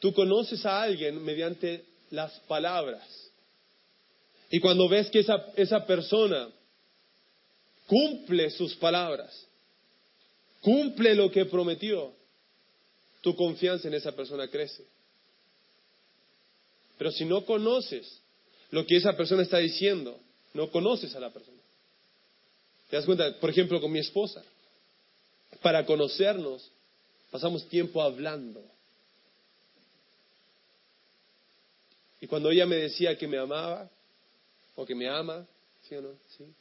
Tú 0.00 0.12
conoces 0.12 0.64
a 0.66 0.82
alguien 0.82 1.22
mediante 1.24 1.84
las 2.10 2.32
palabras. 2.40 3.02
Y 4.50 4.60
cuando 4.60 4.88
ves 4.88 5.10
que 5.10 5.20
esa, 5.20 5.46
esa 5.56 5.84
persona 5.86 6.48
cumple 7.86 8.50
sus 8.50 8.74
palabras, 8.76 9.46
cumple 10.60 11.14
lo 11.14 11.30
que 11.30 11.46
prometió, 11.46 12.12
tu 13.22 13.34
confianza 13.34 13.88
en 13.88 13.94
esa 13.94 14.12
persona 14.12 14.48
crece. 14.48 14.84
Pero 16.98 17.10
si 17.10 17.24
no 17.24 17.44
conoces 17.44 18.20
lo 18.70 18.86
que 18.86 18.96
esa 18.96 19.16
persona 19.16 19.42
está 19.42 19.58
diciendo, 19.58 20.18
no 20.54 20.70
conoces 20.70 21.14
a 21.14 21.20
la 21.20 21.30
persona. 21.30 21.58
¿Te 22.90 22.96
das 22.96 23.04
cuenta? 23.04 23.38
Por 23.40 23.50
ejemplo, 23.50 23.80
con 23.80 23.90
mi 23.90 23.98
esposa. 23.98 24.42
Para 25.60 25.84
conocernos, 25.84 26.70
pasamos 27.30 27.68
tiempo 27.68 28.00
hablando. 28.02 28.62
Y 32.20 32.26
cuando 32.26 32.50
ella 32.50 32.66
me 32.66 32.76
decía 32.76 33.16
que 33.16 33.28
me 33.28 33.38
amaba, 33.38 33.90
o 34.74 34.84
que 34.86 34.94
me 34.94 35.08
ama, 35.08 35.46
¿sí 35.88 35.94
o 35.94 36.02
no? 36.02 36.12
Sí, 36.36 36.54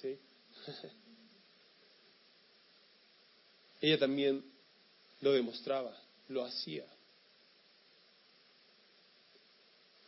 sí. 0.00 0.18
ella 3.80 3.98
también 3.98 4.44
lo 5.20 5.32
demostraba, 5.32 5.96
lo 6.28 6.44
hacía. 6.44 6.84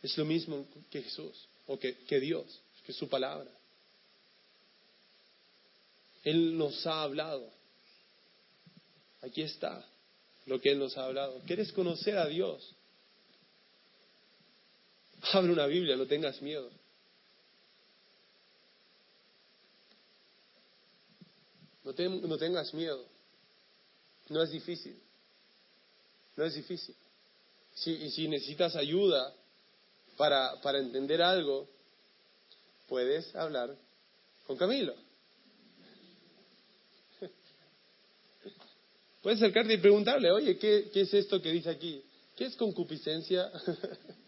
Es 0.01 0.17
lo 0.17 0.25
mismo 0.25 0.65
que 0.89 1.01
Jesús, 1.01 1.47
o 1.67 1.79
que, 1.79 1.95
que 2.05 2.19
Dios 2.19 2.63
que 2.85 2.93
su 2.93 3.07
palabra. 3.07 3.49
Él 6.23 6.57
nos 6.57 6.85
ha 6.85 7.03
hablado. 7.03 7.49
Aquí 9.21 9.41
está 9.41 9.85
lo 10.45 10.59
que 10.59 10.71
Él 10.71 10.79
nos 10.79 10.97
ha 10.97 11.05
hablado. 11.05 11.41
¿Quieres 11.45 11.71
conocer 11.71 12.17
a 12.17 12.27
Dios? 12.27 12.75
Abre 15.31 15.51
una 15.51 15.65
Biblia, 15.65 15.95
no 15.95 16.05
tengas 16.05 16.41
miedo. 16.41 16.69
No, 21.83 21.93
no 22.27 22.37
tengas 22.37 22.73
miedo. 22.73 23.05
No 24.29 24.41
es 24.41 24.51
difícil. 24.51 24.97
No 26.35 26.45
es 26.45 26.55
difícil. 26.55 26.95
Si, 27.75 27.91
y 27.91 28.11
si 28.11 28.27
necesitas 28.27 28.75
ayuda 28.75 29.33
para, 30.17 30.59
para 30.61 30.79
entender 30.79 31.21
algo, 31.21 31.67
puedes 32.87 33.35
hablar 33.35 33.75
con 34.45 34.57
Camilo. 34.57 34.93
Puedes 39.21 39.39
acercarte 39.41 39.73
y 39.73 39.77
preguntarle, 39.77 40.31
oye, 40.31 40.57
¿qué, 40.57 40.89
¿qué, 40.93 41.01
es 41.01 41.13
esto 41.13 41.41
que 41.41 41.51
dice 41.51 41.69
aquí? 41.69 42.03
¿Qué 42.35 42.45
es 42.45 42.55
concupiscencia? 42.55 43.51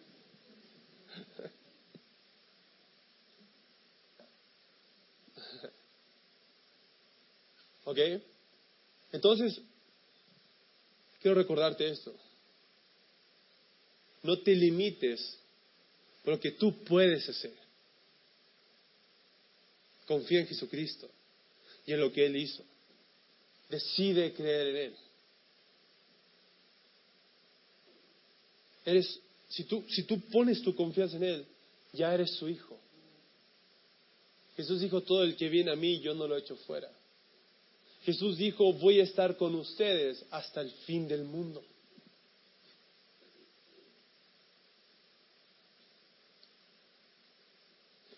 ¿Ok? 7.85 7.99
Entonces, 9.11 9.61
quiero 11.21 11.35
recordarte 11.35 11.89
esto. 11.89 12.13
No 14.23 14.39
te 14.39 14.53
limites 14.55 15.37
por 16.23 16.33
lo 16.33 16.39
que 16.39 16.51
tú 16.51 16.83
puedes 16.83 17.29
hacer. 17.29 17.53
Confía 20.07 20.41
en 20.41 20.47
Jesucristo 20.47 21.09
y 21.85 21.93
en 21.93 21.99
lo 21.99 22.11
que 22.11 22.25
Él 22.25 22.35
hizo. 22.35 22.63
Decide 23.69 24.33
creer 24.33 24.67
en 24.67 24.75
Él. 24.75 24.95
Eres, 28.85 29.19
si 29.49 29.63
tú, 29.63 29.83
si 29.89 30.03
tú 30.03 30.19
pones 30.29 30.61
tu 30.61 30.75
confianza 30.75 31.17
en 31.17 31.23
Él, 31.23 31.45
ya 31.93 32.13
eres 32.13 32.31
su 32.31 32.49
hijo. 32.49 32.77
Jesús 34.55 34.79
dijo, 34.81 35.01
todo 35.01 35.23
el 35.23 35.35
que 35.35 35.49
viene 35.49 35.71
a 35.71 35.75
mí, 35.75 35.99
yo 35.99 36.13
no 36.13 36.27
lo 36.27 36.37
echo 36.37 36.55
fuera. 36.55 36.89
Jesús 38.05 38.37
dijo, 38.37 38.71
voy 38.73 38.99
a 38.99 39.03
estar 39.03 39.35
con 39.35 39.55
ustedes 39.55 40.23
hasta 40.29 40.61
el 40.61 40.69
fin 40.85 41.07
del 41.07 41.23
mundo. 41.23 41.63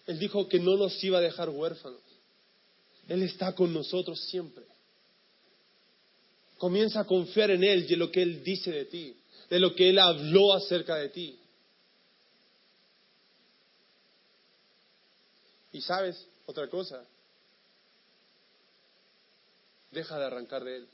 Él 0.05 0.19
dijo 0.19 0.49
que 0.49 0.59
no 0.59 0.75
nos 0.75 1.01
iba 1.03 1.19
a 1.19 1.21
dejar 1.21 1.49
huérfanos. 1.49 2.01
Él 3.07 3.23
está 3.23 3.55
con 3.55 3.73
nosotros 3.73 4.19
siempre. 4.25 4.65
Comienza 6.57 7.01
a 7.01 7.05
confiar 7.05 7.51
en 7.51 7.63
Él 7.63 7.85
y 7.89 7.93
en 7.93 7.99
lo 7.99 8.11
que 8.11 8.21
Él 8.21 8.43
dice 8.43 8.71
de 8.71 8.85
ti, 8.85 9.15
de 9.49 9.59
lo 9.59 9.73
que 9.73 9.89
Él 9.89 9.99
habló 9.99 10.53
acerca 10.53 10.95
de 10.95 11.09
ti. 11.09 11.39
Y 15.71 15.79
sabes 15.79 16.25
otra 16.45 16.67
cosa, 16.67 17.05
deja 19.91 20.17
de 20.17 20.25
arrancar 20.25 20.63
de 20.63 20.75
Él. 20.77 20.89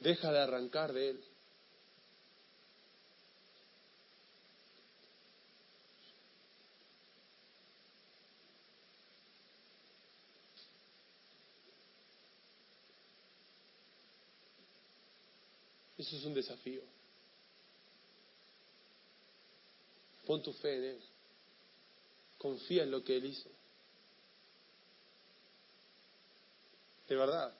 Deja 0.00 0.32
de 0.32 0.38
arrancar 0.38 0.92
de 0.92 1.10
Él. 1.10 1.24
Eso 16.00 16.16
es 16.16 16.24
un 16.24 16.32
desafío. 16.32 16.80
Pon 20.26 20.42
tu 20.42 20.50
fe 20.54 20.76
en 20.76 20.84
Él. 20.84 21.00
Confía 22.38 22.84
en 22.84 22.90
lo 22.90 23.04
que 23.04 23.18
Él 23.18 23.26
hizo. 23.26 23.50
De 27.10 27.16
verdad. 27.16 27.52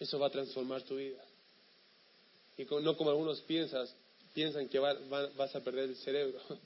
Eso 0.00 0.18
va 0.18 0.28
a 0.28 0.30
transformar 0.30 0.80
tu 0.82 0.96
vida. 0.96 1.22
Y 2.56 2.64
no 2.64 2.96
como 2.96 3.10
algunos 3.10 3.42
piensas, 3.42 3.94
piensan 4.32 4.66
que 4.70 4.78
vas 4.78 5.54
a 5.54 5.60
perder 5.60 5.90
el 5.90 5.96
cerebro. 5.96 6.40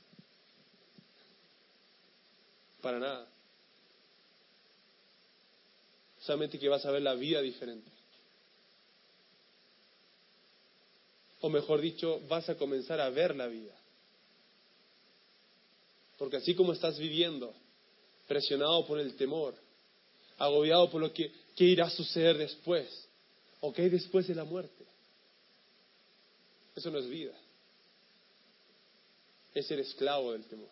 Para 2.80 3.00
nada. 3.00 3.26
Solamente 6.20 6.60
que 6.60 6.68
vas 6.68 6.86
a 6.86 6.92
ver 6.92 7.02
la 7.02 7.14
vida 7.14 7.40
diferente. 7.40 7.96
o 11.46 11.48
mejor 11.48 11.80
dicho, 11.80 12.20
vas 12.28 12.48
a 12.48 12.56
comenzar 12.56 13.00
a 13.00 13.10
ver 13.10 13.36
la 13.36 13.46
vida. 13.46 13.72
Porque 16.18 16.38
así 16.38 16.54
como 16.54 16.72
estás 16.72 16.98
viviendo, 16.98 17.54
presionado 18.26 18.84
por 18.86 18.98
el 18.98 19.14
temor, 19.14 19.54
agobiado 20.38 20.90
por 20.90 21.00
lo 21.00 21.12
que, 21.12 21.30
irá 21.64 21.86
a 21.86 21.90
suceder 21.90 22.36
después, 22.36 23.08
o 23.60 23.72
qué 23.72 23.82
hay 23.82 23.88
después 23.88 24.26
de 24.26 24.34
la 24.34 24.44
muerte, 24.44 24.84
eso 26.74 26.90
no 26.90 26.98
es 26.98 27.08
vida. 27.08 27.32
Es 29.54 29.66
ser 29.66 29.80
esclavo 29.80 30.32
del 30.32 30.44
temor. 30.44 30.68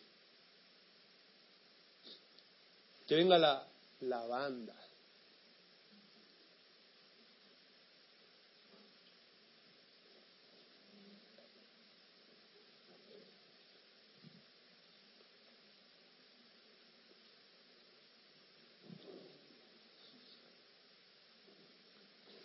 Que 3.07 3.15
venga 3.15 3.39
la, 3.39 3.67
la 4.01 4.27
banda 4.27 4.84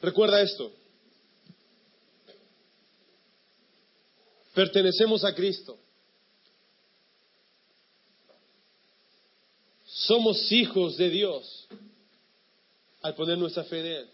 Recuerda 0.01 0.41
esto. 0.41 0.71
Pertenecemos 4.53 5.23
a 5.23 5.33
Cristo. 5.33 5.77
Somos 9.85 10.51
hijos 10.51 10.97
de 10.97 11.09
Dios 11.09 11.67
al 13.01 13.15
poner 13.15 13.37
nuestra 13.37 13.63
fe 13.63 13.79
en 13.79 13.85
Él. 13.85 14.09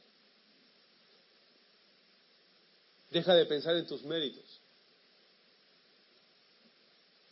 Deja 3.12 3.34
de 3.34 3.46
pensar 3.46 3.76
en 3.78 3.88
tus 3.88 4.04
méritos. 4.04 4.44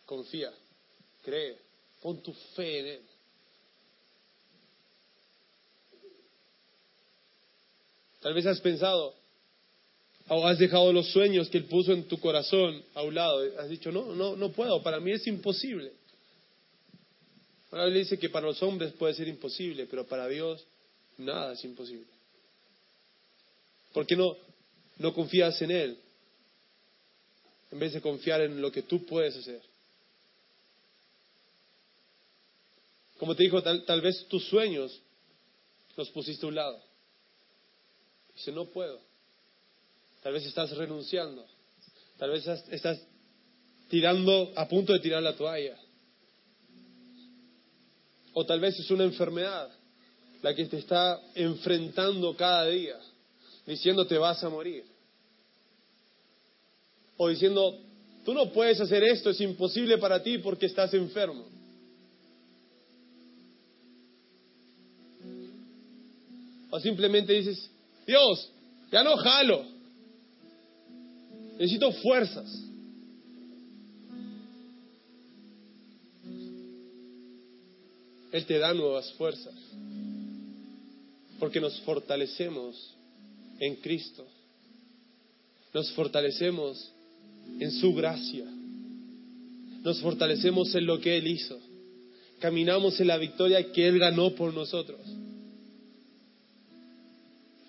Confía, 0.06 0.54
cree, 1.24 1.58
pon 2.02 2.22
tu 2.22 2.34
fe 2.56 2.80
en 2.80 2.86
Él. 2.88 3.13
Tal 8.24 8.34
vez 8.34 8.46
has 8.46 8.62
pensado 8.62 9.14
o 10.30 10.48
has 10.48 10.58
dejado 10.58 10.94
los 10.94 11.12
sueños 11.12 11.50
que 11.50 11.58
Él 11.58 11.66
puso 11.66 11.92
en 11.92 12.08
tu 12.08 12.18
corazón 12.22 12.82
a 12.94 13.04
un 13.04 13.14
lado. 13.14 13.44
Has 13.60 13.68
dicho, 13.68 13.92
no, 13.92 14.16
no, 14.16 14.38
no 14.38 14.50
puedo, 14.54 14.82
para 14.82 15.02
mí 15.02 15.12
es 15.12 15.28
imposible. 15.28 15.92
Ahora 17.70 17.88
le 17.88 18.00
dice 18.00 18.18
que 18.18 18.30
para 18.30 18.48
los 18.48 18.64
hombres 18.64 18.94
puede 18.94 19.14
ser 19.14 19.28
imposible, 19.28 19.88
pero 19.88 20.06
para 20.06 20.30
Dios 20.30 20.66
nada 21.18 21.52
es 21.52 21.66
imposible. 21.66 22.08
¿Por 23.92 24.08
qué 24.08 24.16
no, 24.16 24.38
no 25.00 25.14
confías 25.14 25.62
en 25.62 25.72
Él 25.72 25.98
en 27.72 27.80
vez 27.80 27.92
de 27.92 28.02
confiar 28.02 28.40
en 28.42 28.62
lo 28.62 28.72
que 28.72 28.84
tú 28.84 29.06
puedes 29.06 29.36
hacer? 29.36 29.62
Como 33.18 33.36
te 33.36 33.44
dijo, 33.44 33.62
tal, 33.62 33.84
tal 33.84 34.00
vez 34.00 34.26
tus 34.30 34.46
sueños 34.48 34.98
los 35.98 36.10
pusiste 36.12 36.46
a 36.46 36.50
un 36.50 36.56
lado. 36.56 36.93
Dice, 38.44 38.52
no 38.52 38.66
puedo. 38.66 39.00
Tal 40.22 40.34
vez 40.34 40.46
estás 40.46 40.76
renunciando. 40.76 41.46
Tal 42.18 42.30
vez 42.30 42.46
estás 42.46 43.02
tirando, 43.88 44.52
a 44.58 44.68
punto 44.68 44.92
de 44.92 45.00
tirar 45.00 45.24
la 45.24 45.34
toalla. 45.34 45.78
O 48.34 48.46
tal 48.46 48.60
vez 48.60 48.78
es 48.78 48.92
una 48.92 49.06
enfermedad 49.06 49.70
la 50.42 50.54
que 50.54 50.66
te 50.66 50.80
está 50.80 51.22
enfrentando 51.36 52.36
cada 52.36 52.66
día, 52.66 53.00
diciendo 53.66 54.06
te 54.06 54.18
vas 54.18 54.44
a 54.44 54.50
morir. 54.50 54.84
O 57.16 57.30
diciendo, 57.30 57.80
tú 58.26 58.34
no 58.34 58.52
puedes 58.52 58.82
hacer 58.82 59.06
esto, 59.06 59.30
es 59.30 59.40
imposible 59.40 59.98
para 60.00 60.22
ti 60.22 60.40
porque 60.40 60.66
estás 60.66 60.94
enfermo. 60.94 61.46
O 66.72 66.80
simplemente 66.82 67.32
dices, 67.32 67.70
Dios, 68.06 68.50
ya 68.92 69.04
no 69.04 69.18
jalo. 69.18 69.66
Necesito 71.58 71.92
fuerzas. 71.94 72.64
Él 78.32 78.46
te 78.46 78.58
da 78.58 78.74
nuevas 78.74 79.12
fuerzas. 79.14 79.54
Porque 81.40 81.62
nos 81.62 81.80
fortalecemos 81.82 82.96
en 83.60 83.76
Cristo. 83.78 84.26
Nos 85.74 85.92
fortalecemos 85.92 86.92
en 87.60 87.72
su 87.72 87.94
gracia. 87.94 88.46
Nos 89.84 90.02
fortalecemos 90.02 90.74
en 90.76 90.86
lo 90.86 91.00
que 91.00 91.18
Él 91.18 91.28
hizo. 91.28 91.60
Caminamos 92.40 93.00
en 93.00 93.08
la 93.08 93.18
victoria 93.18 93.72
que 93.72 93.88
Él 93.88 94.00
ganó 94.00 94.34
por 94.34 94.54
nosotros. 94.54 95.00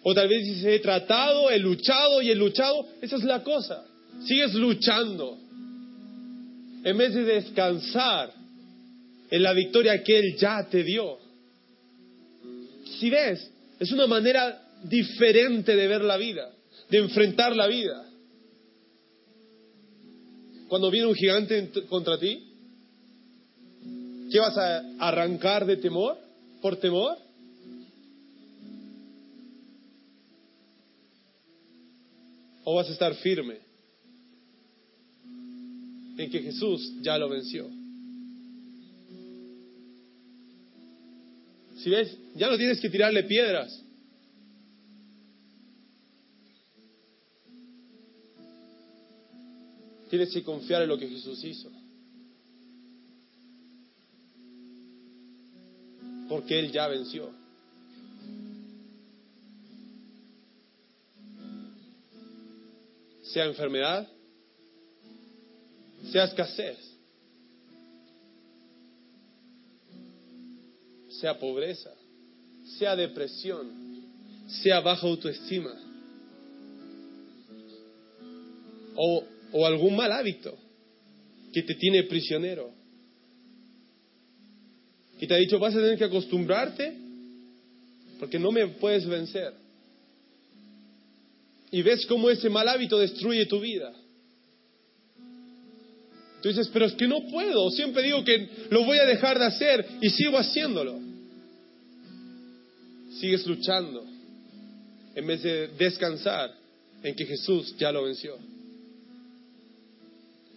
O 0.07 0.15
tal 0.15 0.29
vez 0.29 0.45
dices, 0.45 0.65
he 0.67 0.79
tratado, 0.81 1.51
he 1.51 1.59
luchado 1.59 2.21
y 2.21 2.31
he 2.31 2.35
luchado. 2.35 2.87
Esa 3.01 3.17
es 3.17 3.25
la 3.25 3.43
cosa. 3.43 3.85
Sigues 4.27 4.53
luchando. 4.53 5.39
En 6.85 6.99
vez 6.99 7.15
de 7.15 7.25
descansar 7.25 8.31
en 9.31 9.43
la 9.43 9.55
victoria 9.55 10.03
que 10.05 10.19
Él 10.19 10.37
ya 10.37 10.69
te 10.69 10.85
dio. 10.85 11.19
Si 13.01 13.09
ves, 13.09 13.51
es 13.81 13.91
una 13.93 14.07
manera 14.07 14.63
diferente 14.85 15.75
de 15.75 15.89
ver 15.89 16.05
la 16.05 16.19
vida, 16.19 16.51
de 16.91 16.99
enfrentar 16.99 17.57
la 17.57 17.67
vida. 17.67 18.05
Cuando 20.69 20.91
viene 20.91 21.07
un 21.07 21.15
gigante 21.15 21.71
contra 21.89 22.19
ti, 22.19 22.47
¿qué 24.31 24.39
vas 24.39 24.59
a 24.59 24.83
arrancar 24.99 25.65
de 25.65 25.79
temor? 25.79 26.19
¿Por 26.61 26.77
temor? 26.77 27.24
¿O 32.65 32.75
vas 32.75 32.89
a 32.89 32.93
estar 32.93 33.15
firme 33.17 33.59
en 36.17 36.31
que 36.31 36.41
Jesús 36.41 36.95
ya 37.03 37.19
lo 37.19 37.29
venció? 37.29 37.69
Si 41.77 41.91
ves, 41.91 42.17
ya 42.35 42.49
no 42.49 42.57
tienes 42.57 42.81
que 42.81 42.89
tirarle 42.89 43.25
piedras. 43.25 43.83
Tienes 50.09 50.33
que 50.33 50.43
confiar 50.43 50.83
en 50.83 50.89
lo 50.89 50.97
que 50.97 51.09
Jesús 51.09 51.45
hizo. 51.45 51.71
Porque 56.29 56.59
Él 56.59 56.73
ya 56.73 56.89
venció. 56.89 57.44
Sea 63.35 63.47
enfermedad, 63.47 64.09
sea 66.13 66.23
escasez, 66.23 66.79
sea 71.09 71.37
pobreza, 71.37 71.91
sea 72.79 72.95
depresión, 72.95 73.73
sea 74.63 74.79
baja 74.79 75.05
autoestima 75.05 75.75
o, 78.95 79.25
o 79.51 79.67
algún 79.67 79.97
mal 79.97 80.13
hábito 80.13 80.57
que 81.53 81.65
te 81.65 81.75
tiene 81.75 82.05
prisionero. 82.05 82.71
Que 85.19 85.27
te 85.27 85.35
ha 85.35 85.39
dicho, 85.39 85.59
vas 85.59 85.75
a 85.75 85.81
tener 85.81 85.99
que 85.99 86.05
acostumbrarte 86.05 86.97
porque 88.21 88.39
no 88.39 88.53
me 88.53 88.69
puedes 88.69 89.05
vencer. 89.09 89.64
Y 91.75 91.83
ves 91.83 92.07
cómo 92.07 92.31
ese 92.31 92.49
mal 92.49 92.69
hábito 92.69 92.99
destruye 92.99 93.47
tu 93.47 93.59
vida. 93.59 93.93
Tú 96.41 96.49
dices, 96.49 96.71
pero 96.73 96.85
es 96.85 96.93
que 96.93 97.09
no 97.09 97.27
puedo. 97.27 97.69
Siempre 97.71 98.03
digo 98.05 98.23
que 98.23 98.49
lo 98.71 98.85
voy 98.85 98.99
a 98.99 99.07
dejar 99.07 99.41
de 99.41 99.47
hacer 99.47 99.85
y 100.01 100.09
sigo 100.11 100.39
haciéndolo 100.39 101.01
sigues 103.19 103.47
luchando 103.47 104.05
en 105.15 105.27
vez 105.27 105.43
de 105.43 105.69
descansar 105.79 106.55
en 107.03 107.15
que 107.15 107.25
Jesús 107.25 107.75
ya 107.79 107.91
lo 107.91 108.05
venció. 108.05 108.37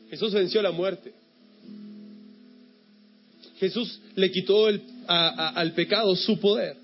Jesús 0.10 0.34
venció 0.34 0.62
la 0.62 0.72
muerte. 0.72 1.14
Jesús 3.60 4.00
le 4.16 4.32
quitó 4.32 4.68
al 5.08 5.74
pecado 5.74 6.16
su 6.16 6.40
poder. 6.40 6.78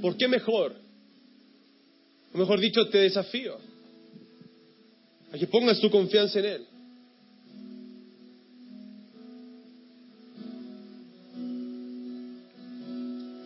¿Por 0.00 0.16
qué 0.16 0.26
mejor? 0.26 0.89
O 2.32 2.38
mejor 2.38 2.60
dicho, 2.60 2.88
te 2.88 2.98
desafío 2.98 3.56
a 5.32 5.38
que 5.38 5.46
pongas 5.46 5.80
tu 5.80 5.90
confianza 5.90 6.38
en 6.38 6.44
Él. 6.44 6.66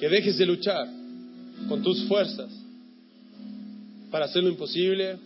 que 0.04 0.10
dejes 0.10 0.36
de 0.36 0.44
luchar 0.44 0.86
con 1.66 1.82
tus 1.82 2.04
fuerzas 2.04 2.50
para 4.10 4.26
hacer 4.26 4.42
lo 4.42 4.50
imposible, 4.50 5.16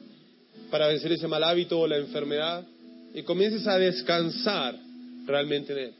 para 0.71 0.87
vencer 0.87 1.11
ese 1.11 1.27
mal 1.27 1.43
hábito 1.43 1.81
o 1.81 1.87
la 1.89 1.97
enfermedad, 1.97 2.65
y 3.13 3.25
comiences 3.25 3.67
a 3.67 3.77
descansar 3.77 4.79
realmente 5.27 5.73
en 5.73 5.79
Él. 5.79 5.95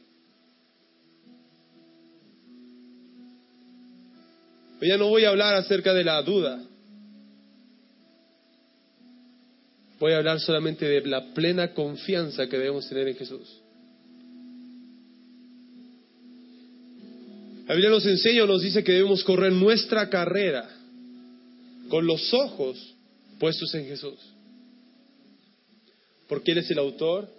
Hoy 4.81 4.87
ya 4.87 4.97
no 4.97 5.09
voy 5.09 5.25
a 5.25 5.29
hablar 5.29 5.55
acerca 5.55 5.93
de 5.93 6.05
la 6.05 6.21
duda. 6.21 6.63
Voy 9.99 10.13
a 10.13 10.17
hablar 10.17 10.39
solamente 10.39 10.85
de 10.85 11.01
la 11.01 11.33
plena 11.33 11.73
confianza 11.73 12.47
que 12.47 12.57
debemos 12.57 12.87
tener 12.87 13.09
en 13.09 13.15
Jesús. 13.15 13.61
La 17.67 17.75
Biblia 17.75 17.91
nos 17.91 18.05
enseña 18.05 18.45
nos 18.45 18.61
dice 18.61 18.83
que 18.83 18.93
debemos 18.93 19.23
correr 19.23 19.51
nuestra 19.51 20.09
carrera 20.09 20.67
con 21.89 22.07
los 22.07 22.33
ojos 22.33 22.95
puestos 23.39 23.75
en 23.75 23.85
Jesús. 23.85 24.17
Porque 26.27 26.53
Él 26.53 26.59
es 26.59 26.71
el 26.71 26.79
autor, 26.79 27.29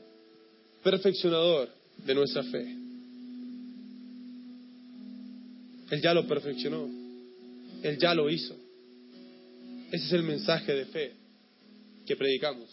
perfeccionador 0.84 1.70
de 2.04 2.14
nuestra 2.14 2.42
fe. 2.44 2.76
Él 5.90 6.00
ya 6.02 6.12
lo 6.12 6.26
perfeccionó. 6.26 6.88
Él 7.82 7.98
ya 7.98 8.14
lo 8.14 8.28
hizo. 8.28 8.54
Ese 9.90 10.06
es 10.06 10.12
el 10.12 10.22
mensaje 10.22 10.74
de 10.74 10.84
fe 10.84 11.20
que 12.10 12.16
predicamos. 12.16 12.68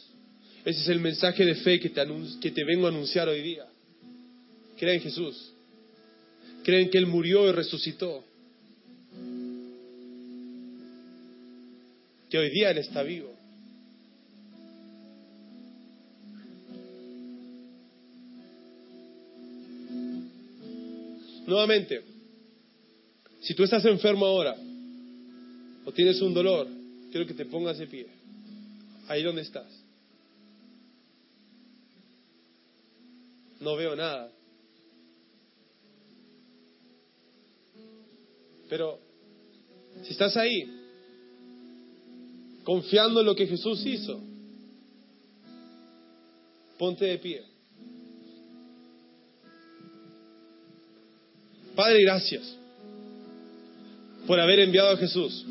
Ese 0.65 0.81
es 0.81 0.87
el 0.87 0.99
mensaje 0.99 1.45
de 1.45 1.53
fe 1.53 1.79
que 1.79 1.89
te, 1.89 2.01
que 2.41 2.49
te 2.49 2.63
vengo 2.63 2.87
a 2.87 2.89
anunciar 2.89 3.29
hoy 3.29 3.43
día. 3.43 3.67
Creen 4.79 4.95
en 4.95 5.01
Jesús. 5.01 5.53
Creen 6.63 6.89
que 6.89 6.97
Él 6.97 7.05
murió 7.05 7.47
y 7.47 7.51
resucitó. 7.51 8.23
Que 12.31 12.39
hoy 12.39 12.49
día 12.49 12.71
Él 12.71 12.79
está 12.79 13.03
vivo. 13.03 13.31
Nuevamente, 21.45 22.01
si 23.41 23.53
tú 23.53 23.63
estás 23.63 23.85
enfermo 23.85 24.25
ahora 24.25 24.55
o 25.85 25.91
tienes 25.91 26.19
un 26.23 26.33
dolor, 26.33 26.67
quiero 27.11 27.27
que 27.27 27.35
te 27.35 27.45
pongas 27.45 27.77
de 27.77 27.85
pie, 27.85 28.16
ahí 29.07 29.23
donde 29.23 29.41
estás. 29.41 29.67
No 33.59 33.75
veo 33.75 33.95
nada. 33.95 34.31
Pero 38.69 38.99
si 40.03 40.11
estás 40.11 40.35
ahí, 40.37 40.69
confiando 42.63 43.21
en 43.21 43.25
lo 43.25 43.35
que 43.35 43.47
Jesús 43.47 43.85
hizo, 43.85 44.21
ponte 46.77 47.05
de 47.05 47.17
pie. 47.17 47.43
Padre, 51.75 52.01
gracias 52.01 52.57
por 54.25 54.39
haber 54.39 54.59
enviado 54.59 54.89
a 54.89 54.97
Jesús. 54.97 55.45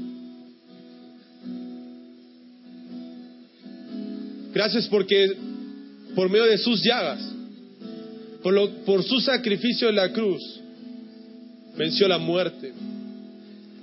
Gracias 4.57 4.88
porque 4.88 5.36
por 6.14 6.30
medio 6.30 6.46
de 6.46 6.57
sus 6.57 6.82
llagas, 6.82 7.20
por, 8.42 8.54
lo, 8.54 8.70
por 8.86 9.02
su 9.02 9.20
sacrificio 9.20 9.90
en 9.90 9.96
la 9.96 10.11
cruz, 10.14 10.40
venció 11.76 12.09
la 12.09 12.16
muerte. 12.16 12.72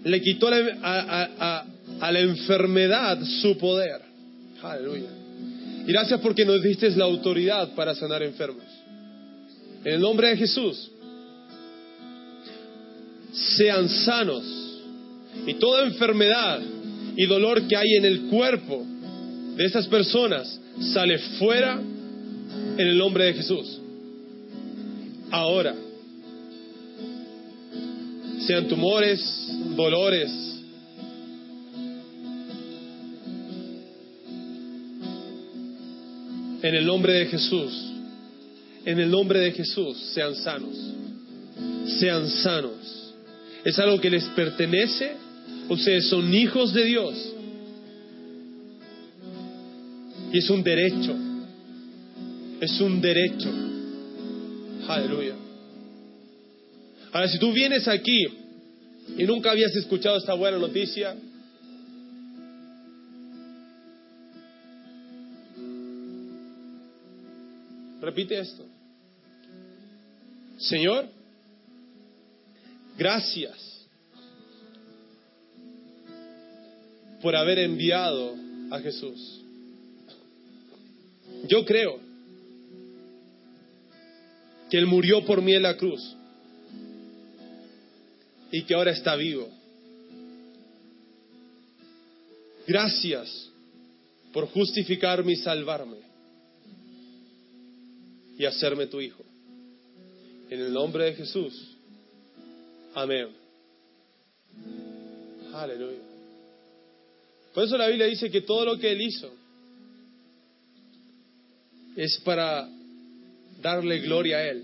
Le 0.03 0.19
quitó 0.19 0.47
a, 0.47 1.65
la 2.11 2.19
enfermedad 2.19 3.23
su 3.23 3.55
poder. 3.59 4.01
Aleluya. 4.63 5.09
Y 5.85 5.91
gracias 5.91 6.19
porque 6.21 6.43
nos 6.43 6.63
diste 6.63 6.89
la 6.95 7.05
autoridad 7.05 7.75
para 7.75 7.93
sanar 7.93 8.23
enfermos. 8.23 8.65
En 9.85 9.93
el 9.93 10.01
nombre 10.01 10.29
de 10.29 10.37
Jesús 10.37 10.89
sean 13.31 13.87
sanos. 13.89 14.43
Y 15.45 15.53
toda 15.53 15.85
enfermedad 15.85 16.61
y 17.15 17.27
dolor 17.27 17.61
que 17.67 17.77
hay 17.77 17.93
en 17.99 18.05
el 18.05 18.21
cuerpo 18.21 18.83
de 19.55 19.65
esas 19.65 19.85
personas 19.85 20.61
sale 20.79 21.17
fuera 21.39 21.79
en 21.79 22.87
el 22.87 22.97
nombre 22.97 23.25
de 23.25 23.33
Jesús. 23.33 23.79
Ahora, 25.31 25.75
sean 28.45 28.67
tumores, 28.67 29.19
dolores, 29.75 30.31
en 36.61 36.75
el 36.75 36.85
nombre 36.85 37.13
de 37.13 37.25
Jesús, 37.27 37.71
en 38.85 38.99
el 38.99 39.09
nombre 39.09 39.39
de 39.39 39.51
Jesús, 39.51 39.97
sean 40.13 40.35
sanos, 40.35 40.77
sean 41.99 42.29
sanos 42.29 43.03
es 43.63 43.79
algo 43.79 43.99
que 43.99 44.09
les 44.09 44.25
pertenece, 44.29 45.13
ustedes 45.69 46.07
son 46.07 46.33
hijos 46.33 46.73
de 46.73 46.83
Dios. 46.83 47.33
Y 50.33 50.39
es 50.39 50.49
un 50.49 50.63
derecho, 50.63 51.15
es 52.59 52.81
un 52.81 52.99
derecho. 52.99 53.49
Aleluya. 54.87 55.35
Ahora, 57.13 57.29
si 57.29 57.39
tú 57.39 57.53
vienes 57.53 57.87
aquí 57.87 58.25
y 59.17 59.23
nunca 59.23 59.51
habías 59.51 59.73
escuchado 59.75 60.17
esta 60.17 60.33
buena 60.33 60.57
noticia, 60.57 61.15
repite 68.01 68.39
esto. 68.39 68.65
Señor, 70.57 71.07
Gracias 72.97 73.87
por 77.21 77.35
haber 77.35 77.59
enviado 77.59 78.35
a 78.69 78.79
Jesús. 78.79 79.42
Yo 81.47 81.65
creo 81.65 81.99
que 84.69 84.77
Él 84.77 84.87
murió 84.87 85.25
por 85.25 85.41
mí 85.41 85.53
en 85.53 85.63
la 85.63 85.77
cruz 85.77 86.15
y 88.51 88.63
que 88.63 88.73
ahora 88.73 88.91
está 88.91 89.15
vivo. 89.15 89.49
Gracias 92.67 93.49
por 94.31 94.47
justificarme 94.47 95.33
y 95.33 95.35
salvarme 95.35 95.97
y 98.37 98.45
hacerme 98.45 98.87
tu 98.87 99.01
hijo. 99.01 99.23
En 100.49 100.59
el 100.59 100.73
nombre 100.73 101.05
de 101.05 101.13
Jesús. 101.15 101.77
Amén. 102.95 103.29
Aleluya. 105.53 105.99
Por 107.53 107.65
eso 107.65 107.77
la 107.77 107.87
Biblia 107.87 108.07
dice 108.07 108.31
que 108.31 108.41
todo 108.41 108.65
lo 108.65 108.79
que 108.79 108.91
Él 108.91 109.01
hizo 109.01 109.42
es 111.95 112.19
para 112.23 112.69
darle 113.61 113.99
gloria 113.99 114.37
a 114.37 114.49
Él. 114.49 114.63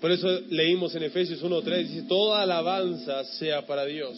Por 0.00 0.10
eso 0.10 0.28
leímos 0.50 0.94
en 0.94 1.04
Efesios 1.04 1.42
1.3, 1.42 1.88
dice, 1.88 2.02
toda 2.02 2.42
alabanza 2.42 3.24
sea 3.24 3.66
para 3.66 3.86
Dios, 3.86 4.14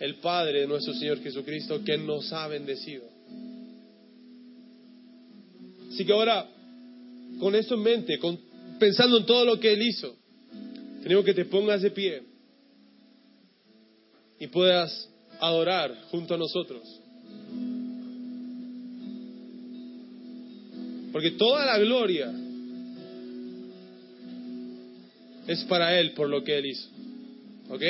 el 0.00 0.16
Padre 0.16 0.60
de 0.60 0.66
nuestro 0.66 0.94
Señor 0.94 1.22
Jesucristo, 1.22 1.82
que 1.84 1.96
nos 1.96 2.32
ha 2.32 2.48
bendecido. 2.48 3.04
Así 5.92 6.04
que 6.04 6.12
ahora, 6.12 6.48
con 7.38 7.54
esto 7.54 7.74
en 7.74 7.82
mente, 7.82 8.18
pensando 8.80 9.18
en 9.18 9.26
todo 9.26 9.44
lo 9.44 9.60
que 9.60 9.72
Él 9.72 9.82
hizo, 9.82 10.16
tenemos 11.02 11.24
que 11.24 11.34
te 11.34 11.44
pongas 11.44 11.82
de 11.82 11.90
pie 11.90 12.22
y 14.40 14.46
puedas 14.48 15.08
adorar 15.38 15.94
junto 16.10 16.34
a 16.34 16.38
nosotros. 16.38 17.01
Porque 21.12 21.32
toda 21.32 21.66
la 21.66 21.78
gloria 21.78 22.32
es 25.46 25.64
para 25.64 25.98
Él 25.98 26.12
por 26.12 26.28
lo 26.28 26.42
que 26.42 26.58
Él 26.58 26.66
hizo. 26.66 26.88
¿Ok? 27.68 27.82